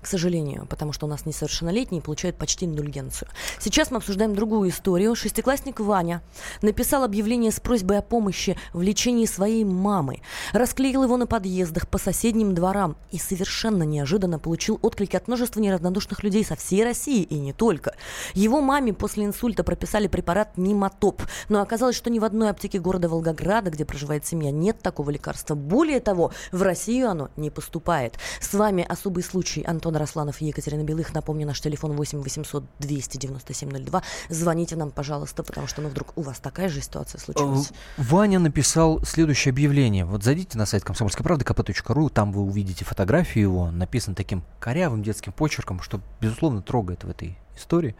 К 0.00 0.06
сожалению, 0.06 0.66
потому 0.70 0.92
что 0.92 1.06
у 1.06 1.08
нас 1.08 1.26
несовершеннолетние 1.26 2.00
получают 2.00 2.36
почти 2.36 2.66
индульгенцию. 2.66 3.28
Сейчас 3.58 3.90
мы 3.90 3.96
обсуждаем 3.96 4.34
другую 4.34 4.70
историю. 4.70 5.16
Шестиклассник 5.16 5.80
Ваня 5.80 6.22
написал 6.62 7.02
объявление 7.02 7.50
с 7.50 7.58
просьбой 7.58 7.98
о 7.98 8.02
помощи 8.02 8.56
в 8.72 8.80
лечении 8.80 9.26
своей 9.26 9.64
мамы. 9.64 10.20
Расклеил 10.52 11.02
его 11.02 11.16
на 11.16 11.26
подъездах 11.26 11.88
по 11.88 11.98
соседним 11.98 12.54
дворам 12.54 12.96
и 13.10 13.18
совершенно 13.18 13.82
неожиданно 13.82 14.38
получил 14.38 14.78
отклики 14.82 15.16
от 15.16 15.26
множества 15.26 15.58
неравнодушных 15.58 16.22
людей 16.22 16.44
со 16.44 16.54
всей 16.54 16.84
России 16.84 17.22
и 17.22 17.34
не 17.34 17.52
только. 17.52 17.96
Его 18.34 18.60
маме 18.60 18.92
после 18.92 19.24
инсульта 19.24 19.64
прописали 19.64 20.06
препарат 20.06 20.56
Ниматоп, 20.56 21.22
но 21.48 21.60
оказалось, 21.60 21.96
что 21.96 22.08
ни 22.08 22.20
в 22.20 22.24
одной 22.24 22.50
аптеке 22.50 22.78
города 22.78 23.08
Волгограда, 23.08 23.70
где 23.70 23.84
проживает 23.84 24.24
семья, 24.24 24.52
нет 24.52 24.80
такого 24.80 25.10
лекарства. 25.10 25.56
Более 25.56 25.98
того, 25.98 26.30
в 26.52 26.62
Россию 26.62 27.10
оно 27.10 27.30
не 27.36 27.50
поступает. 27.50 28.14
С 28.40 28.54
вами 28.54 28.86
особый 28.88 29.24
случай. 29.24 29.64
Антон 29.64 29.87
Росланов 29.96 30.40
и 30.42 30.46
Екатерина 30.46 30.82
Белых. 30.82 31.14
Напомню, 31.14 31.46
наш 31.46 31.60
телефон 31.60 31.92
8 31.92 32.20
800 32.20 32.64
297 32.78 33.84
02. 33.84 34.02
Звоните 34.28 34.76
нам, 34.76 34.90
пожалуйста, 34.90 35.42
потому 35.42 35.66
что, 35.66 35.82
ну, 35.82 35.88
вдруг 35.88 36.12
у 36.16 36.22
вас 36.22 36.38
такая 36.40 36.68
же 36.68 36.80
ситуация 36.80 37.20
случилась. 37.20 37.70
Э, 37.70 38.02
Ваня 38.02 38.38
написал 38.38 39.02
следующее 39.04 39.52
объявление. 39.52 40.04
Вот 40.04 40.22
зайдите 40.24 40.58
на 40.58 40.66
сайт 40.66 40.84
комсомольской 40.84 41.24
правды 41.24 41.44
kp.ru, 41.44 42.10
там 42.10 42.32
вы 42.32 42.42
увидите 42.42 42.84
фотографию 42.84 43.44
его, 43.44 43.70
написан 43.70 44.14
таким 44.14 44.42
корявым 44.60 45.02
детским 45.02 45.32
почерком, 45.32 45.80
что, 45.80 46.00
безусловно, 46.20 46.62
трогает 46.62 47.04
в 47.04 47.10
этой 47.10 47.38
истории. 47.56 47.96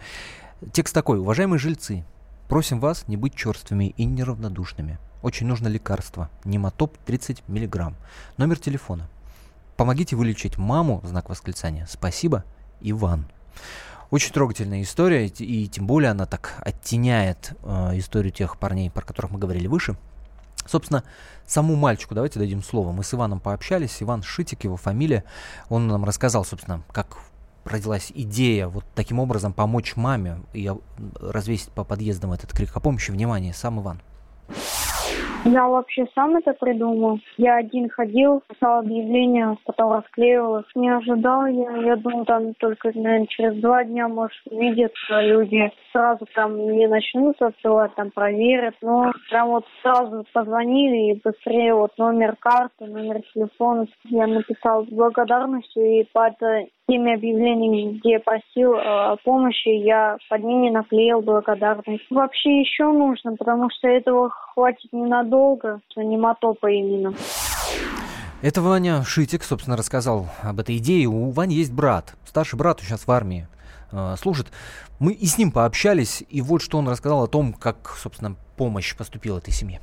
Текст 0.72 0.94
такой. 0.94 1.18
Уважаемые 1.18 1.58
жильцы, 1.58 2.04
просим 2.48 2.80
вас 2.80 3.06
не 3.06 3.16
быть 3.16 3.34
черствыми 3.34 3.94
и 3.96 4.04
неравнодушными. 4.04 4.98
Очень 5.22 5.46
нужно 5.46 5.68
лекарство. 5.68 6.30
Нематоп 6.44 6.96
30 6.98 7.42
миллиграмм. 7.48 7.96
Номер 8.36 8.58
телефона. 8.58 9.08
Помогите 9.78 10.16
вылечить 10.16 10.58
маму, 10.58 11.00
знак 11.04 11.28
восклицания. 11.28 11.86
Спасибо, 11.88 12.44
Иван. 12.80 13.30
Очень 14.10 14.32
трогательная 14.32 14.82
история, 14.82 15.28
и, 15.28 15.68
тем 15.68 15.86
более 15.86 16.10
она 16.10 16.26
так 16.26 16.60
оттеняет 16.62 17.52
э, 17.62 17.96
историю 17.96 18.32
тех 18.32 18.58
парней, 18.58 18.90
про 18.90 19.02
которых 19.02 19.30
мы 19.30 19.38
говорили 19.38 19.68
выше. 19.68 19.96
Собственно, 20.66 21.04
саму 21.46 21.76
мальчику 21.76 22.16
давайте 22.16 22.40
дадим 22.40 22.60
слово. 22.64 22.90
Мы 22.90 23.04
с 23.04 23.14
Иваном 23.14 23.38
пообщались. 23.38 24.02
Иван 24.02 24.24
Шитик, 24.24 24.64
его 24.64 24.76
фамилия. 24.76 25.22
Он 25.68 25.86
нам 25.86 26.04
рассказал, 26.04 26.44
собственно, 26.44 26.82
как 26.90 27.16
родилась 27.64 28.10
идея 28.12 28.66
вот 28.66 28.84
таким 28.96 29.20
образом 29.20 29.52
помочь 29.52 29.94
маме 29.94 30.40
и 30.54 30.66
э, 30.66 30.74
развесить 31.20 31.70
по 31.70 31.84
подъездам 31.84 32.32
этот 32.32 32.50
крик 32.50 32.76
о 32.76 32.80
помощи. 32.80 33.12
Внимание, 33.12 33.54
сам 33.54 33.80
Иван. 33.80 34.02
Я 35.50 35.66
вообще 35.66 36.06
сам 36.14 36.36
это 36.36 36.52
придумал. 36.52 37.20
Я 37.38 37.56
один 37.56 37.88
ходил, 37.88 38.42
писал 38.48 38.80
объявление, 38.80 39.56
потом 39.64 39.94
расклеивал 39.94 40.58
их. 40.58 40.66
Не 40.74 40.90
ожидал 40.90 41.46
я. 41.46 41.76
Я 41.78 41.96
думал, 41.96 42.26
там 42.26 42.52
только, 42.54 42.92
наверное, 42.94 43.26
через 43.28 43.54
два 43.62 43.82
дня, 43.82 44.08
может, 44.08 44.36
увидят 44.50 44.92
люди. 45.10 45.72
Сразу 45.90 46.26
там 46.34 46.54
не 46.58 46.86
начнут 46.86 47.40
отсылать, 47.40 47.94
там 47.94 48.10
проверят. 48.10 48.74
Но 48.82 49.10
прям 49.30 49.48
вот 49.48 49.64
сразу 49.80 50.26
позвонили 50.34 51.12
и 51.12 51.20
быстрее 51.24 51.74
вот 51.74 51.96
номер 51.96 52.36
карты, 52.38 52.84
номер 52.84 53.22
телефона. 53.32 53.86
Я 54.04 54.26
написал 54.26 54.84
с 54.84 54.88
благодарностью 54.90 55.82
и 55.82 56.04
под 56.12 56.36
теми 56.38 56.68
объявлениями, 56.96 57.98
где 57.98 58.12
я 58.12 58.20
просил 58.20 58.74
э, 58.74 59.16
помощи, 59.22 59.68
я 59.68 60.16
под 60.30 60.42
ними 60.42 60.70
наклеил 60.70 61.20
благодарность. 61.20 62.04
Вообще 62.10 62.60
еще 62.60 62.84
нужно, 62.84 63.36
потому 63.36 63.68
что 63.70 63.88
этого 63.88 64.30
хватит 64.30 64.90
ненадолго, 64.92 65.80
нематопа 65.96 66.70
именно. 66.70 67.14
Это 68.40 68.62
Ваня 68.62 69.02
Шитик, 69.02 69.42
собственно, 69.42 69.76
рассказал 69.76 70.28
об 70.42 70.60
этой 70.60 70.78
идее. 70.78 71.08
У 71.08 71.30
Вани 71.30 71.56
есть 71.56 71.72
брат. 71.72 72.14
Старший 72.24 72.58
брат 72.58 72.80
сейчас 72.80 73.06
в 73.06 73.10
армии 73.10 73.46
э, 73.92 74.14
служит. 74.16 74.46
Мы 74.98 75.12
и 75.12 75.26
с 75.26 75.36
ним 75.36 75.52
пообщались, 75.52 76.24
и 76.30 76.40
вот 76.40 76.62
что 76.62 76.78
он 76.78 76.88
рассказал 76.88 77.22
о 77.22 77.28
том, 77.28 77.52
как, 77.52 77.96
собственно, 77.98 78.36
помощь 78.56 78.96
поступила 78.96 79.38
этой 79.38 79.52
семье. 79.52 79.80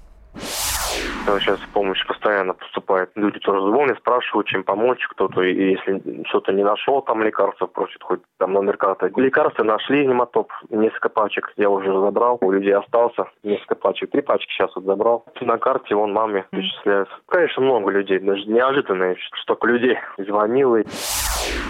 Сейчас 1.26 1.60
помощь 1.74 2.06
постоянно 2.06 2.54
поступает. 2.54 3.10
Люди 3.16 3.40
тоже 3.40 3.62
звонят, 3.62 3.98
спрашивают, 3.98 4.48
чем 4.48 4.64
помочь 4.64 5.06
кто-то. 5.10 5.42
И 5.42 5.72
если 5.72 6.24
что-то 6.28 6.52
не 6.52 6.64
нашел, 6.64 7.02
там 7.02 7.24
лекарства 7.24 7.68
просят, 7.68 8.02
хоть 8.04 8.22
там 8.38 8.54
номер 8.54 8.78
карты. 8.78 9.12
Лекарства 9.16 9.64
нашли, 9.64 10.06
нематоп, 10.06 10.52
несколько 10.70 11.10
пачек 11.10 11.52
я 11.58 11.70
уже 11.70 11.92
забрал. 11.92 12.38
У 12.42 12.52
людей 12.52 12.74
остался 12.74 13.26
несколько 13.44 13.76
пачек. 13.76 14.12
Три 14.12 14.22
пачки 14.22 14.52
сейчас 14.52 14.76
вот 14.76 14.86
забрал. 14.86 15.26
На 15.42 15.58
карте 15.58 15.96
вон 15.96 16.14
маме 16.14 16.46
перечисляют. 16.52 17.10
Конечно, 17.28 17.64
много 17.64 17.92
людей. 17.92 18.20
Даже 18.20 18.46
неожиданно, 18.46 19.16
столько 19.42 19.68
людей 19.68 19.98
звонило. 20.18 20.82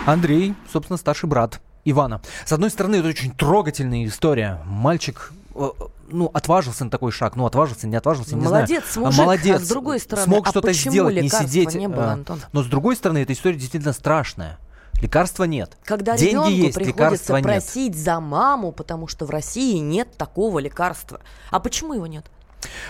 Андрей, 0.06 0.54
собственно, 0.68 0.98
старший 0.98 1.30
брат 1.30 1.60
Ивана. 1.86 2.22
С 2.46 2.52
одной 2.52 2.70
стороны, 2.70 2.96
это 2.98 3.08
очень 3.08 3.32
трогательная 3.32 4.06
история. 4.06 4.60
Мальчик 4.66 5.32
э, 5.56 5.60
ну, 6.08 6.30
отважился 6.34 6.86
на 6.86 6.92
такой 6.92 7.12
шаг, 7.12 7.36
ну, 7.36 7.46
отважился, 7.46 7.88
не 7.88 7.96
отважился, 7.96 8.36
не 8.36 8.44
Молодец, 8.44 8.84
знаю. 8.94 9.08
мужик, 9.08 9.20
Молодец, 9.20 9.62
а 9.62 9.66
с 9.66 9.68
другой 9.68 10.00
стороны, 10.00 10.26
смог 10.26 10.48
а 10.48 10.50
что-то 10.52 10.74
сделать, 10.74 11.16
не 11.22 11.30
сидеть. 11.30 11.74
не 11.76 11.88
было, 11.88 12.04
э, 12.04 12.14
Антон? 12.14 12.42
Но 12.52 12.64
с 12.64 12.68
другой 12.68 12.96
стороны, 12.96 13.20
эта 13.20 13.34
история 13.34 13.58
действительно 13.58 13.94
страшная. 13.94 14.60
Лекарства 15.02 15.44
нет. 15.44 15.78
Когда 15.84 16.16
Деньги 16.16 16.32
ребенку 16.32 16.50
есть, 16.50 16.76
приходится 16.76 17.04
лекарства 17.04 17.36
нет. 17.36 17.44
просить 17.44 17.98
за 17.98 18.20
маму, 18.20 18.72
потому 18.72 19.08
что 19.08 19.26
в 19.26 19.30
России 19.30 19.78
нет 19.80 20.16
такого 20.18 20.60
лекарства. 20.60 21.20
А 21.52 21.60
почему 21.60 21.94
его 21.94 22.08
нет? 22.08 22.26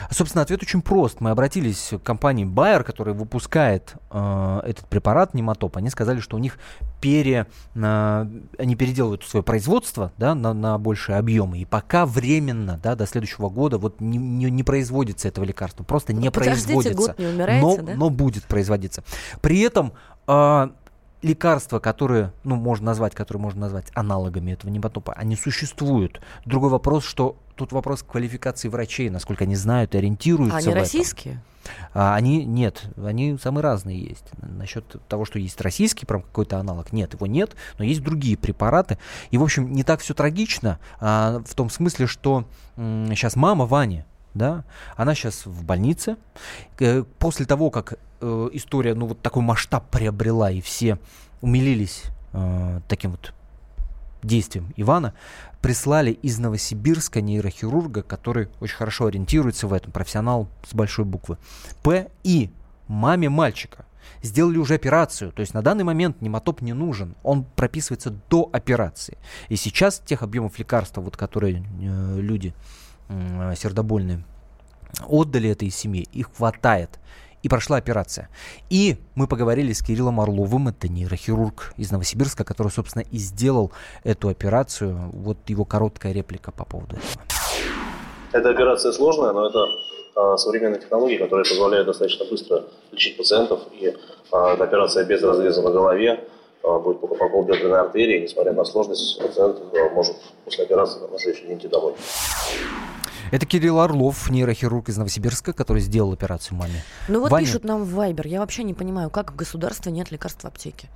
Собственно, 0.10 0.42
ответ 0.42 0.62
очень 0.62 0.82
прост. 0.82 1.22
Мы 1.22 1.30
обратились 1.32 1.92
к 1.92 2.00
компании 2.00 2.46
Bayer, 2.46 2.84
которая 2.84 3.16
выпускает 3.16 3.94
э, 4.12 4.62
этот 4.66 4.88
препарат 4.88 5.34
нематоп. 5.34 5.78
Они 5.78 5.90
сказали, 5.90 6.20
что 6.20 6.36
у 6.38 6.40
них 6.40 6.58
пере, 7.02 7.48
э, 7.76 8.28
они 8.58 8.76
переделывают 8.76 9.24
свое 9.24 9.44
производство 9.44 10.12
да, 10.18 10.36
на, 10.36 10.54
на 10.54 10.78
большие 10.78 11.18
объемы. 11.18 11.60
И 11.60 11.66
пока 11.66 12.06
временно, 12.06 12.80
да, 12.82 12.96
до 12.96 13.06
следующего 13.06 13.50
года, 13.50 13.78
вот 13.78 14.02
не, 14.02 14.18
не, 14.18 14.50
не 14.50 14.64
производится 14.64 15.28
этого 15.28 15.46
лекарства. 15.46 15.84
Просто 15.84 16.14
не 16.14 16.32
Подождите, 16.32 16.74
производится. 16.74 16.96
год 16.96 17.20
не 17.20 17.28
умираете, 17.28 17.66
но, 17.66 17.78
да? 17.78 17.94
но 17.96 18.10
будет 18.10 18.44
производиться. 18.46 19.04
При 19.42 19.62
этом 19.62 19.94
э, 20.28 20.70
лекарства, 21.26 21.80
которые, 21.80 22.32
ну, 22.44 22.56
можно 22.56 22.86
назвать, 22.88 23.16
которые 23.16 23.42
можно 23.42 23.62
назвать 23.62 23.88
аналогами 23.96 24.52
этого 24.52 24.70
нематопа, 24.70 25.14
они 25.14 25.36
существуют. 25.36 26.22
Другой 26.46 26.70
вопрос, 26.70 27.04
что 27.04 27.38
тут 27.56 27.72
вопрос 27.72 28.04
квалификации 28.04 28.70
врачей, 28.70 29.10
насколько 29.10 29.44
они 29.46 29.56
знают 29.56 29.96
и 29.96 29.98
ориентируются 29.98 30.58
Они 30.58 30.68
в 30.68 30.70
этом. 30.70 30.82
российские? 30.82 31.42
А 31.96 32.14
они 32.14 32.46
нет, 32.46 32.84
они 32.96 33.38
самые 33.42 33.64
разные 33.64 34.00
есть. 34.00 34.26
Насчет 34.42 34.98
того, 35.08 35.26
что 35.26 35.40
есть 35.40 35.60
российский 35.62 36.06
прям 36.06 36.22
какой-то 36.22 36.60
аналог, 36.60 36.94
нет, 36.94 37.14
его 37.16 37.26
нет, 37.26 37.56
но 37.80 37.86
есть 37.86 38.04
другие 38.04 38.38
препараты. 38.38 39.00
И, 39.32 39.38
в 39.40 39.44
общем, 39.44 39.72
не 39.72 39.84
так 39.84 40.02
все 40.02 40.14
трагично 40.14 40.80
а, 41.00 41.42
в 41.44 41.56
том 41.56 41.72
смысле, 41.72 42.06
что 42.06 42.46
м, 42.78 43.08
сейчас 43.16 43.36
мама 43.36 43.66
Вани, 43.66 44.04
да, 44.36 44.66
она 44.96 45.16
сейчас 45.16 45.46
в 45.46 45.64
больнице. 45.64 46.18
Э, 46.80 47.04
После 47.18 47.46
того, 47.46 47.72
как 47.72 47.96
э, 48.22 48.50
история, 48.54 48.94
ну, 48.94 49.08
вот 49.08 49.22
такой 49.22 49.42
масштаб 49.42 49.90
приобрела, 49.90 50.52
и 50.52 50.62
все 50.62 51.00
умилились 51.42 52.04
э, 52.34 52.82
таким 52.88 53.12
вот 53.12 53.34
действием 54.22 54.74
Ивана, 54.76 55.14
прислали 55.62 56.12
из 56.12 56.38
Новосибирска 56.38 57.22
нейрохирурга, 57.22 58.04
который 58.04 58.50
очень 58.60 58.76
хорошо 58.76 59.08
ориентируется 59.08 59.68
в 59.68 59.74
этом, 59.74 59.92
профессионал 59.92 60.48
с 60.68 60.74
большой 60.74 61.06
буквы, 61.06 61.38
П, 61.82 62.10
и 62.24 62.52
маме 62.88 63.30
мальчика. 63.30 63.86
Сделали 64.22 64.58
уже 64.58 64.76
операцию, 64.76 65.32
то 65.32 65.42
есть 65.42 65.54
на 65.54 65.62
данный 65.62 65.84
момент 65.84 66.22
нематоп 66.22 66.62
не 66.62 66.74
нужен, 66.74 67.16
он 67.24 67.44
прописывается 67.44 68.12
до 68.30 68.50
операции. 68.52 69.18
И 69.50 69.56
сейчас 69.56 70.00
тех 70.00 70.22
объемов 70.22 70.60
лекарства, 70.60 71.02
вот, 71.02 71.18
которые 71.18 71.64
э, 71.64 72.20
люди 72.20 72.54
сердобольные 73.56 74.24
отдали 75.08 75.49
этой 75.49 75.70
семье, 75.70 76.03
их 76.14 76.30
хватает. 76.36 76.89
И 77.43 77.49
прошла 77.49 77.78
операция. 77.78 78.30
И 78.72 78.97
мы 79.14 79.28
поговорили 79.28 79.72
с 79.72 79.84
Кириллом 79.84 80.20
Орловым, 80.20 80.68
это 80.68 80.88
нейрохирург 80.88 81.74
из 81.78 81.91
Новосибирска, 81.91 82.43
который, 82.43 82.72
собственно, 82.72 83.03
и 83.03 83.18
сделал 83.20 83.72
эту 84.03 84.30
операцию. 84.30 85.12
Вот 85.14 85.38
его 85.47 85.64
короткая 85.64 86.12
реплика 86.12 86.51
по 86.51 86.66
поводу 86.66 86.95
этого. 86.95 87.24
Эта 88.32 88.49
операция 88.49 88.91
сложная, 88.91 89.32
но 89.32 89.47
это 89.47 89.68
а, 90.16 90.38
современные 90.38 90.82
технологии, 90.82 91.18
которые 91.18 91.45
позволяют 91.45 91.86
достаточно 91.86 92.26
быстро 92.26 92.64
лечить 92.91 93.16
пациентов. 93.16 93.60
И 93.80 93.95
а, 94.32 94.56
эта 94.56 94.64
операция 94.64 95.06
без 95.06 95.22
разреза 95.22 95.62
на 95.62 95.70
голове 95.70 96.28
будет 96.80 96.99
по 97.01 97.07
по 97.07 97.30
полбедренной 97.30 97.80
артерии. 97.82 98.24
Несмотря 98.24 98.53
на 98.53 98.66
сложность, 98.66 99.20
пациент 99.22 99.57
а, 99.74 99.89
может 99.93 100.16
после 100.43 100.66
операции 100.66 100.99
на 100.99 101.20
следующий 101.20 101.47
день 101.47 101.57
идти 101.57 101.68
домой. 101.68 101.93
Это 103.32 103.45
Кирилл 103.45 103.80
Орлов, 103.80 104.30
нейрохирург 104.30 104.89
из 104.89 104.97
Новосибирска, 104.97 105.53
который 105.53 105.82
сделал 105.82 106.13
операцию 106.13 106.57
маме. 106.57 106.84
Ну 107.07 107.22
вот 107.22 107.32
Ваня- 107.32 107.45
пишут 107.45 107.63
нам 107.63 107.84
в 107.84 107.93
Вайбер. 107.93 108.28
Я 108.28 108.39
вообще 108.39 108.63
не 108.63 108.74
понимаю, 108.74 109.09
как 109.09 109.32
в 109.34 109.36
государстве 109.36 109.91
нет 109.91 110.11
лекарств 110.11 110.43
в 110.43 110.47
аптеке. 110.47 110.89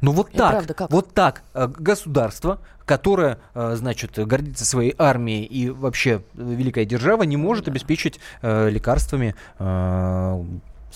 Ну 0.00 0.12
вот 0.12 0.30
И 0.32 0.36
так, 0.38 0.50
правда, 0.52 0.74
как? 0.74 0.90
вот 0.90 1.12
так 1.12 1.42
э, 1.52 1.68
государство, 1.78 2.58
которое, 2.86 3.38
э, 3.54 3.74
значит, 3.76 4.18
гордится 4.18 4.64
своей 4.64 4.94
армией 4.96 5.44
и 5.44 5.68
вообще 5.68 6.10
э, 6.12 6.20
великая 6.34 6.86
держава, 6.86 7.24
не 7.24 7.36
может 7.36 7.68
обеспечить 7.68 8.18
э, 8.40 8.70
лекарствами 8.70 9.34
э, 9.58 10.44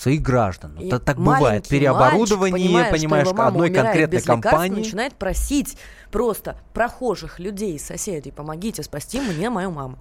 своих 0.01 0.21
граждан. 0.21 0.77
И 0.79 0.89
так 0.89 1.17
бывает. 1.17 1.67
Переоборудование, 1.67 2.69
мальчик, 2.69 2.91
понимаешь, 2.91 3.27
мама 3.27 3.47
одной 3.47 3.69
конкретной 3.69 4.21
компании. 4.21 4.79
начинает 4.79 5.13
просить 5.13 5.77
просто 6.11 6.57
прохожих 6.73 7.39
людей, 7.39 7.77
соседей, 7.79 8.31
помогите 8.31 8.81
спасти 8.83 9.21
мне 9.21 9.49
мою 9.49 9.71
маму. 9.71 9.99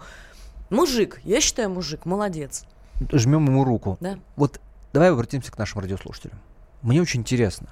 Мужик, 0.70 1.20
я 1.24 1.40
считаю, 1.40 1.68
мужик, 1.70 2.07
молодец. 2.07 2.64
Жмем 3.12 3.46
ему 3.46 3.64
руку. 3.64 3.98
Да. 4.01 4.18
Вот 4.36 4.61
давай 4.92 5.11
обратимся 5.11 5.53
к 5.53 5.59
нашим 5.59 5.80
радиослушателям. 5.80 6.40
Мне 6.82 7.03
очень 7.03 7.20
интересно. 7.20 7.68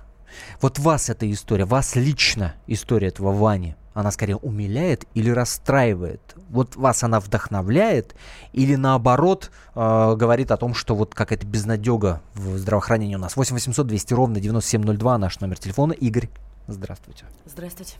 Вот 0.61 0.79
вас 0.79 1.09
эта 1.09 1.31
история, 1.31 1.65
вас 1.65 1.97
лично 1.97 2.55
история 2.67 3.09
этого 3.09 3.33
Вани, 3.33 3.77
она 3.99 4.11
скорее 4.11 4.37
умиляет 4.37 5.05
или 5.15 5.31
расстраивает? 5.31 6.21
Вот 6.51 6.77
вас 6.77 7.03
она 7.03 7.21
вдохновляет 7.21 8.15
или 8.53 8.75
наоборот 8.77 9.51
э, 9.75 10.15
говорит 10.17 10.51
о 10.51 10.57
том, 10.57 10.75
что 10.75 10.95
вот 10.95 11.15
какая-то 11.15 11.47
безнадега 11.47 12.21
в 12.35 12.57
здравоохранении 12.59 13.17
у 13.17 13.19
нас? 13.19 13.37
8 13.37 13.55
800 13.55 13.87
200 13.87 14.15
ровно 14.15 14.41
9702 14.41 15.19
наш 15.19 15.41
номер 15.41 15.59
телефона. 15.59 15.93
Игорь, 15.93 16.29
здравствуйте. 16.67 17.25
Здравствуйте. 17.45 17.97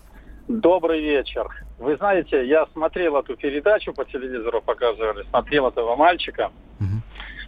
Добрый 0.49 1.03
вечер. 1.03 1.47
Вы 1.79 1.97
знаете, 1.97 2.47
я 2.47 2.67
смотрел 2.73 3.17
эту 3.17 3.37
передачу 3.37 3.93
по 3.93 4.05
телевизору, 4.07 4.63
показывали, 4.63 5.25
смотрел 5.29 5.69
этого 5.69 5.95
мальчика. 5.95 6.51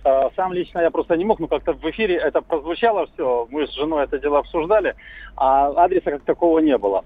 А, 0.04 0.30
Сам 0.36 0.52
лично 0.52 0.80
я 0.80 0.90
просто 0.90 1.16
не 1.16 1.24
мог, 1.24 1.40
ну 1.40 1.48
как-то 1.48 1.72
в 1.72 1.84
эфире 1.90 2.16
это 2.16 2.40
прозвучало 2.40 3.06
все, 3.12 3.46
мы 3.50 3.66
с 3.66 3.72
женой 3.72 4.04
это 4.04 4.18
дело 4.18 4.38
обсуждали, 4.38 4.94
а 5.36 5.68
адреса 5.84 6.10
как 6.10 6.22
такого 6.22 6.58
не 6.58 6.76
было. 6.78 7.04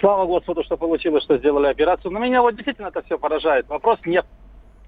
Слава 0.00 0.26
Господу, 0.26 0.62
что 0.64 0.76
получилось, 0.76 1.24
что 1.24 1.38
сделали 1.38 1.66
операцию. 1.66 2.12
Но 2.12 2.18
меня 2.18 2.42
вот 2.42 2.54
действительно 2.54 2.88
это 2.88 3.02
все 3.02 3.18
поражает. 3.18 3.68
Вопрос 3.68 3.98
не 4.04 4.22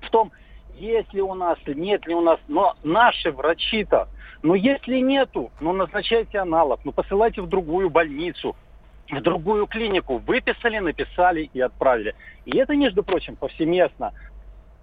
в 0.03 0.11
том, 0.11 0.31
есть 0.77 1.13
ли 1.13 1.23
у 1.23 1.35
нас, 1.35 1.59
нет 1.67 2.07
ли 2.07 2.15
у 2.15 2.21
нас, 2.21 2.39
но 2.49 2.75
наши 2.83 3.31
врачи-то, 3.33 4.09
ну 4.43 4.55
если 4.55 4.99
нету, 4.99 5.51
ну 5.61 5.73
назначайте 5.73 6.39
аналог, 6.39 6.81
ну 6.85 6.93
посылайте 6.93 7.43
в 7.43 7.49
другую 7.49 7.91
больницу, 7.91 8.57
в 9.11 9.21
другую 9.21 9.67
клинику. 9.67 10.19
Выписали, 10.19 10.79
написали 10.79 11.51
и 11.53 11.61
отправили. 11.61 12.15
И 12.45 12.57
это, 12.57 12.75
между 12.75 13.03
прочим, 13.03 13.37
повсеместно. 13.37 14.13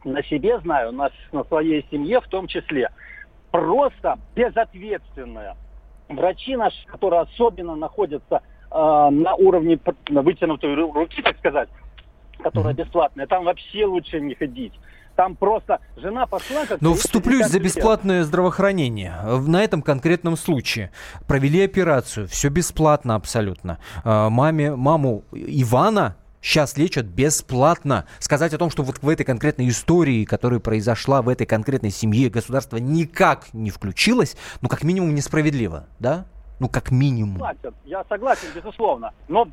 На 0.03 0.23
себе 0.23 0.59
знаю, 0.59 0.91
на, 0.91 1.09
на 1.31 1.43
своей 1.45 1.85
семье 1.89 2.21
в 2.21 2.27
том 2.27 2.47
числе. 2.47 2.89
Просто 3.51 4.19
безответственная. 4.35 5.55
Врачи 6.09 6.55
наши, 6.55 6.85
которые 6.85 7.21
особенно 7.21 7.75
находятся 7.75 8.41
на 9.11 9.35
уровне 9.35 9.79
вытянутой 10.09 10.73
ру- 10.75 10.93
руки, 10.93 11.21
так 11.21 11.37
сказать, 11.39 11.69
которая 12.43 12.73
бесплатная, 12.73 13.27
там 13.27 13.45
вообще 13.45 13.85
лучше 13.85 14.19
не 14.19 14.35
ходить. 14.35 14.73
Там 15.15 15.35
просто 15.35 15.79
жена 15.95 16.27
пошла... 16.27 16.67
Как 16.67 16.79
Но 16.79 16.89
говорится, 16.89 17.07
вступлюсь 17.07 17.47
за 17.47 17.53
50 17.53 17.63
лет. 17.63 17.63
бесплатное 17.63 18.23
здравоохранение. 18.23 19.15
На 19.47 19.63
этом 19.63 19.81
конкретном 19.81 20.37
случае 20.37 20.91
провели 21.27 21.63
операцию, 21.65 22.27
все 22.27 22.49
бесплатно 22.49 23.15
абсолютно. 23.15 23.79
А, 24.03 24.29
Маме, 24.29 24.75
маму 24.75 25.23
Ивана 25.31 26.17
сейчас 26.39 26.77
лечат 26.77 27.07
бесплатно. 27.07 28.05
Сказать 28.19 28.53
о 28.53 28.59
том, 28.59 28.69
что 28.69 28.83
вот 28.83 29.01
в 29.01 29.09
этой 29.09 29.23
конкретной 29.23 29.67
истории, 29.69 30.23
которая 30.23 30.59
произошла 30.59 31.23
в 31.23 31.29
этой 31.29 31.47
конкретной 31.47 31.89
семье, 31.89 32.29
государство 32.29 32.77
никак 32.77 33.51
не 33.53 33.71
включилось, 33.71 34.37
ну 34.61 34.69
как 34.69 34.83
минимум 34.83 35.15
несправедливо, 35.15 35.87
да? 35.99 36.27
Ну 36.59 36.69
как 36.69 36.91
минимум. 36.91 37.33
Согласен, 37.37 37.73
я 37.85 38.03
согласен, 38.09 38.47
безусловно. 38.55 39.11
Но, 39.27 39.47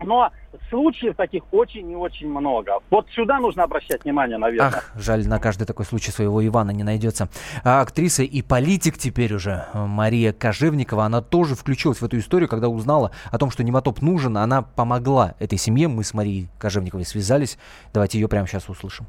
но 0.00 0.30
случаев 0.70 1.16
таких 1.16 1.42
очень 1.52 1.90
и 1.90 1.96
очень 1.96 2.28
много. 2.28 2.78
Вот 2.90 3.08
сюда 3.10 3.40
нужно 3.40 3.64
обращать 3.64 4.04
внимание, 4.04 4.38
наверное. 4.38 4.68
Ах, 4.68 4.92
жаль, 4.94 5.26
на 5.26 5.38
каждый 5.38 5.64
такой 5.64 5.84
случай 5.84 6.10
своего 6.10 6.44
Ивана 6.46 6.70
не 6.70 6.84
найдется. 6.84 7.28
А 7.64 7.80
актриса 7.80 8.22
и 8.22 8.42
политик 8.42 8.98
теперь 8.98 9.34
уже, 9.34 9.66
Мария 9.74 10.32
Кожевникова, 10.32 11.04
она 11.04 11.20
тоже 11.20 11.54
включилась 11.54 12.00
в 12.00 12.04
эту 12.04 12.18
историю, 12.18 12.48
когда 12.48 12.68
узнала 12.68 13.10
о 13.30 13.38
том, 13.38 13.50
что 13.50 13.64
нематоп 13.64 14.02
нужен, 14.02 14.36
она 14.36 14.62
помогла 14.62 15.34
этой 15.38 15.58
семье. 15.58 15.88
Мы 15.88 16.04
с 16.04 16.14
Марией 16.14 16.48
Кожевниковой 16.58 17.04
связались. 17.04 17.58
Давайте 17.92 18.18
ее 18.18 18.28
прямо 18.28 18.46
сейчас 18.46 18.68
услышим. 18.68 19.06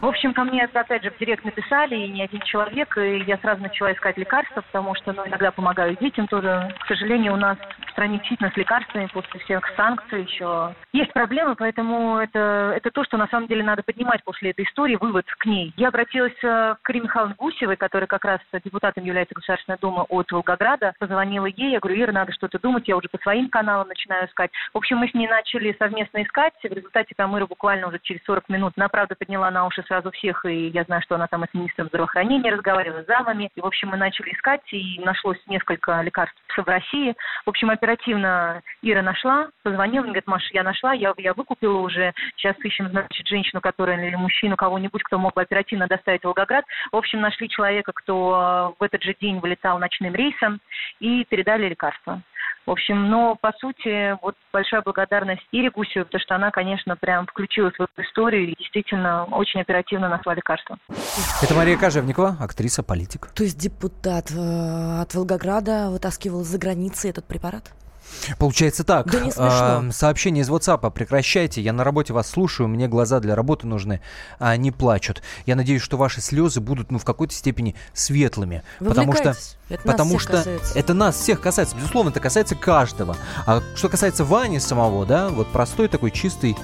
В 0.00 0.06
общем, 0.06 0.32
ко 0.32 0.44
мне 0.44 0.64
опять 0.64 1.02
же 1.02 1.10
в 1.10 1.18
директ 1.18 1.44
написали, 1.44 1.94
и 1.94 2.08
не 2.08 2.22
один 2.22 2.40
человек, 2.40 2.96
и 2.96 3.18
я 3.26 3.36
сразу 3.36 3.60
начала 3.60 3.92
искать 3.92 4.16
лекарства, 4.16 4.62
потому 4.62 4.94
что 4.94 5.12
ну, 5.12 5.26
иногда 5.26 5.50
помогаю 5.50 5.94
детям 5.96 6.26
тоже. 6.26 6.74
К 6.80 6.86
сожалению, 6.86 7.34
у 7.34 7.36
нас 7.36 7.58
в 7.86 7.90
стране 7.90 8.16
действительно 8.16 8.50
с 8.50 8.56
лекарствами 8.56 9.10
после 9.12 9.40
всех 9.40 9.62
санкций 9.76 10.22
еще 10.22 10.74
есть 10.94 11.12
проблемы, 11.12 11.54
поэтому 11.54 12.16
это, 12.16 12.72
это 12.74 12.90
то, 12.90 13.04
что 13.04 13.18
на 13.18 13.28
самом 13.28 13.46
деле 13.46 13.62
надо 13.62 13.82
поднимать 13.82 14.24
после 14.24 14.52
этой 14.52 14.64
истории, 14.64 14.96
вывод 14.96 15.26
к 15.26 15.44
ней. 15.44 15.74
Я 15.76 15.88
обратилась 15.88 16.32
э, 16.42 16.76
к 16.80 16.90
Ире 16.90 17.00
Михайловне 17.00 17.34
Гусевой, 17.36 17.76
которая 17.76 18.06
как 18.06 18.24
раз 18.24 18.40
депутатом 18.64 19.04
является 19.04 19.34
Государственной 19.34 19.76
Думы 19.78 20.04
от 20.08 20.32
Волгограда. 20.32 20.94
Позвонила 20.98 21.44
ей, 21.44 21.72
я 21.72 21.78
говорю, 21.78 22.00
Ира, 22.00 22.12
надо 22.12 22.32
что-то 22.32 22.58
думать, 22.58 22.88
я 22.88 22.96
уже 22.96 23.08
по 23.10 23.18
своим 23.18 23.50
каналам 23.50 23.88
начинаю 23.88 24.28
искать. 24.28 24.50
В 24.72 24.78
общем, 24.78 24.96
мы 24.96 25.08
с 25.08 25.14
ней 25.14 25.28
начали 25.28 25.76
совместно 25.78 26.22
искать, 26.22 26.54
в 26.62 26.72
результате 26.72 27.14
там 27.14 27.36
Ира 27.36 27.46
буквально 27.46 27.88
уже 27.88 27.98
через 28.02 28.24
40 28.24 28.48
минут, 28.48 28.72
она, 28.76 28.88
правда, 28.88 29.14
подняла 29.14 29.50
на 29.50 29.66
уши 29.66 29.82
сразу 29.90 30.12
всех, 30.12 30.44
и 30.44 30.68
я 30.68 30.84
знаю, 30.84 31.02
что 31.02 31.16
она 31.16 31.26
там 31.26 31.44
с 31.44 31.52
министром 31.52 31.88
здравоохранения 31.88 32.52
разговаривала, 32.52 33.02
с 33.02 33.06
замами. 33.06 33.50
И, 33.56 33.60
в 33.60 33.66
общем, 33.66 33.88
мы 33.88 33.96
начали 33.96 34.32
искать, 34.32 34.62
и 34.72 35.00
нашлось 35.04 35.38
несколько 35.48 36.00
лекарств 36.00 36.38
в 36.56 36.64
России. 36.64 37.16
В 37.44 37.50
общем, 37.50 37.70
оперативно 37.70 38.62
Ира 38.82 39.02
нашла, 39.02 39.48
позвонила, 39.64 40.04
говорит, 40.04 40.28
Маша, 40.28 40.48
я 40.52 40.62
нашла, 40.62 40.92
я, 40.92 41.12
я 41.16 41.34
выкупила 41.34 41.78
уже, 41.78 42.12
сейчас 42.36 42.56
ищем, 42.64 42.88
значит, 42.88 43.26
женщину, 43.26 43.60
которая 43.60 44.00
или 44.06 44.14
мужчину, 44.14 44.56
кого-нибудь, 44.56 45.02
кто 45.02 45.18
мог 45.18 45.34
бы 45.34 45.42
оперативно 45.42 45.88
доставить 45.88 46.22
в 46.22 46.24
Волгоград. 46.24 46.64
В 46.92 46.96
общем, 46.96 47.20
нашли 47.20 47.48
человека, 47.48 47.92
кто 47.92 48.76
в 48.78 48.82
этот 48.84 49.02
же 49.02 49.16
день 49.20 49.40
вылетал 49.40 49.78
ночным 49.80 50.14
рейсом, 50.14 50.60
и 51.00 51.24
передали 51.24 51.68
лекарства. 51.68 52.22
В 52.66 52.70
общем, 52.70 53.08
но 53.08 53.36
по 53.40 53.52
сути, 53.58 54.16
вот 54.22 54.36
большая 54.52 54.82
благодарность 54.82 55.42
Ире 55.50 55.70
Гусевой, 55.70 56.04
потому 56.04 56.20
что 56.20 56.34
она, 56.34 56.50
конечно, 56.50 56.96
прям 56.96 57.26
включилась 57.26 57.74
в 57.74 57.82
эту 57.82 58.02
историю 58.02 58.48
и 58.48 58.54
действительно 58.56 59.24
очень 59.24 59.60
оперативно 59.60 60.08
нашла 60.08 60.34
лекарство. 60.34 60.78
Это 61.42 61.54
Мария 61.54 61.76
Кожевникова, 61.76 62.36
актриса, 62.38 62.82
политик. 62.82 63.28
То 63.34 63.42
есть 63.42 63.58
депутат 63.58 64.30
э, 64.30 65.00
от 65.00 65.14
Волгограда 65.14 65.90
вытаскивал 65.90 66.44
за 66.44 66.58
границей 66.58 67.10
этот 67.10 67.26
препарат? 67.26 67.72
Получается 68.38 68.84
так. 68.84 69.10
Да 69.10 69.20
не 69.20 69.30
смешно. 69.30 69.48
А, 69.48 69.88
сообщение 69.92 70.42
из 70.42 70.50
WhatsApp. 70.50 70.90
Прекращайте. 70.90 71.60
Я 71.60 71.72
на 71.72 71.84
работе 71.84 72.12
вас 72.12 72.28
слушаю. 72.28 72.68
Мне 72.68 72.88
глаза 72.88 73.20
для 73.20 73.34
работы 73.34 73.66
нужны. 73.66 74.00
А 74.38 74.50
они 74.50 74.70
плачут. 74.70 75.22
Я 75.46 75.56
надеюсь, 75.56 75.82
что 75.82 75.96
ваши 75.96 76.20
слезы 76.20 76.60
будут 76.60 76.90
ну, 76.90 76.98
в 76.98 77.04
какой-то 77.04 77.34
степени 77.34 77.74
светлыми. 77.92 78.62
потому 78.78 79.12
что, 79.12 79.34
это 79.68 79.82
потому 79.84 80.14
нас 80.14 80.22
что 80.22 80.32
касается. 80.32 80.78
это 80.78 80.94
нас 80.94 81.16
всех 81.16 81.40
касается. 81.40 81.76
Безусловно, 81.76 82.10
это 82.10 82.20
касается 82.20 82.54
каждого. 82.54 83.16
А 83.46 83.62
что 83.74 83.88
касается 83.88 84.24
Вани 84.24 84.58
самого, 84.58 85.06
да, 85.06 85.28
вот 85.28 85.48
простой 85.48 85.88
такой 85.88 86.10
чистый 86.10 86.56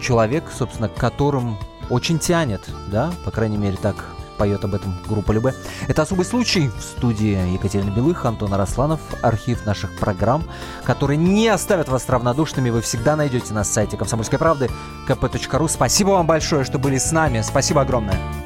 человек, 0.00 0.44
собственно, 0.56 0.88
к 0.88 0.94
которым 0.94 1.58
очень 1.90 2.18
тянет, 2.18 2.68
да, 2.88 3.12
по 3.24 3.30
крайней 3.30 3.56
мере, 3.56 3.76
так 3.76 4.15
поет 4.36 4.64
об 4.64 4.74
этом 4.74 4.94
группа 5.08 5.32
Любе. 5.32 5.54
Это 5.88 6.02
особый 6.02 6.24
случай 6.24 6.68
в 6.68 6.80
студии 6.82 7.52
Екатерины 7.52 7.90
Белых, 7.90 8.24
Антон 8.24 8.54
Арасланов, 8.54 9.00
архив 9.22 9.66
наших 9.66 9.96
программ, 9.98 10.44
которые 10.84 11.16
не 11.16 11.48
оставят 11.48 11.88
вас 11.88 12.08
равнодушными. 12.08 12.70
Вы 12.70 12.82
всегда 12.82 13.16
найдете 13.16 13.54
на 13.54 13.64
сайте 13.64 13.96
комсомольской 13.96 14.38
правды 14.38 14.70
kp.ru. 15.08 15.68
Спасибо 15.68 16.10
вам 16.10 16.26
большое, 16.26 16.64
что 16.64 16.78
были 16.78 16.98
с 16.98 17.12
нами. 17.12 17.42
Спасибо 17.42 17.82
огромное. 17.82 18.45